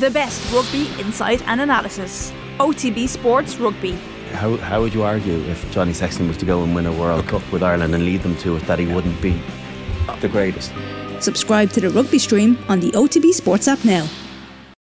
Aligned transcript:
The 0.00 0.10
best 0.10 0.52
rugby 0.52 0.88
insight 1.00 1.46
and 1.46 1.60
analysis. 1.60 2.32
OTB 2.58 3.08
Sports 3.08 3.56
Rugby. 3.58 3.92
How, 4.32 4.56
how 4.56 4.80
would 4.80 4.92
you 4.92 5.04
argue 5.04 5.38
if 5.44 5.70
Johnny 5.70 5.92
Sexton 5.92 6.26
was 6.26 6.36
to 6.38 6.44
go 6.44 6.64
and 6.64 6.74
win 6.74 6.86
a 6.86 6.92
World 6.92 7.28
Cup 7.28 7.42
with 7.52 7.62
Ireland 7.62 7.94
and 7.94 8.04
lead 8.04 8.22
them 8.22 8.36
to 8.38 8.56
it 8.56 8.64
that 8.66 8.80
he 8.80 8.86
wouldn't 8.86 9.22
be 9.22 9.40
the 10.20 10.28
greatest? 10.28 10.72
Subscribe 11.20 11.70
to 11.70 11.80
the 11.80 11.90
rugby 11.90 12.18
stream 12.18 12.58
on 12.68 12.80
the 12.80 12.90
OTB 12.90 13.32
Sports 13.34 13.68
app 13.68 13.84
now. 13.84 14.08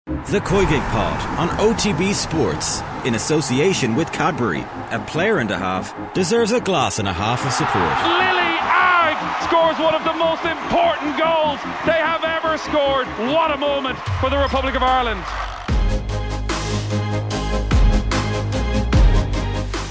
The 0.06 0.40
COYGIG 0.40 0.80
Pod 0.88 1.38
on 1.38 1.48
OTB 1.58 2.14
Sports 2.14 2.80
in 3.04 3.14
association 3.14 3.94
with 3.94 4.10
Cadbury. 4.12 4.64
A 4.92 5.04
player 5.06 5.38
and 5.38 5.50
a 5.50 5.58
half 5.58 5.94
deserves 6.14 6.52
a 6.52 6.60
glass 6.60 6.98
and 6.98 7.06
a 7.06 7.12
half 7.12 7.44
of 7.44 7.52
support. 7.52 7.84
Lily 8.08 8.56
Agg 8.64 9.44
scores 9.44 9.78
one 9.78 9.94
of 9.94 10.04
the 10.04 10.14
most 10.14 10.44
important 10.46 11.18
goals 11.18 11.60
they 11.84 12.00
have 12.00 12.21
ever 12.52 12.62
scored. 12.62 13.06
What 13.32 13.50
a 13.50 13.56
moment 13.56 13.98
for 14.20 14.28
the 14.28 14.36
Republic 14.36 14.74
of 14.74 14.82
Ireland. 14.82 15.22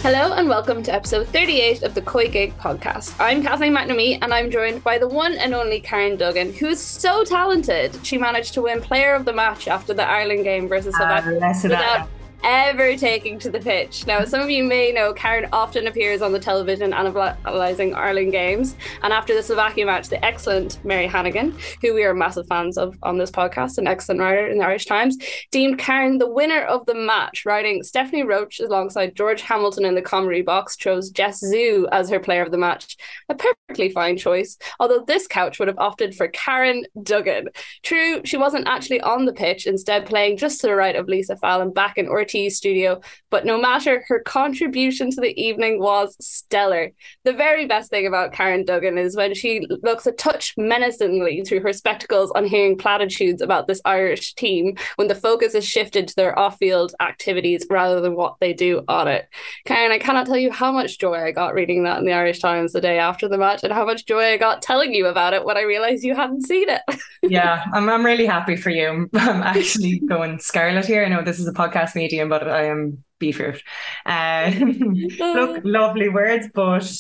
Hello 0.04 0.34
and 0.34 0.48
welcome 0.48 0.84
to 0.84 0.94
episode 0.94 1.28
38 1.30 1.82
of 1.82 1.96
the 1.96 2.04
COYGIG 2.04 2.54
podcast. 2.58 3.16
I'm 3.20 3.42
Kathleen 3.42 3.74
McNamee 3.74 4.20
and 4.22 4.32
I'm 4.32 4.52
joined 4.52 4.84
by 4.84 5.00
the 5.00 5.08
one 5.08 5.34
and 5.40 5.56
only 5.56 5.80
Karen 5.80 6.18
Duggan, 6.18 6.54
who's 6.54 6.80
so 6.80 7.24
talented. 7.24 7.98
She 8.06 8.20
managed 8.20 8.54
to 8.54 8.62
win 8.62 8.80
player 8.80 9.16
of 9.16 9.26
the 9.26 9.34
match 9.34 9.68
after 9.68 9.92
the 9.96 10.08
Ireland 10.08 10.44
game 10.44 10.68
versus 10.68 10.96
South 10.96 11.10
Uh, 11.10 11.40
Africa 11.44 11.52
without 11.64 12.10
ever 12.44 12.96
taking 12.98 13.38
to 13.40 13.50
the 13.50 13.60
pitch. 13.60 14.06
Now, 14.08 14.26
some 14.26 14.42
of 14.42 14.50
you 14.50 14.64
may 14.64 14.92
know 14.92 15.14
Karen 15.14 15.48
often 15.52 15.88
appears 15.88 16.22
on 16.22 16.32
the 16.32 16.40
television 16.40 16.94
analysing 16.94 17.94
Ireland 17.94 18.32
games. 18.32 18.76
And 19.04 19.14
after 19.14 19.34
the 19.34 19.44
Slovakia 19.44 19.86
match, 19.86 20.10
the 20.10 20.24
excellent 20.24 20.84
Mary 20.84 21.08
Hannigan, 21.08 21.56
who 21.82 21.94
we 21.94 22.04
are 22.04 22.14
massive 22.14 22.48
fans 22.48 22.78
of 22.78 22.98
on 23.04 23.18
this 23.18 23.32
podcast, 23.32 23.78
an 23.78 23.88
excellent 23.88 24.22
writer 24.22 24.48
in 24.48 24.58
the 24.58 24.66
Irish 24.66 24.86
Times, 24.86 25.18
deemed 25.52 25.80
Karen 25.80 26.18
the 26.18 26.30
winner 26.30 26.64
of 26.64 26.86
the 26.86 26.96
match, 26.96 27.46
writing 27.46 27.84
Stephanie 27.84 28.24
Roche 28.24 28.60
alongside 28.60 29.16
George 29.16 29.42
Hamilton 29.42 29.86
in 29.86 29.96
the 29.96 30.02
comedy 30.02 30.42
box 30.42 30.76
chose 30.76 31.10
Jess 31.10 31.40
Ziu 31.40 31.88
as 31.92 32.10
her 32.10 32.20
player 32.20 32.44
of 32.44 32.52
the 32.52 32.58
match. 32.58 32.98
A 33.30 33.36
perfectly 33.36 33.90
fine 33.90 34.18
choice, 34.18 34.58
although 34.80 35.04
this 35.06 35.28
couch 35.28 35.60
would 35.60 35.68
have 35.68 35.80
opted 35.80 36.16
for 36.16 36.28
Karen 36.30 36.86
Duggan. 37.04 37.50
True, 37.84 38.22
she 38.24 38.38
wasn't 38.38 38.68
actually 38.68 39.02
on 39.02 39.26
the 39.26 39.34
pitch, 39.34 39.68
instead 39.68 40.06
playing 40.06 40.38
just 40.38 40.62
to 40.62 40.68
the 40.68 40.76
right 40.76 40.96
of 40.96 41.08
Lisa 41.08 41.36
Fallon 41.38 41.72
back 41.72 41.98
in 41.98 42.08
Studio, 42.50 43.02
but 43.30 43.46
no 43.46 43.60
matter 43.60 44.04
her 44.08 44.20
contribution 44.22 45.12
to 45.12 45.22
the 45.22 45.40
evening 45.42 45.80
was 45.80 46.16
stellar. 46.20 46.92
The 47.24 47.34
very 47.34 47.66
best 47.66 47.90
thing 47.90 48.08
about 48.08 48.34
Karen 48.34 48.66
Duggan 48.66 48.98
is 48.98 49.16
when 49.16 49.34
she 49.34 49.66
looks 49.84 50.06
a 50.08 50.12
touch 50.12 50.54
menacingly 50.58 51.44
through 51.44 51.62
her 51.62 51.74
spectacles 51.74 52.32
on 52.32 52.46
hearing 52.46 52.78
platitudes 52.78 53.42
about 53.42 53.68
this 53.68 53.82
Irish 53.86 54.34
team 54.36 54.76
when 54.96 55.08
the 55.08 55.16
focus 55.16 55.56
is 55.56 55.66
shifted 55.66 56.08
to 56.08 56.16
their 56.16 56.38
off-field 56.38 56.94
activities 57.00 57.66
rather 57.70 58.02
than 58.02 58.16
what 58.16 58.36
they 58.40 58.54
do 58.54 58.84
on 58.88 59.08
it. 59.08 59.28
Karen, 59.66 59.92
I 59.92 60.00
cannot 60.00 60.26
tell 60.26 60.38
you 60.38 60.52
how 60.52 60.72
much 60.72 61.00
joy 61.00 61.16
I 61.16 61.32
got 61.32 61.54
reading 61.54 61.84
that 61.84 62.00
in 62.00 62.06
the 62.06 62.14
Irish 62.14 62.40
Times 62.40 62.74
the 62.74 62.82
day 62.82 63.00
after 63.00 63.28
the 63.28 63.38
match 63.38 63.64
and 63.64 63.74
how 63.74 63.86
much 63.86 64.06
joy 64.06 64.24
I 64.26 64.38
got 64.38 64.62
telling 64.62 64.94
you 64.94 65.08
about 65.08 65.34
it 65.34 65.46
when 65.46 65.58
I 65.58 65.62
realized 65.62 66.04
you 66.04 66.16
hadn't 66.16 66.46
seen 66.46 66.70
it. 66.70 66.82
yeah, 67.22 67.66
I'm, 67.74 67.90
I'm 67.90 68.06
really 68.06 68.26
happy 68.26 68.56
for 68.56 68.70
you. 68.70 69.10
I'm 69.16 69.44
actually 69.44 70.00
going 70.00 70.40
scarlet 70.40 70.86
here. 70.86 71.04
I 71.04 71.10
know 71.10 71.24
this 71.24 71.40
is 71.40 71.48
a 71.48 71.54
podcast 71.54 71.96
but 72.30 72.48
I 72.48 72.66
am 72.66 73.04
beefier. 73.20 73.60
Uh, 74.06 74.52
look, 75.20 75.62
lovely 75.64 76.10
words, 76.10 76.48
but 76.54 76.92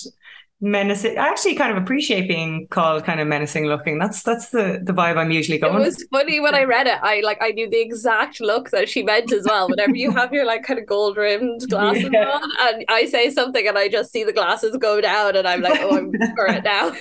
menacing. 0.63 1.17
I 1.17 1.27
actually 1.29 1.55
kind 1.55 1.75
of 1.75 1.81
appreciate 1.81 2.27
being 2.27 2.67
called 2.69 3.03
kind 3.03 3.19
of 3.19 3.27
menacing 3.27 3.65
looking. 3.65 3.97
That's 3.97 4.21
that's 4.21 4.49
the 4.49 4.79
the 4.83 4.93
vibe 4.93 5.17
I'm 5.17 5.31
usually 5.31 5.57
going. 5.57 5.75
It 5.75 5.79
was 5.85 6.05
funny 6.11 6.39
when 6.39 6.53
I 6.53 6.63
read 6.65 6.85
it. 6.87 6.99
I 7.01 7.21
like 7.21 7.39
I 7.41 7.49
knew 7.49 7.69
the 7.69 7.81
exact 7.81 8.39
look 8.41 8.69
that 8.69 8.87
she 8.87 9.01
meant 9.01 9.31
as 9.33 9.45
well. 9.45 9.67
Whenever 9.69 9.95
you 9.95 10.11
have 10.11 10.31
your 10.31 10.45
like 10.45 10.63
kind 10.63 10.79
of 10.79 10.85
gold 10.85 11.17
rimmed 11.17 11.61
glasses 11.69 12.09
Yeah. 12.11 12.29
on, 12.29 12.51
and 12.75 12.85
I 12.89 13.05
say 13.05 13.31
something 13.31 13.67
and 13.67 13.77
I 13.77 13.87
just 13.87 14.11
see 14.11 14.23
the 14.23 14.33
glasses 14.33 14.77
go 14.77 15.01
down, 15.01 15.35
and 15.35 15.47
I'm 15.47 15.61
like, 15.61 15.79
oh, 15.81 15.97
I'm 15.97 16.11
for 16.35 16.45
it 16.47 16.63
now. 16.63 16.91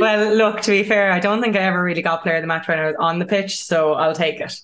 Well, 0.00 0.34
look, 0.34 0.60
to 0.62 0.70
be 0.70 0.84
fair, 0.84 1.10
I 1.12 1.18
don't 1.20 1.40
think 1.42 1.56
I 1.56 1.60
ever 1.60 1.82
really 1.82 2.02
got 2.02 2.22
player 2.22 2.36
of 2.36 2.42
the 2.42 2.46
match 2.46 2.68
when 2.68 2.78
I 2.78 2.86
was 2.86 2.96
on 2.98 3.18
the 3.18 3.26
pitch, 3.26 3.62
so 3.62 3.94
I'll 3.94 4.14
take 4.14 4.40
it. 4.40 4.54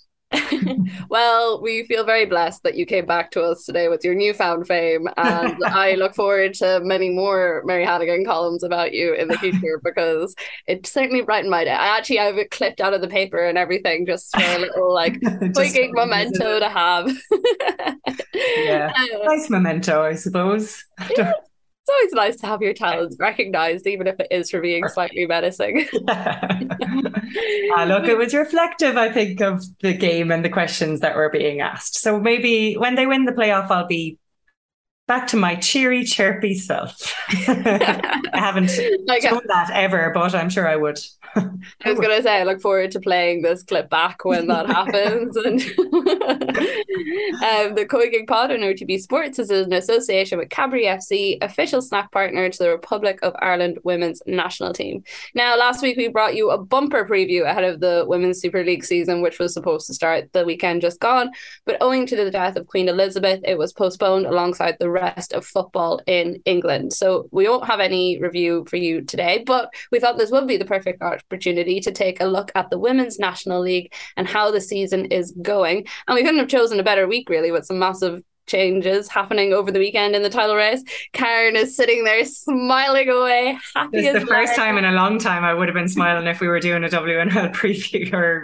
well, 1.09 1.61
we 1.61 1.85
feel 1.85 2.05
very 2.05 2.27
blessed 2.27 2.63
that 2.63 2.77
you 2.77 2.87
came 2.87 3.07
back 3.07 3.31
to 3.33 3.43
us 3.43 3.65
today 3.65 3.89
with 3.89 4.05
your 4.05 4.15
newfound 4.15 4.67
fame, 4.67 5.09
and 5.17 5.63
I 5.65 5.95
look 5.99 6.15
forward 6.15 6.55
to 6.55 6.81
many 6.83 7.11
more 7.11 7.63
Mary 7.65 7.85
Hannigan 7.85 8.25
columns 8.25 8.63
about 8.63 8.93
you 8.93 9.15
in 9.15 9.29
the 9.29 9.39
future 9.39 9.81
because 9.85 10.35
it 10.67 10.87
certainly 10.87 11.23
brightened 11.23 11.51
my 11.51 11.65
day. 11.65 11.71
I 11.71 11.97
actually 11.97 12.19
have 12.19 12.39
it 12.39 12.51
clipped 12.51 12.81
out 12.81 12.95
of 12.95 13.01
the 13.01 13.09
paper 13.09 13.45
and 13.45 13.59
everything 13.59 14.07
just 14.07 14.35
for 14.35 14.43
a 14.43 14.59
little 14.59 14.93
like 14.93 15.21
quick 15.55 15.93
memento 15.93 16.61
to 16.61 16.69
have. 16.69 17.11
Yeah. 18.35 18.93
Uh, 18.97 19.25
Nice 19.25 19.51
memento, 19.51 20.03
I 20.03 20.15
suppose. 20.15 20.85
It's 21.83 21.89
always 21.91 22.13
nice 22.13 22.41
to 22.41 22.47
have 22.47 22.63
your 22.63 22.75
talents 22.75 23.17
recognized, 23.19 23.87
even 23.87 24.07
if 24.07 24.21
it 24.21 24.29
is 24.31 24.51
for 24.51 24.61
being 24.61 24.87
slightly 24.89 25.27
menacing. 25.27 25.89
Ah, 27.77 27.85
look, 27.85 28.09
it 28.09 28.19
was 28.19 28.35
reflective, 28.35 28.97
I 28.97 29.13
think, 29.13 29.41
of 29.41 29.63
the 29.83 29.93
game 29.93 30.33
and 30.33 30.45
the 30.45 30.49
questions 30.49 30.99
that 31.01 31.15
were 31.15 31.31
being 31.31 31.61
asked. 31.61 31.95
So 32.01 32.19
maybe 32.19 32.75
when 32.75 32.97
they 32.97 33.07
win 33.07 33.25
the 33.25 33.33
playoff, 33.33 33.71
I'll 33.71 33.87
be 33.87 34.19
back 35.11 35.27
to 35.27 35.37
my 35.37 35.57
cheery, 35.57 36.05
chirpy 36.05 36.55
self. 36.55 37.13
I 37.49 38.31
haven't 38.33 38.71
Like, 39.07 39.23
done 39.23 39.41
that 39.49 39.69
ever, 39.73 40.13
but 40.15 40.37
I'm 40.37 40.49
sure 40.49 40.69
I 40.69 40.77
would. 40.77 41.01
I 41.37 41.91
was 41.91 42.01
gonna 42.01 42.23
say 42.23 42.41
I 42.41 42.45
look 42.45 42.61
forward 42.61 42.91
to 42.93 43.01
playing 43.01 43.43
this 43.43 43.63
clip 43.63 43.89
back 43.91 44.25
when 44.25 44.47
that 44.49 44.67
happens. 44.79 45.37
And 45.37 45.61
um, 47.41 47.75
the 47.75 47.87
COYGIG 47.89 48.27
Pod 48.27 48.51
on 48.51 48.59
OTB 48.59 49.01
Sports 49.01 49.39
is 49.39 49.51
in 49.51 49.73
association 49.73 50.39
with 50.39 50.51
Cadbury 50.51 50.85
FC, 50.85 51.39
official 51.43 51.83
snack 51.83 52.11
partner 52.13 52.49
to 52.49 52.59
the 52.59 52.71
Republic 52.71 53.19
of 53.23 53.35
Ireland 53.41 53.79
women's 53.85 54.23
national 54.27 54.73
team. 54.73 55.05
Now, 55.35 55.57
last 55.57 55.83
week 55.83 55.97
we 55.97 56.09
brought 56.09 56.35
you 56.35 56.51
a 56.51 56.59
bumper 56.59 57.05
preview 57.05 57.49
ahead 57.49 57.65
of 57.65 57.81
the 57.81 58.05
Women's 58.07 58.41
Super 58.41 58.65
League 58.65 58.85
season, 58.85 59.23
which 59.23 59.39
was 59.39 59.55
supposed 59.55 59.87
to 59.87 59.95
start 59.95 60.33
the 60.33 60.45
weekend 60.45 60.83
just 60.83 61.01
gone, 61.01 61.31
but 61.65 61.77
owing 61.81 62.07
to 62.07 62.17
the 62.17 62.31
death 62.31 62.57
of 62.57 62.67
Queen 62.67 62.89
Elizabeth, 62.89 63.41
it 63.45 63.59
was 63.59 63.73
postponed 63.73 64.27
alongside 64.27 64.77
the 64.81 64.91
rest 65.01 65.33
of 65.33 65.47
football 65.47 66.01
in 66.07 66.43
England. 66.45 66.93
So 66.93 67.29
we 67.31 67.49
won't 67.49 67.67
have 67.67 67.81
any 67.81 68.21
review 68.21 68.65
for 68.69 68.77
you 68.77 69.03
today, 69.03 69.43
but 69.47 69.73
we 69.91 69.99
thought 69.99 70.19
this 70.19 70.31
would 70.31 70.47
be 70.47 70.57
the 70.57 70.65
perfect 70.65 71.03
opportunity 71.03 71.81
to 71.81 71.91
take 71.91 72.21
a 72.21 72.27
look 72.27 72.53
at 72.55 72.71
the 72.71 72.79
Women's 72.79 73.19
National 73.19 73.61
League 73.61 73.93
and 74.17 74.29
how 74.29 74.51
the 74.51 74.61
season 74.61 75.07
is 75.07 75.33
going. 75.43 75.87
And 76.07 76.15
we 76.15 76.23
couldn't 76.23 76.41
have 76.41 76.49
chosen 76.49 76.81
a 76.81 76.85
better 76.85 77.09
week, 77.09 77.29
really, 77.29 77.51
with 77.51 77.67
some 77.67 77.79
massive 77.79 78.23
changes 78.51 79.09
happening 79.09 79.53
over 79.53 79.71
the 79.71 79.79
weekend 79.79 80.17
in 80.17 80.23
the 80.23 80.31
title 80.31 80.57
race. 80.57 80.83
Karen 81.13 81.55
is 81.55 81.77
sitting 81.77 82.05
there 82.05 82.25
smiling 82.25 83.09
away, 83.09 83.57
happy 83.75 84.03
This 84.03 84.15
is 84.15 84.23
the 84.23 84.27
first 84.27 84.57
time 84.57 84.77
in 84.77 84.85
a 84.85 84.93
long 84.93 85.19
time 85.19 85.45
I 85.45 85.55
would 85.55 85.69
have 85.69 85.75
been 85.75 85.89
smiling 86.01 86.27
if 86.27 86.41
we 86.41 86.49
were 86.49 86.61
doing 86.61 86.85
a 86.85 86.89
WNL 86.89 87.53
preview 87.55 88.13
or 88.13 88.43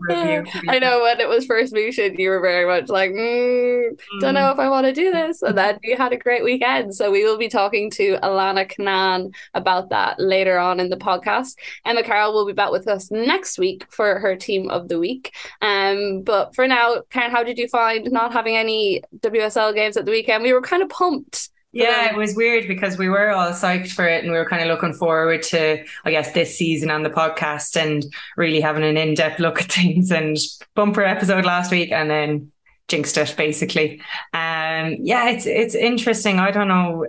review. 0.00 0.44
I 0.68 0.78
know 0.78 1.02
when 1.02 1.20
it 1.20 1.28
was 1.28 1.46
first 1.46 1.72
mooted, 1.72 2.18
you 2.18 2.30
were 2.30 2.40
very 2.40 2.66
much 2.66 2.88
like, 2.88 3.10
mm, 3.10 3.98
don't 4.20 4.34
know 4.34 4.50
if 4.50 4.58
I 4.58 4.68
want 4.68 4.86
to 4.86 4.92
do 4.92 5.10
this. 5.10 5.42
And 5.42 5.58
then 5.58 5.78
you 5.82 5.96
had 5.96 6.12
a 6.12 6.16
great 6.16 6.44
weekend. 6.44 6.94
So 6.94 7.10
we 7.10 7.24
will 7.24 7.38
be 7.38 7.48
talking 7.48 7.90
to 7.92 8.18
Alanna 8.22 8.70
Cunnane 8.70 9.34
about 9.54 9.90
that 9.90 10.20
later 10.20 10.58
on 10.58 10.78
in 10.78 10.90
the 10.90 10.96
podcast. 10.96 11.56
Emma 11.84 12.02
Carroll 12.02 12.32
will 12.32 12.46
be 12.46 12.52
back 12.52 12.70
with 12.70 12.86
us 12.86 13.10
next 13.10 13.58
week 13.58 13.86
for 13.90 14.20
her 14.20 14.36
team 14.36 14.70
of 14.70 14.88
the 14.88 14.98
week. 14.98 15.34
Um, 15.60 16.22
but 16.22 16.54
for 16.54 16.68
now, 16.68 17.02
Karen, 17.10 17.30
how 17.30 17.42
did 17.42 17.58
you 17.58 17.66
find 17.68 18.10
not 18.12 18.32
having 18.32 18.56
any 18.56 19.02
WSL 19.40 19.74
games 19.74 19.96
at 19.96 20.04
the 20.04 20.10
weekend? 20.10 20.42
We 20.42 20.52
were 20.52 20.62
kind 20.62 20.82
of 20.82 20.88
pumped. 20.88 21.50
Yeah, 21.72 22.10
it 22.10 22.16
was 22.16 22.34
weird 22.34 22.66
because 22.66 22.98
we 22.98 23.08
were 23.08 23.30
all 23.30 23.52
psyched 23.52 23.92
for 23.92 24.04
it 24.04 24.24
and 24.24 24.32
we 24.32 24.38
were 24.38 24.48
kind 24.48 24.62
of 24.62 24.68
looking 24.68 24.92
forward 24.92 25.42
to, 25.44 25.84
I 26.04 26.10
guess, 26.10 26.32
this 26.32 26.58
season 26.58 26.90
on 26.90 27.04
the 27.04 27.10
podcast 27.10 27.80
and 27.80 28.04
really 28.36 28.60
having 28.60 28.82
an 28.82 28.96
in 28.96 29.14
depth 29.14 29.38
look 29.38 29.60
at 29.60 29.70
things 29.72 30.10
and 30.10 30.36
bumper 30.74 31.04
episode 31.04 31.44
last 31.44 31.70
week 31.70 31.92
and 31.92 32.10
then 32.10 32.50
jinxed 32.88 33.16
it 33.16 33.34
basically. 33.36 34.00
Um, 34.34 34.96
yeah, 35.00 35.30
it's 35.30 35.46
it's 35.46 35.76
interesting. 35.76 36.40
I 36.40 36.50
don't 36.50 36.68
know. 36.68 37.06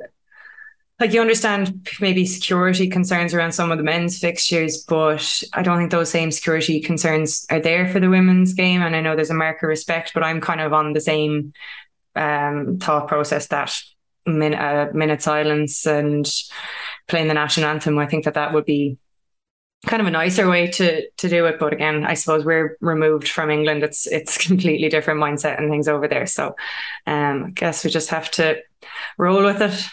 Like 0.99 1.13
you 1.13 1.21
understand 1.21 1.89
maybe 1.99 2.27
security 2.27 2.87
concerns 2.87 3.33
around 3.33 3.53
some 3.53 3.71
of 3.71 3.79
the 3.79 3.83
men's 3.83 4.19
fixtures, 4.19 4.83
but 4.87 5.41
I 5.53 5.63
don't 5.63 5.79
think 5.79 5.89
those 5.89 6.11
same 6.11 6.29
security 6.29 6.79
concerns 6.79 7.47
are 7.49 7.59
there 7.59 7.87
for 7.87 7.99
the 7.99 8.09
women's 8.11 8.53
game. 8.53 8.83
And 8.83 8.95
I 8.95 9.01
know 9.01 9.15
there's 9.15 9.31
a 9.31 9.33
mark 9.33 9.63
of 9.63 9.69
respect, 9.69 10.13
but 10.13 10.21
I'm 10.23 10.39
kind 10.39 10.61
of 10.61 10.73
on 10.73 10.93
the 10.93 11.01
same 11.01 11.53
um, 12.15 12.77
thought 12.79 13.07
process 13.07 13.47
that 13.47 13.75
min- 14.25 14.55
uh, 14.55 14.89
minute 14.93 15.21
silence 15.21 15.85
and 15.85 16.29
playing 17.07 17.27
the 17.27 17.33
national 17.33 17.69
anthem. 17.69 17.97
I 17.97 18.07
think 18.07 18.25
that 18.25 18.35
that 18.35 18.53
would 18.53 18.65
be 18.65 18.97
kind 19.87 20.01
of 20.01 20.07
a 20.07 20.11
nicer 20.11 20.47
way 20.47 20.67
to 20.67 21.09
to 21.09 21.29
do 21.29 21.45
it. 21.45 21.59
But 21.59 21.73
again, 21.73 22.05
I 22.05 22.13
suppose 22.13 22.45
we're 22.45 22.77
removed 22.81 23.27
from 23.27 23.49
England. 23.49 23.83
It's 23.83 24.07
it's 24.07 24.37
completely 24.47 24.89
different 24.89 25.19
mindset 25.19 25.57
and 25.57 25.69
things 25.69 25.87
over 25.87 26.07
there. 26.07 26.25
So 26.25 26.55
um, 27.07 27.45
I 27.47 27.49
guess 27.51 27.83
we 27.83 27.89
just 27.89 28.09
have 28.09 28.29
to 28.31 28.57
roll 29.17 29.43
with 29.43 29.61
it. 29.61 29.85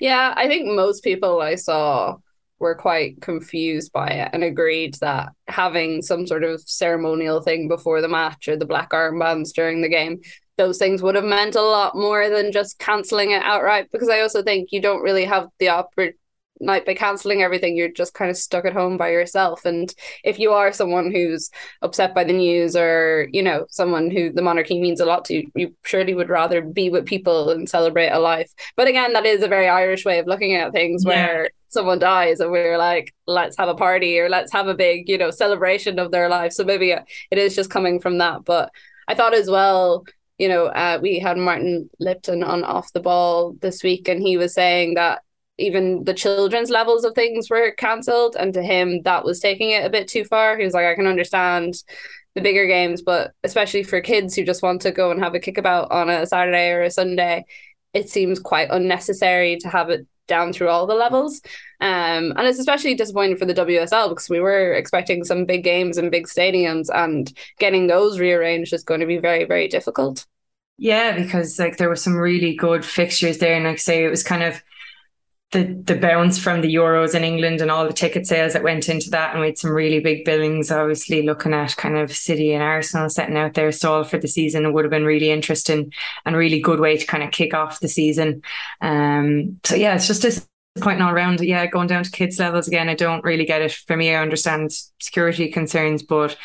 Yeah, 0.00 0.34
I 0.36 0.48
think 0.48 0.66
most 0.66 1.04
people 1.04 1.40
I 1.40 1.54
saw 1.54 2.16
were 2.58 2.74
quite 2.74 3.20
confused 3.20 3.92
by 3.92 4.08
it 4.08 4.30
and 4.32 4.44
agreed 4.44 4.94
that 4.94 5.30
having 5.48 6.02
some 6.02 6.26
sort 6.26 6.44
of 6.44 6.60
ceremonial 6.62 7.42
thing 7.42 7.68
before 7.68 8.00
the 8.00 8.08
match 8.08 8.48
or 8.48 8.56
the 8.56 8.64
black 8.64 8.90
armbands 8.90 9.52
during 9.52 9.82
the 9.82 9.88
game 9.88 10.20
those 10.56 10.78
things 10.78 11.02
would 11.02 11.14
have 11.14 11.24
meant 11.24 11.54
a 11.54 11.62
lot 11.62 11.96
more 11.96 12.30
than 12.30 12.52
just 12.52 12.78
cancelling 12.78 13.32
it 13.32 13.42
outright 13.42 13.88
because 13.92 14.08
I 14.08 14.20
also 14.20 14.42
think 14.42 14.70
you 14.72 14.80
don't 14.80 15.02
really 15.02 15.24
have 15.24 15.48
the 15.58 15.70
opportunity 15.70 16.18
like 16.60 16.86
by 16.86 16.94
cancelling 16.94 17.42
everything 17.42 17.76
you're 17.76 17.90
just 17.90 18.14
kind 18.14 18.30
of 18.30 18.36
stuck 18.36 18.64
at 18.64 18.72
home 18.72 18.96
by 18.96 19.10
yourself. 19.10 19.64
And 19.64 19.92
if 20.22 20.38
you 20.38 20.52
are 20.52 20.72
someone 20.72 21.10
who's 21.12 21.50
upset 21.82 22.14
by 22.14 22.24
the 22.24 22.32
news 22.32 22.76
or 22.76 23.28
you 23.32 23.42
know 23.42 23.66
someone 23.68 24.10
who 24.10 24.32
the 24.32 24.42
monarchy 24.42 24.80
means 24.80 25.00
a 25.00 25.04
lot 25.04 25.24
to 25.26 25.44
you 25.54 25.74
surely 25.84 26.14
would 26.14 26.28
rather 26.28 26.62
be 26.62 26.90
with 26.90 27.06
people 27.06 27.50
and 27.50 27.68
celebrate 27.68 28.10
a 28.10 28.18
life. 28.18 28.52
But 28.76 28.88
again 28.88 29.12
that 29.14 29.26
is 29.26 29.42
a 29.42 29.48
very 29.48 29.68
irish 29.68 30.04
way 30.04 30.18
of 30.18 30.26
looking 30.26 30.54
at 30.54 30.72
things 30.72 31.04
yeah. 31.04 31.10
where 31.10 31.50
someone 31.68 31.98
dies 31.98 32.38
and 32.38 32.52
we're 32.52 32.78
like 32.78 33.12
let's 33.26 33.56
have 33.56 33.68
a 33.68 33.74
party 33.74 34.18
or 34.20 34.28
let's 34.28 34.52
have 34.52 34.68
a 34.68 34.74
big 34.74 35.08
you 35.08 35.18
know 35.18 35.30
celebration 35.30 35.98
of 35.98 36.12
their 36.12 36.28
life 36.28 36.52
so 36.52 36.64
maybe 36.64 36.92
it 36.92 37.38
is 37.38 37.56
just 37.56 37.70
coming 37.70 38.00
from 38.00 38.18
that. 38.18 38.44
But 38.44 38.70
i 39.06 39.14
thought 39.14 39.34
as 39.34 39.50
well 39.50 40.04
you 40.38 40.48
know, 40.48 40.66
uh, 40.66 40.98
we 41.00 41.18
had 41.18 41.36
Martin 41.36 41.88
Lipton 42.00 42.42
on 42.42 42.64
off 42.64 42.92
the 42.92 43.00
ball 43.00 43.54
this 43.60 43.82
week, 43.82 44.08
and 44.08 44.20
he 44.20 44.36
was 44.36 44.54
saying 44.54 44.94
that 44.94 45.22
even 45.58 46.02
the 46.04 46.14
children's 46.14 46.70
levels 46.70 47.04
of 47.04 47.14
things 47.14 47.48
were 47.48 47.72
cancelled, 47.72 48.36
and 48.36 48.52
to 48.54 48.62
him 48.62 49.02
that 49.02 49.24
was 49.24 49.40
taking 49.40 49.70
it 49.70 49.84
a 49.84 49.90
bit 49.90 50.08
too 50.08 50.24
far. 50.24 50.56
He 50.56 50.64
was 50.64 50.74
like, 50.74 50.86
I 50.86 50.94
can 50.94 51.06
understand 51.06 51.74
the 52.34 52.40
bigger 52.40 52.66
games, 52.66 53.02
but 53.02 53.32
especially 53.44 53.84
for 53.84 54.00
kids 54.00 54.34
who 54.34 54.44
just 54.44 54.62
want 54.62 54.82
to 54.82 54.90
go 54.90 55.10
and 55.10 55.22
have 55.22 55.34
a 55.34 55.40
kickabout 55.40 55.90
on 55.92 56.10
a 56.10 56.26
Saturday 56.26 56.70
or 56.70 56.82
a 56.82 56.90
Sunday, 56.90 57.44
it 57.92 58.10
seems 58.10 58.40
quite 58.40 58.68
unnecessary 58.70 59.56
to 59.58 59.68
have 59.68 59.90
it 59.90 60.06
down 60.26 60.52
through 60.52 60.68
all 60.68 60.86
the 60.86 60.94
levels. 60.94 61.40
Um, 61.84 62.32
and 62.38 62.46
it's 62.46 62.58
especially 62.58 62.94
disappointing 62.94 63.36
for 63.36 63.44
the 63.44 63.52
WSL 63.52 64.08
because 64.08 64.30
we 64.30 64.40
were 64.40 64.72
expecting 64.72 65.22
some 65.22 65.44
big 65.44 65.62
games 65.62 65.98
and 65.98 66.10
big 66.10 66.26
stadiums, 66.26 66.88
and 66.94 67.30
getting 67.58 67.88
those 67.88 68.18
rearranged 68.18 68.72
is 68.72 68.82
going 68.82 69.00
to 69.00 69.06
be 69.06 69.18
very, 69.18 69.44
very 69.44 69.68
difficult. 69.68 70.24
Yeah, 70.78 71.14
because 71.14 71.58
like 71.58 71.76
there 71.76 71.90
were 71.90 71.96
some 71.96 72.16
really 72.16 72.56
good 72.56 72.86
fixtures 72.86 73.36
there, 73.36 73.54
and 73.54 73.66
like 73.66 73.78
say 73.78 74.02
it 74.02 74.08
was 74.08 74.22
kind 74.22 74.42
of 74.42 74.62
the 75.50 75.64
the 75.84 75.94
bounce 75.94 76.38
from 76.38 76.62
the 76.62 76.74
Euros 76.74 77.14
in 77.14 77.22
England 77.22 77.60
and 77.60 77.70
all 77.70 77.86
the 77.86 77.92
ticket 77.92 78.26
sales 78.26 78.54
that 78.54 78.62
went 78.62 78.88
into 78.88 79.10
that, 79.10 79.32
and 79.32 79.40
we 79.40 79.48
had 79.48 79.58
some 79.58 79.70
really 79.70 80.00
big 80.00 80.24
billings. 80.24 80.70
Obviously, 80.70 81.20
looking 81.20 81.52
at 81.52 81.76
kind 81.76 81.98
of 81.98 82.10
City 82.10 82.54
and 82.54 82.62
Arsenal 82.62 83.10
setting 83.10 83.36
out 83.36 83.52
their 83.52 83.70
stall 83.72 84.04
for 84.04 84.16
the 84.16 84.26
season, 84.26 84.64
it 84.64 84.72
would 84.72 84.86
have 84.86 84.90
been 84.90 85.04
really 85.04 85.30
interesting 85.30 85.92
and 86.24 86.34
really 86.34 86.60
good 86.60 86.80
way 86.80 86.96
to 86.96 87.04
kind 87.04 87.22
of 87.22 87.30
kick 87.30 87.52
off 87.52 87.80
the 87.80 87.88
season. 87.88 88.40
Um, 88.80 89.60
so 89.64 89.74
yeah, 89.74 89.96
it's 89.96 90.06
just 90.06 90.48
disappointing 90.74 91.02
all 91.02 91.12
around. 91.12 91.40
Yeah, 91.40 91.66
going 91.66 91.86
down 91.86 92.04
to 92.04 92.10
kids 92.10 92.38
levels 92.38 92.68
again, 92.68 92.88
I 92.88 92.94
don't 92.94 93.24
really 93.24 93.44
get 93.44 93.62
it. 93.62 93.72
For 93.72 93.96
me, 93.96 94.14
I 94.14 94.22
understand 94.22 94.72
security 95.00 95.50
concerns, 95.50 96.02
but 96.02 96.36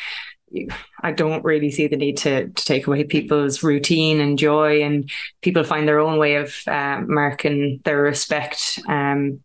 I 1.02 1.12
don't 1.12 1.44
really 1.44 1.70
see 1.70 1.86
the 1.86 1.96
need 1.96 2.16
to, 2.18 2.48
to 2.48 2.64
take 2.64 2.86
away 2.86 3.04
people's 3.04 3.62
routine 3.62 4.20
and 4.20 4.38
joy, 4.38 4.82
and 4.82 5.10
people 5.42 5.64
find 5.64 5.86
their 5.86 6.00
own 6.00 6.18
way 6.18 6.36
of 6.36 6.56
uh, 6.66 7.02
marking 7.06 7.80
their 7.84 8.02
respect. 8.02 8.80
Um, 8.88 9.40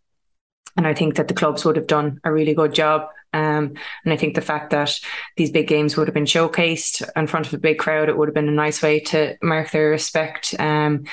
and 0.76 0.86
I 0.86 0.94
think 0.94 1.16
that 1.16 1.28
the 1.28 1.34
clubs 1.34 1.64
would 1.64 1.76
have 1.76 1.86
done 1.86 2.20
a 2.24 2.32
really 2.32 2.54
good 2.54 2.74
job. 2.74 3.08
Um, 3.32 3.74
and 4.04 4.12
I 4.12 4.16
think 4.16 4.34
the 4.34 4.40
fact 4.40 4.70
that 4.70 4.98
these 5.36 5.50
big 5.50 5.68
games 5.68 5.96
would 5.96 6.08
have 6.08 6.14
been 6.14 6.24
showcased 6.24 7.08
in 7.16 7.26
front 7.26 7.46
of 7.46 7.54
a 7.54 7.58
big 7.58 7.78
crowd, 7.78 8.08
it 8.08 8.16
would 8.16 8.28
have 8.28 8.34
been 8.34 8.48
a 8.48 8.52
nice 8.52 8.82
way 8.82 9.00
to 9.00 9.36
mark 9.42 9.70
their 9.70 9.90
respect. 9.90 10.54
Um, 10.58 11.04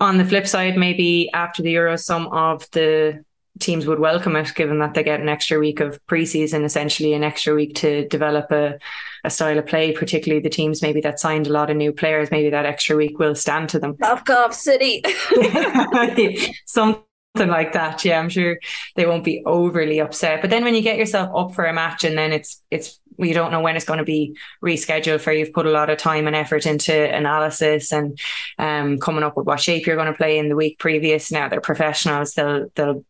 on 0.00 0.16
the 0.16 0.24
flip 0.24 0.46
side, 0.46 0.76
maybe 0.76 1.30
after 1.32 1.62
the 1.62 1.72
Euro, 1.72 1.96
some 1.96 2.26
of 2.28 2.68
the 2.72 3.22
teams 3.58 3.86
would 3.86 3.98
welcome 3.98 4.36
it, 4.36 4.54
given 4.54 4.78
that 4.78 4.94
they 4.94 5.02
get 5.02 5.20
an 5.20 5.28
extra 5.28 5.58
week 5.58 5.80
of 5.80 6.00
preseason, 6.06 6.64
essentially 6.64 7.12
an 7.12 7.22
extra 7.22 7.54
week 7.54 7.74
to 7.76 8.08
develop 8.08 8.50
a, 8.50 8.78
a 9.24 9.30
style 9.30 9.58
of 9.58 9.66
play, 9.66 9.92
particularly 9.92 10.42
the 10.42 10.48
teams 10.48 10.82
maybe 10.82 11.00
that 11.02 11.20
signed 11.20 11.46
a 11.46 11.52
lot 11.52 11.70
of 11.70 11.76
new 11.76 11.92
players, 11.92 12.30
maybe 12.30 12.50
that 12.50 12.66
extra 12.66 12.96
week 12.96 13.18
will 13.18 13.34
stand 13.34 13.68
to 13.68 13.78
them. 13.78 13.96
Cough 14.24 14.54
City. 14.54 15.02
Something 16.66 17.04
like 17.36 17.72
that. 17.74 18.04
Yeah, 18.04 18.18
I'm 18.18 18.30
sure 18.30 18.58
they 18.96 19.06
won't 19.06 19.24
be 19.24 19.42
overly 19.44 20.00
upset. 20.00 20.40
But 20.40 20.50
then 20.50 20.64
when 20.64 20.74
you 20.74 20.82
get 20.82 20.98
yourself 20.98 21.30
up 21.36 21.54
for 21.54 21.66
a 21.66 21.72
match 21.72 22.04
and 22.04 22.16
then 22.16 22.32
it's 22.32 22.62
it's 22.70 22.99
you 23.20 23.34
don't 23.34 23.52
know 23.52 23.60
when 23.60 23.76
it's 23.76 23.84
going 23.84 23.98
to 23.98 24.04
be 24.04 24.36
rescheduled 24.64 25.20
for 25.20 25.32
you've 25.32 25.52
put 25.52 25.66
a 25.66 25.70
lot 25.70 25.90
of 25.90 25.98
time 25.98 26.26
and 26.26 26.36
effort 26.36 26.66
into 26.66 27.14
analysis 27.14 27.92
and 27.92 28.18
um, 28.58 28.98
coming 28.98 29.22
up 29.22 29.36
with 29.36 29.46
what 29.46 29.60
shape 29.60 29.86
you're 29.86 29.96
going 29.96 30.10
to 30.10 30.16
play 30.16 30.38
in 30.38 30.48
the 30.48 30.56
week 30.56 30.78
previous 30.78 31.30
now 31.30 31.48
they're 31.48 31.60
professionals 31.60 32.34
they'll 32.34 32.68
they'll 32.74 33.04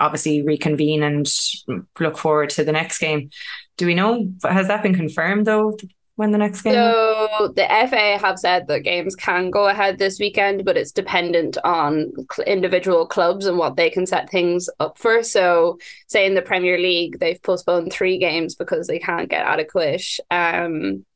obviously 0.00 0.42
reconvene 0.42 1.02
and 1.02 1.28
look 2.00 2.18
forward 2.18 2.50
to 2.50 2.64
the 2.64 2.72
next 2.72 2.98
game. 2.98 3.30
Do 3.76 3.86
we 3.86 3.94
know 3.94 4.28
has 4.42 4.68
that 4.68 4.82
been 4.82 4.94
confirmed 4.94 5.46
though? 5.46 5.76
When 6.18 6.32
the 6.32 6.38
next 6.38 6.62
game? 6.62 6.72
So 6.72 7.52
the 7.54 7.62
FA 7.88 8.18
have 8.18 8.40
said 8.40 8.66
that 8.66 8.80
games 8.80 9.14
can 9.14 9.50
go 9.50 9.68
ahead 9.68 9.98
this 9.98 10.18
weekend, 10.18 10.64
but 10.64 10.76
it's 10.76 10.90
dependent 10.90 11.58
on 11.62 12.12
individual 12.44 13.06
clubs 13.06 13.46
and 13.46 13.56
what 13.56 13.76
they 13.76 13.88
can 13.88 14.04
set 14.04 14.28
things 14.28 14.68
up 14.80 14.98
for. 14.98 15.22
So, 15.22 15.78
say 16.08 16.26
in 16.26 16.34
the 16.34 16.42
Premier 16.42 16.76
League, 16.76 17.20
they've 17.20 17.40
postponed 17.40 17.92
three 17.92 18.18
games 18.18 18.56
because 18.56 18.88
they 18.88 18.98
can't 18.98 19.30
get 19.30 19.46
adequate 19.46 20.02
um, 20.28 21.06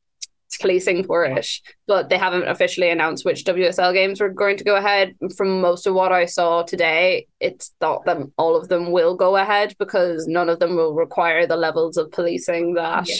policing 0.61 1.03
for 1.03 1.25
it, 1.25 1.49
but 1.85 2.07
they 2.07 2.17
haven't 2.17 2.47
officially 2.47 2.89
announced 2.89 3.25
which 3.25 3.43
WSL 3.43 3.91
games 3.91 4.21
were 4.21 4.29
going 4.29 4.55
to 4.55 4.63
go 4.63 4.77
ahead. 4.77 5.17
From 5.35 5.59
most 5.59 5.85
of 5.85 5.95
what 5.95 6.13
I 6.13 6.27
saw 6.27 6.63
today, 6.63 7.27
it's 7.41 7.73
thought 7.81 8.05
that 8.05 8.19
all 8.37 8.55
of 8.55 8.69
them 8.69 8.93
will 8.93 9.17
go 9.17 9.35
ahead 9.35 9.75
because 9.77 10.27
none 10.27 10.47
of 10.47 10.59
them 10.59 10.77
will 10.77 10.93
require 10.93 11.45
the 11.45 11.57
levels 11.57 11.97
of 11.97 12.09
policing 12.09 12.75
that. 12.75 13.09
Yeah. 13.09 13.15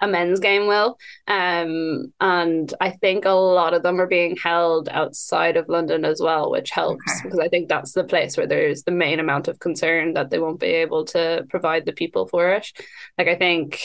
A 0.00 0.06
men's 0.06 0.40
game 0.40 0.66
will. 0.66 0.98
Um, 1.26 2.12
and 2.20 2.72
I 2.80 2.90
think 2.90 3.24
a 3.24 3.30
lot 3.30 3.74
of 3.74 3.82
them 3.82 4.00
are 4.00 4.06
being 4.06 4.36
held 4.36 4.88
outside 4.90 5.56
of 5.56 5.68
London 5.68 6.04
as 6.04 6.20
well, 6.20 6.50
which 6.50 6.70
helps 6.70 7.02
okay. 7.10 7.20
because 7.24 7.38
I 7.38 7.48
think 7.48 7.68
that's 7.68 7.92
the 7.92 8.04
place 8.04 8.36
where 8.36 8.46
there's 8.46 8.82
the 8.82 8.90
main 8.90 9.20
amount 9.20 9.48
of 9.48 9.58
concern 9.58 10.12
that 10.12 10.30
they 10.30 10.38
won't 10.38 10.60
be 10.60 10.66
able 10.66 11.04
to 11.06 11.46
provide 11.48 11.86
the 11.86 11.92
people 11.92 12.26
for 12.26 12.52
it. 12.52 12.70
Like, 13.16 13.28
I 13.28 13.36
think 13.36 13.80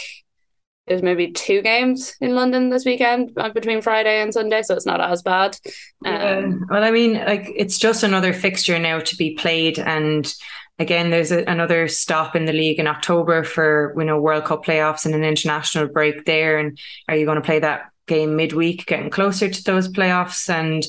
there's 0.92 1.02
maybe 1.02 1.32
two 1.32 1.62
games 1.62 2.18
in 2.20 2.36
London 2.36 2.70
this 2.70 2.84
weekend 2.84 3.32
uh, 3.38 3.48
between 3.50 3.82
Friday 3.82 4.22
and 4.22 4.34
Sunday, 4.34 4.62
so 4.62 4.76
it's 4.76 4.86
not 4.86 5.00
as 5.00 5.22
bad. 5.22 5.58
Um, 6.06 6.14
yeah. 6.14 6.52
Well, 6.70 6.84
I 6.84 6.92
mean, 6.92 7.14
like 7.14 7.50
it's 7.56 7.80
just 7.80 8.04
another 8.04 8.34
fixture 8.34 8.78
now 8.78 9.00
to 9.00 9.16
be 9.16 9.36
played, 9.36 9.80
and 9.80 10.32
again, 10.80 11.10
there's 11.10 11.32
a, 11.32 11.46
another 11.46 11.88
stop 11.88 12.36
in 12.36 12.44
the 12.44 12.52
league 12.52 12.78
in 12.78 12.88
October 12.88 13.46
for 13.46 13.94
you 13.98 14.04
know 14.04 14.20
World 14.20 14.44
Cup 14.44 14.66
playoffs 14.66 15.06
and 15.06 15.16
an 15.16 15.24
international 15.24 15.88
break 15.88 16.26
there. 16.26 16.58
And 16.58 16.78
are 17.08 17.16
you 17.16 17.26
going 17.26 17.38
to 17.38 17.46
play 17.46 17.60
that 17.60 17.90
game 18.08 18.36
midweek, 18.36 18.86
getting 18.86 19.10
closer 19.10 19.50
to 19.50 19.64
those 19.64 19.88
playoffs? 19.88 20.50
And 20.50 20.84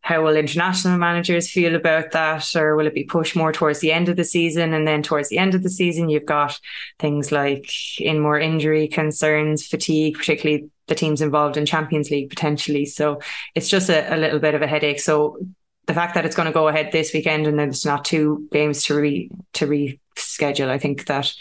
how 0.00 0.22
will 0.22 0.36
international 0.36 0.96
managers 0.98 1.50
feel 1.50 1.74
about 1.74 2.12
that? 2.12 2.54
Or 2.56 2.76
will 2.76 2.86
it 2.86 2.94
be 2.94 3.04
pushed 3.04 3.36
more 3.36 3.52
towards 3.52 3.80
the 3.80 3.92
end 3.92 4.08
of 4.08 4.16
the 4.16 4.24
season? 4.24 4.72
And 4.72 4.86
then 4.86 5.02
towards 5.02 5.28
the 5.28 5.38
end 5.38 5.54
of 5.54 5.62
the 5.62 5.70
season 5.70 6.08
you've 6.08 6.24
got 6.24 6.58
things 6.98 7.32
like 7.32 7.70
in 8.00 8.20
more 8.20 8.38
injury 8.38 8.88
concerns 8.88 9.66
fatigue 9.66 10.16
particularly 10.16 10.70
the 10.86 10.94
teams 10.94 11.20
involved 11.20 11.56
in 11.56 11.66
champions 11.66 12.10
league 12.10 12.30
potentially. 12.30 12.86
So 12.86 13.20
it's 13.54 13.68
just 13.68 13.90
a, 13.90 14.14
a 14.14 14.16
little 14.16 14.38
bit 14.38 14.54
of 14.54 14.62
a 14.62 14.66
headache. 14.66 15.00
So 15.00 15.38
the 15.86 15.94
fact 15.94 16.14
that 16.14 16.24
it's 16.24 16.36
going 16.36 16.46
to 16.46 16.52
go 16.52 16.68
ahead 16.68 16.92
this 16.92 17.12
weekend 17.12 17.46
and 17.46 17.58
there's 17.58 17.84
not 17.84 18.04
two 18.04 18.48
games 18.52 18.84
to 18.84 18.94
re 18.94 19.30
to 19.54 19.66
reschedule 19.66 20.68
i 20.68 20.76
think 20.76 21.06
that 21.06 21.32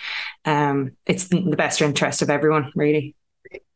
um 0.46 0.92
it's 1.06 1.28
in 1.28 1.50
the 1.50 1.58
best 1.58 1.82
interest 1.82 2.22
of 2.22 2.30
everyone 2.30 2.72
really. 2.76 3.14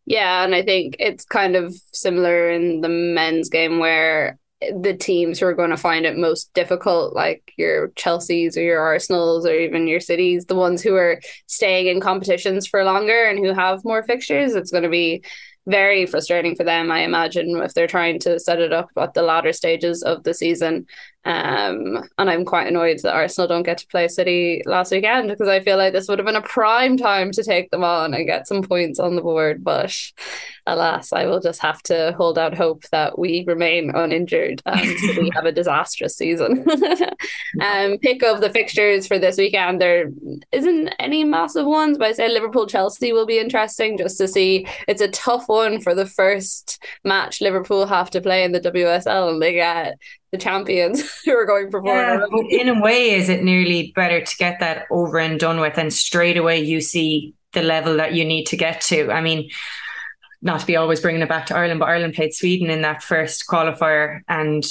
Yeah, 0.06 0.44
and 0.44 0.56
I 0.56 0.64
think 0.64 0.96
it's 1.00 1.26
kind 1.26 1.56
of 1.56 1.76
similar 1.94 2.50
in 2.50 2.82
the 2.82 2.90
men's 2.90 3.50
game 3.50 3.80
where 3.80 4.40
the 4.62 4.94
teams 4.94 5.40
who 5.40 5.48
are 5.48 5.56
going 5.56 5.72
to 5.72 5.78
find 5.78 6.06
it 6.06 6.18
most 6.18 6.54
difficult, 6.54 7.16
like 7.16 7.52
your 7.58 7.90
Chelseas 7.90 8.56
or 8.56 8.62
your 8.62 8.80
Arsenals 8.80 9.46
or 9.46 9.54
even 9.54 9.88
your 9.88 10.00
cities, 10.00 10.46
the 10.46 10.56
ones 10.56 10.82
who 10.82 10.96
are 10.96 11.20
staying 11.48 11.88
in 11.88 12.00
competitions 12.00 12.68
for 12.68 12.84
longer 12.84 13.26
and 13.26 13.40
who 13.40 13.54
have 13.54 13.84
more 13.84 14.04
fixtures, 14.04 14.54
it's 14.54 14.72
going 14.72 14.84
to 14.84 14.90
be 14.90 15.24
very 15.68 16.06
frustrating 16.06 16.56
for 16.56 16.64
them, 16.64 16.92
I 16.92 17.00
imagine, 17.00 17.56
if 17.58 17.74
they're 17.74 17.88
trying 17.88 18.20
to 18.22 18.40
set 18.40 18.60
it 18.60 18.74
up 18.74 18.90
at 18.98 19.14
the 19.14 19.22
latter 19.22 19.54
stages 19.54 20.04
of 20.04 20.24
the 20.24 20.34
season. 20.34 20.86
Um, 21.24 22.04
and 22.18 22.30
I'm 22.30 22.46
quite 22.46 22.68
annoyed 22.68 23.00
that 23.04 23.14
Arsenal 23.14 23.48
don't 23.48 23.64
get 23.64 23.78
to 23.80 23.88
play 23.88 24.08
City 24.08 24.64
last 24.66 24.92
weekend 24.92 25.30
because 25.30 25.48
I 25.48 25.60
feel 25.60 25.78
like 25.78 25.94
this 25.94 26.08
would 26.08 26.18
have 26.18 26.26
been 26.26 26.36
a 26.36 26.42
prime 26.42 26.98
time 26.98 27.32
to 27.34 27.44
take 27.44 27.70
them 27.70 27.84
on 27.84 28.16
and 28.16 28.26
get 28.26 28.48
some 28.48 28.64
points 28.64 29.00
on 29.00 29.16
the 29.16 29.22
board. 29.22 29.64
But 29.64 29.96
alas, 30.66 31.14
I 31.14 31.26
will 31.26 31.40
just 31.40 31.62
have 31.62 31.82
to 31.84 32.16
hold 32.18 32.40
out 32.40 32.58
hope 32.58 32.86
that 32.92 33.20
we 33.20 33.44
remain 33.46 33.92
uninjured 33.94 34.64
and 34.66 34.82
we 35.18 35.32
have 35.36 35.46
a 35.46 35.52
disastrous 35.52 36.18
season. 36.18 36.66
um, 37.62 38.00
pick 38.00 38.24
of 38.24 38.42
the 38.42 38.50
fixtures 38.50 39.06
for 39.06 39.20
this 39.20 39.38
weekend. 39.38 39.80
There 39.80 40.10
isn't 40.52 40.90
any 40.98 41.24
massive 41.24 41.68
ones, 41.68 42.00
but 42.00 42.08
I 42.08 42.12
say 42.14 42.30
Liverpool 42.30 42.66
Chelsea 42.66 43.14
will 43.14 43.28
be 43.28 43.40
interesting 43.40 43.96
just 43.96 44.18
to 44.18 44.28
see. 44.28 44.66
It's 44.88 45.02
a 45.02 45.08
tough 45.10 45.48
one 45.48 45.82
for 45.82 45.94
the 45.94 46.08
first 46.08 46.84
match 47.04 47.42
Liverpool 47.42 47.86
have 47.86 48.10
to 48.12 48.22
play 48.22 48.44
in 48.44 48.54
the 48.54 48.60
WSL, 48.60 49.30
and 49.30 49.42
they 49.42 49.54
get 49.54 49.98
the 50.32 50.38
champions 50.38 51.22
who 51.26 51.32
are 51.32 51.46
going 51.46 51.70
for 51.70 51.82
four. 51.82 51.94
Yeah, 51.94 52.26
in 52.50 52.70
a 52.70 52.82
way, 52.82 53.12
is 53.12 53.30
it 53.30 53.44
nearly 53.44 53.92
better 53.96 54.22
to 54.22 54.38
get 54.38 54.60
that 54.60 54.86
over 54.90 55.20
and 55.20 55.40
done 55.40 55.60
with, 55.60 55.78
and 55.78 55.94
straight 55.94 56.38
away 56.38 56.60
you 56.60 56.82
see 56.82 57.34
the 57.54 57.62
level 57.62 57.98
that 57.98 58.14
you 58.14 58.26
need 58.26 58.46
to 58.46 58.58
get 58.58 58.82
to? 58.82 59.12
I 59.12 59.22
mean, 59.22 59.50
not 60.42 60.62
to 60.62 60.66
be 60.66 60.76
always 60.76 61.02
bringing 61.02 61.22
it 61.22 61.30
back 61.30 61.48
to 61.48 61.56
Ireland, 61.56 61.80
but 61.80 61.90
Ireland 61.90 62.14
played 62.14 62.34
Sweden 62.34 62.70
in 62.70 62.82
that 62.82 63.04
first 63.04 63.46
qualifier, 63.48 64.22
and 64.28 64.64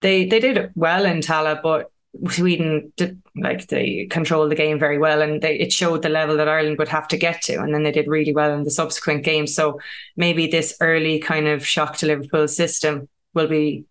they 0.00 0.26
they 0.26 0.40
did 0.40 0.70
well 0.74 1.04
in 1.04 1.20
Tallaght, 1.20 1.62
but 1.62 1.90
Sweden 2.28 2.92
did 2.96 3.22
like 3.34 3.68
they 3.68 4.06
controlled 4.10 4.50
the 4.50 4.56
game 4.56 4.78
very 4.78 4.98
well, 4.98 5.22
and 5.22 5.40
they, 5.40 5.58
it 5.58 5.72
showed 5.72 6.02
the 6.02 6.10
level 6.10 6.36
that 6.36 6.48
Ireland 6.48 6.78
would 6.78 6.88
have 6.88 7.08
to 7.08 7.16
get 7.16 7.40
to, 7.42 7.60
and 7.60 7.74
then 7.74 7.82
they 7.82 7.92
did 7.92 8.06
really 8.06 8.34
well 8.34 8.52
in 8.52 8.64
the 8.64 8.70
subsequent 8.70 9.24
games. 9.24 9.54
So 9.54 9.80
maybe 10.16 10.46
this 10.46 10.76
early 10.80 11.18
kind 11.18 11.48
of 11.48 11.66
shock 11.66 11.96
to 11.98 12.06
Liverpool's 12.06 12.54
system 12.54 13.08
will 13.32 13.48
be 13.48 13.86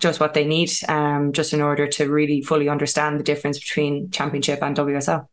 just 0.00 0.20
what 0.20 0.34
they 0.34 0.44
need, 0.44 0.70
um, 0.88 1.32
just 1.32 1.52
in 1.52 1.60
order 1.60 1.86
to 1.86 2.10
really 2.10 2.42
fully 2.42 2.68
understand 2.68 3.18
the 3.18 3.24
difference 3.24 3.58
between 3.58 4.10
Championship 4.10 4.62
and 4.62 4.76
WSL. 4.76 5.28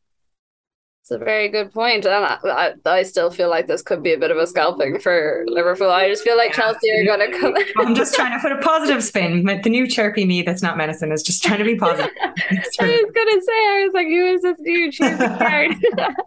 It's 1.10 1.20
a 1.20 1.26
very 1.26 1.50
good 1.50 1.74
point, 1.74 2.06
and 2.06 2.14
I, 2.14 2.38
I, 2.46 2.74
I, 2.86 3.02
still 3.02 3.32
feel 3.32 3.50
like 3.50 3.66
this 3.66 3.82
could 3.82 4.04
be 4.04 4.14
a 4.14 4.18
bit 4.20 4.30
of 4.30 4.38
a 4.38 4.46
scalping 4.46 5.00
for 5.00 5.44
Liverpool. 5.48 5.90
I 5.90 6.08
just 6.08 6.24
feel 6.24 6.38
like 6.38 6.54
Chelsea 6.54 6.88
are 6.92 7.04
going 7.04 7.32
to 7.32 7.40
come. 7.40 7.56
I'm 7.80 7.96
just 7.96 8.14
trying 8.14 8.32
to 8.32 8.40
put 8.40 8.52
a 8.52 8.62
positive 8.62 9.04
spin. 9.04 9.44
The 9.44 9.70
new 9.72 9.88
chirpy 9.88 10.26
me 10.26 10.44
that's 10.44 10.62
not 10.62 10.78
medicine 10.78 11.12
is 11.12 11.24
just 11.24 11.42
trying 11.42 11.58
to 11.58 11.66
be 11.66 11.76
positive. 11.76 12.12
I 12.22 12.32
was 12.52 13.12
going 13.12 13.40
to 13.40 13.42
say, 13.44 13.54
I 13.54 13.84
was 13.86 13.92
like, 13.96 14.06
who 14.06 14.24
is 14.28 14.42
this 14.44 14.58
new 14.60 14.92
chirpy 14.92 15.26
card? 15.40 15.72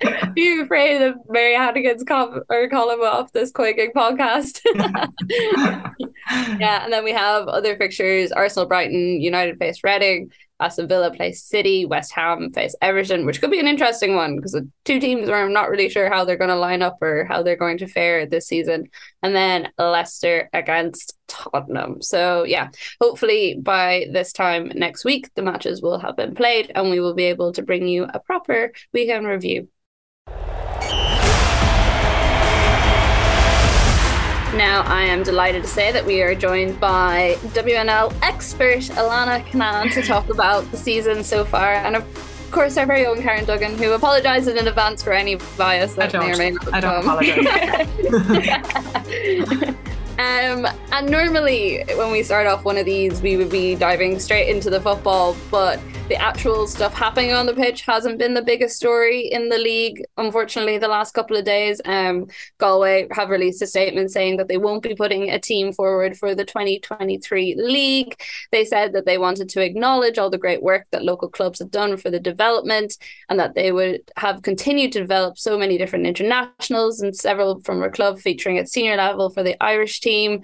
Are 0.25 0.33
you 0.35 0.65
afraid 0.65 1.01
of 1.01 1.15
Mary 1.29 1.55
Hannigan's 1.55 2.03
com- 2.03 2.43
or 2.49 2.69
column 2.69 3.03
off 3.03 3.31
this 3.31 3.53
COYGIG 3.53 3.93
podcast? 3.93 4.63
yeah, 6.59 6.83
and 6.83 6.93
then 6.93 7.05
we 7.05 7.13
have 7.13 7.47
other 7.47 7.77
fixtures: 7.77 8.33
Arsenal, 8.33 8.67
Brighton, 8.67 9.21
United 9.21 9.59
face 9.61 9.79
Reading. 9.85 10.33
Aston 10.61 10.89
Villa 10.89 11.11
play 11.11 11.33
City, 11.33 11.85
West 11.85 12.13
Ham 12.13 12.53
face 12.53 12.75
Everton, 12.81 13.27
which 13.27 13.41
could 13.41 13.51
be 13.51 13.59
an 13.59 13.67
interesting 13.67 14.15
one 14.15 14.37
because 14.37 14.53
the 14.53 14.69
two 14.85 15.01
teams 15.01 15.29
where 15.29 15.43
I'm 15.43 15.53
not 15.53 15.71
really 15.71 15.89
sure 15.89 16.09
how 16.09 16.25
they're 16.25 16.37
going 16.37 16.51
to 16.51 16.57
line 16.57 16.83
up 16.83 17.03
or 17.03 17.25
how 17.25 17.43
they're 17.43 17.57
going 17.57 17.79
to 17.79 17.89
fare 17.89 18.27
this 18.27 18.47
season. 18.47 18.89
And 19.23 19.35
then 19.35 19.71
Leicester 19.79 20.49
against 20.53 21.17
Tottenham. 21.27 22.01
So, 22.03 22.45
yeah, 22.45 22.69
hopefully 23.01 23.59
by 23.61 24.07
this 24.13 24.33
time 24.33 24.71
next 24.75 25.05
week, 25.05 25.29
the 25.35 25.43
matches 25.43 25.83
will 25.83 25.99
have 25.99 26.17
been 26.17 26.35
played 26.35 26.71
and 26.75 26.91
we 26.91 27.01
will 27.01 27.15
be 27.15 27.25
able 27.25 27.53
to 27.53 27.63
bring 27.63 27.89
you 27.89 28.05
a 28.05 28.21
proper 28.21 28.73
weekend 28.93 29.27
review. 29.27 29.69
Now, 34.55 34.83
I 34.83 35.03
am 35.03 35.23
delighted 35.23 35.63
to 35.63 35.69
say 35.69 35.93
that 35.93 36.05
we 36.05 36.21
are 36.21 36.35
joined 36.35 36.79
by 36.79 37.37
WNL 37.55 38.15
expert 38.23 38.81
Alanna 38.97 39.43
Cunnane 39.47 39.91
to 39.95 40.03
talk 40.03 40.29
about 40.29 40.71
the 40.71 40.77
season 40.77 41.25
so 41.25 41.43
far, 41.45 41.73
and 41.73 41.97
of 41.97 42.05
course, 42.51 42.77
our 42.77 42.85
very 42.85 43.07
own 43.07 43.23
Karen 43.23 43.47
Duggan, 43.47 43.79
who 43.79 43.93
apologises 43.93 44.55
in 44.55 44.69
advance 44.69 45.03
for 45.03 45.15
any 45.15 45.37
bias 45.57 45.95
that 45.95 46.13
may 46.13 46.35
or 46.35 46.37
may 46.37 46.51
not. 46.51 46.75
I 46.75 46.81
don't 46.81 47.03
apologise. 47.03 47.47
Um, 50.19 50.67
and 50.93 51.11
normally, 51.11 51.85
when 51.97 52.13
we 52.13 52.23
start 52.23 52.47
off 52.47 52.65
one 52.65 52.77
of 52.77 52.85
these, 52.85 53.23
we 53.23 53.37
would 53.37 53.51
be 53.51 53.75
diving 53.75 54.19
straight 54.19 54.49
into 54.49 54.71
the 54.71 54.81
football, 54.81 55.37
but 55.51 55.81
the 56.09 56.17
actual 56.17 56.67
stuff 56.67 56.93
happening 56.93 57.33
on 57.33 57.47
the 57.47 57.55
pitch 57.55 57.83
hasn't 57.83 58.19
been 58.19 58.35
the 58.35 58.43
biggest 58.43 58.77
story 58.77 59.29
in 59.29 59.49
the 59.49 59.57
league. 59.57 60.05
Unfortunately, 60.19 60.77
the 60.77 60.87
last 60.87 61.15
couple 61.15 61.37
of 61.39 61.45
days, 61.47 61.81
um, 61.87 62.27
Galway 62.59 63.09
have 63.13 63.31
released 63.31 63.63
a 63.63 63.67
statement 63.67 64.11
saying 64.11 64.37
that 64.37 64.49
they 64.49 64.59
won't 64.59 64.83
be 64.83 64.95
putting 64.95 65.31
a 65.31 65.39
team 65.39 65.73
forward 65.73 66.19
for 66.19 66.35
the 66.35 66.45
2023 66.45 67.55
league. 67.57 68.21
They 68.51 68.67
said 68.67 68.93
that 68.93 69.07
they 69.07 69.17
wanted 69.17 69.49
to 69.51 69.65
acknowledge 69.65 70.19
all 70.19 70.29
the 70.29 70.37
great 70.37 70.63
work 70.63 70.87
that 70.91 71.05
local 71.05 71.31
clubs 71.31 71.61
have 71.61 71.71
done 71.71 71.97
for 71.97 72.11
the 72.11 72.21
development 72.21 72.99
and 73.31 73.41
that 73.41 73.55
they 73.55 73.73
would 73.73 74.03
have 74.17 74.43
continued 74.43 74.93
to 74.93 75.01
develop 75.01 75.39
so 75.39 75.57
many 75.57 75.79
different 75.79 76.07
internationals 76.07 77.01
and 77.01 77.17
several 77.17 77.61
from 77.61 77.81
our 77.81 77.91
club 77.91 78.19
featuring 78.19 78.59
at 78.59 78.69
senior 78.69 78.97
level 78.97 79.31
for 79.31 79.43
the 79.43 79.57
Irish 79.63 80.01
team. 80.03 80.43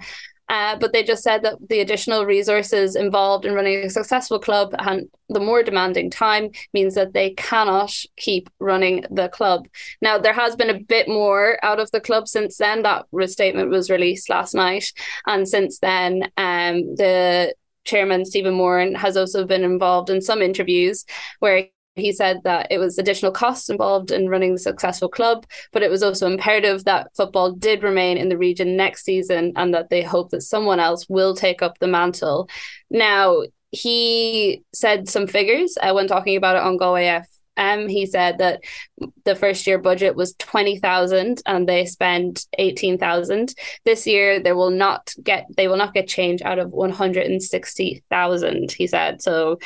Uh, 0.49 0.75
but 0.79 0.91
they 0.91 1.03
just 1.03 1.21
said 1.21 1.43
that 1.43 1.57
the 1.69 1.79
additional 1.79 2.25
resources 2.25 2.95
involved 2.95 3.45
in 3.45 3.53
running 3.53 3.85
a 3.85 3.89
successful 3.89 4.39
club 4.39 4.73
and 4.79 5.07
the 5.29 5.39
more 5.39 5.61
demanding 5.61 6.09
time 6.09 6.49
means 6.73 6.95
that 6.95 7.13
they 7.13 7.29
cannot 7.35 7.93
keep 8.17 8.49
running 8.59 9.05
the 9.11 9.29
club. 9.29 9.67
Now, 10.01 10.17
there 10.17 10.33
has 10.33 10.55
been 10.55 10.71
a 10.71 10.79
bit 10.79 11.07
more 11.07 11.59
out 11.61 11.79
of 11.79 11.91
the 11.91 12.01
club 12.01 12.27
since 12.27 12.57
then. 12.57 12.81
That 12.81 13.05
statement 13.27 13.69
was 13.69 13.91
released 13.91 14.27
last 14.27 14.55
night. 14.55 14.91
And 15.27 15.47
since 15.47 15.77
then, 15.77 16.23
um, 16.35 16.95
the 16.95 17.53
chairman, 17.83 18.25
Stephen 18.25 18.55
Moran, 18.55 18.95
has 18.95 19.17
also 19.17 19.45
been 19.45 19.63
involved 19.63 20.09
in 20.09 20.19
some 20.19 20.41
interviews 20.41 21.05
where 21.39 21.67
he 21.99 22.11
said 22.11 22.41
that 22.43 22.67
it 22.71 22.77
was 22.77 22.97
additional 22.97 23.31
costs 23.31 23.69
involved 23.69 24.11
in 24.11 24.29
running 24.29 24.53
the 24.53 24.59
successful 24.59 25.09
club, 25.09 25.45
but 25.71 25.83
it 25.83 25.91
was 25.91 26.03
also 26.03 26.27
imperative 26.27 26.85
that 26.85 27.15
football 27.15 27.51
did 27.51 27.83
remain 27.83 28.17
in 28.17 28.29
the 28.29 28.37
region 28.37 28.75
next 28.75 29.03
season 29.03 29.53
and 29.55 29.73
that 29.73 29.89
they 29.89 30.01
hope 30.01 30.31
that 30.31 30.41
someone 30.41 30.79
else 30.79 31.07
will 31.09 31.35
take 31.35 31.61
up 31.61 31.77
the 31.79 31.87
mantle. 31.87 32.49
Now, 32.89 33.43
he 33.71 34.63
said 34.73 35.09
some 35.09 35.27
figures 35.27 35.77
uh, 35.81 35.93
when 35.93 36.07
talking 36.07 36.35
about 36.35 36.55
it 36.55 36.63
on 36.63 36.77
Galway 36.77 37.05
FM. 37.05 37.89
He 37.89 38.05
said 38.05 38.39
that 38.39 38.63
the 39.25 39.35
first 39.35 39.67
year 39.67 39.77
budget 39.77 40.15
was 40.15 40.33
20,000 40.39 41.41
and 41.45 41.67
they 41.67 41.85
spent 41.85 42.47
18,000. 42.57 43.53
This 43.85 44.07
year 44.07 44.39
they 44.39 44.53
will 44.53 44.71
not 44.71 45.13
get 45.21 45.45
they 45.55 45.67
will 45.67 45.77
not 45.77 45.93
get 45.93 46.07
change 46.07 46.41
out 46.41 46.57
of 46.57 46.71
160,000 46.71 48.71
he 48.71 48.87
said. 48.87 49.21
So 49.21 49.59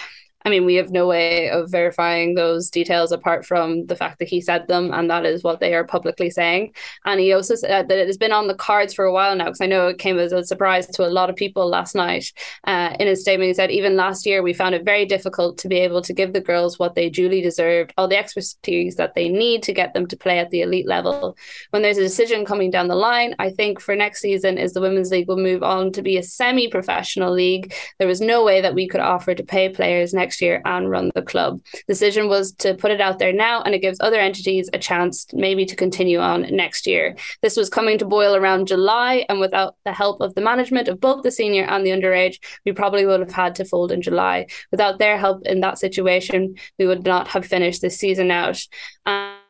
I 0.45 0.49
mean, 0.49 0.65
we 0.65 0.75
have 0.75 0.91
no 0.91 1.07
way 1.07 1.49
of 1.49 1.71
verifying 1.71 2.35
those 2.35 2.69
details 2.69 3.11
apart 3.11 3.45
from 3.45 3.85
the 3.85 3.95
fact 3.95 4.19
that 4.19 4.27
he 4.27 4.41
said 4.41 4.67
them, 4.67 4.91
and 4.93 5.09
that 5.09 5.25
is 5.25 5.43
what 5.43 5.59
they 5.59 5.73
are 5.73 5.85
publicly 5.85 6.29
saying. 6.29 6.73
And 7.05 7.19
he 7.19 7.33
also 7.33 7.55
said 7.55 7.87
that 7.87 7.97
it 7.97 8.07
has 8.07 8.17
been 8.17 8.31
on 8.31 8.47
the 8.47 8.55
cards 8.55 8.93
for 8.93 9.05
a 9.05 9.13
while 9.13 9.35
now, 9.35 9.45
because 9.45 9.61
I 9.61 9.67
know 9.67 9.87
it 9.87 9.99
came 9.99 10.19
as 10.19 10.31
a 10.31 10.43
surprise 10.43 10.87
to 10.87 11.05
a 11.05 11.09
lot 11.09 11.29
of 11.29 11.35
people 11.35 11.67
last 11.67 11.95
night. 11.95 12.31
Uh, 12.65 12.95
in 12.99 13.07
his 13.07 13.21
statement, 13.21 13.47
he 13.47 13.53
said, 13.53 13.71
even 13.71 13.95
last 13.95 14.25
year, 14.25 14.43
we 14.43 14.53
found 14.53 14.75
it 14.75 14.85
very 14.85 15.05
difficult 15.05 15.57
to 15.59 15.67
be 15.67 15.77
able 15.77 16.01
to 16.01 16.13
give 16.13 16.33
the 16.33 16.41
girls 16.41 16.77
what 16.77 16.95
they 16.95 17.09
duly 17.09 17.41
deserved, 17.41 17.93
all 17.97 18.07
the 18.07 18.17
expertise 18.17 18.95
that 18.95 19.15
they 19.15 19.29
need 19.29 19.63
to 19.63 19.73
get 19.73 19.93
them 19.93 20.07
to 20.07 20.17
play 20.17 20.39
at 20.39 20.49
the 20.49 20.61
elite 20.61 20.87
level. 20.87 21.37
When 21.69 21.81
there's 21.81 21.97
a 21.97 22.01
decision 22.01 22.45
coming 22.45 22.69
down 22.69 22.87
the 22.87 22.95
line, 22.95 23.35
I 23.39 23.49
think 23.49 23.79
for 23.79 23.95
next 23.95 24.21
season 24.21 24.57
is 24.57 24.73
the 24.73 24.81
Women's 24.81 25.11
League 25.11 25.27
will 25.27 25.37
move 25.37 25.63
on 25.63 25.91
to 25.93 26.01
be 26.01 26.17
a 26.17 26.23
semi 26.23 26.67
professional 26.67 27.31
league. 27.31 27.73
There 27.99 28.07
was 28.07 28.21
no 28.21 28.43
way 28.43 28.61
that 28.61 28.75
we 28.75 28.87
could 28.87 29.01
offer 29.01 29.33
to 29.33 29.43
pay 29.43 29.69
players 29.69 30.13
next 30.13 30.32
next 30.33 30.41
year 30.41 30.61
and 30.65 30.89
run 30.89 31.11
the 31.13 31.21
club. 31.21 31.61
The 31.73 31.93
decision 31.93 32.27
was 32.27 32.53
to 32.53 32.73
put 32.73 32.91
it 32.91 32.99
out 32.99 33.19
there 33.19 33.33
now, 33.33 33.61
and 33.61 33.75
it 33.75 33.81
gives 33.81 33.99
other 33.99 34.19
entities 34.19 34.67
a 34.73 34.79
chance 34.79 35.27
maybe 35.31 35.63
to 35.65 35.75
continue 35.75 36.19
on 36.19 36.41
next 36.55 36.87
year. 36.87 37.15
This 37.43 37.55
was 37.55 37.69
coming 37.69 37.99
to 37.99 38.05
boil 38.05 38.35
around 38.35 38.67
July, 38.67 39.25
and 39.29 39.39
without 39.39 39.75
the 39.85 39.93
help 39.93 40.21
of 40.21 40.33
the 40.33 40.41
management 40.41 40.87
of 40.87 40.99
both 40.99 41.21
the 41.21 41.29
senior 41.29 41.65
and 41.65 41.85
the 41.85 41.91
underage, 41.91 42.39
we 42.65 42.71
probably 42.71 43.05
would 43.05 43.19
have 43.19 43.31
had 43.31 43.53
to 43.55 43.65
fold 43.65 43.91
in 43.91 44.01
July. 44.01 44.47
Without 44.71 44.97
their 44.97 45.17
help 45.19 45.45
in 45.45 45.59
that 45.59 45.77
situation, 45.77 46.55
we 46.79 46.87
would 46.87 47.05
not 47.05 47.27
have 47.27 47.45
finished 47.45 47.81
this 47.81 47.99
season 47.99 48.31
out. 48.31 48.65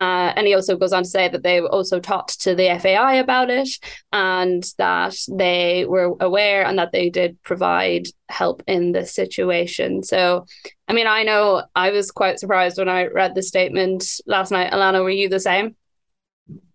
Uh, 0.03 0.33
and 0.35 0.45
he 0.45 0.53
also 0.53 0.75
goes 0.75 0.91
on 0.91 1.03
to 1.03 1.09
say 1.09 1.29
that 1.29 1.43
they 1.43 1.61
also 1.61 1.97
talked 1.97 2.41
to 2.41 2.53
the 2.53 2.77
FAI 2.77 3.13
about 3.13 3.49
it 3.49 3.69
and 4.11 4.61
that 4.77 5.15
they 5.31 5.85
were 5.85 6.13
aware 6.19 6.65
and 6.65 6.77
that 6.77 6.91
they 6.91 7.09
did 7.09 7.41
provide 7.41 8.07
help 8.27 8.61
in 8.67 8.91
this 8.91 9.15
situation. 9.15 10.03
So, 10.03 10.45
I 10.89 10.93
mean, 10.93 11.07
I 11.07 11.23
know 11.23 11.63
I 11.73 11.91
was 11.91 12.11
quite 12.11 12.37
surprised 12.37 12.77
when 12.77 12.89
I 12.89 13.05
read 13.05 13.33
the 13.33 13.41
statement 13.41 14.03
last 14.25 14.51
night. 14.51 14.73
Alanna, 14.73 15.01
were 15.03 15.09
you 15.09 15.29
the 15.29 15.39
same? 15.39 15.77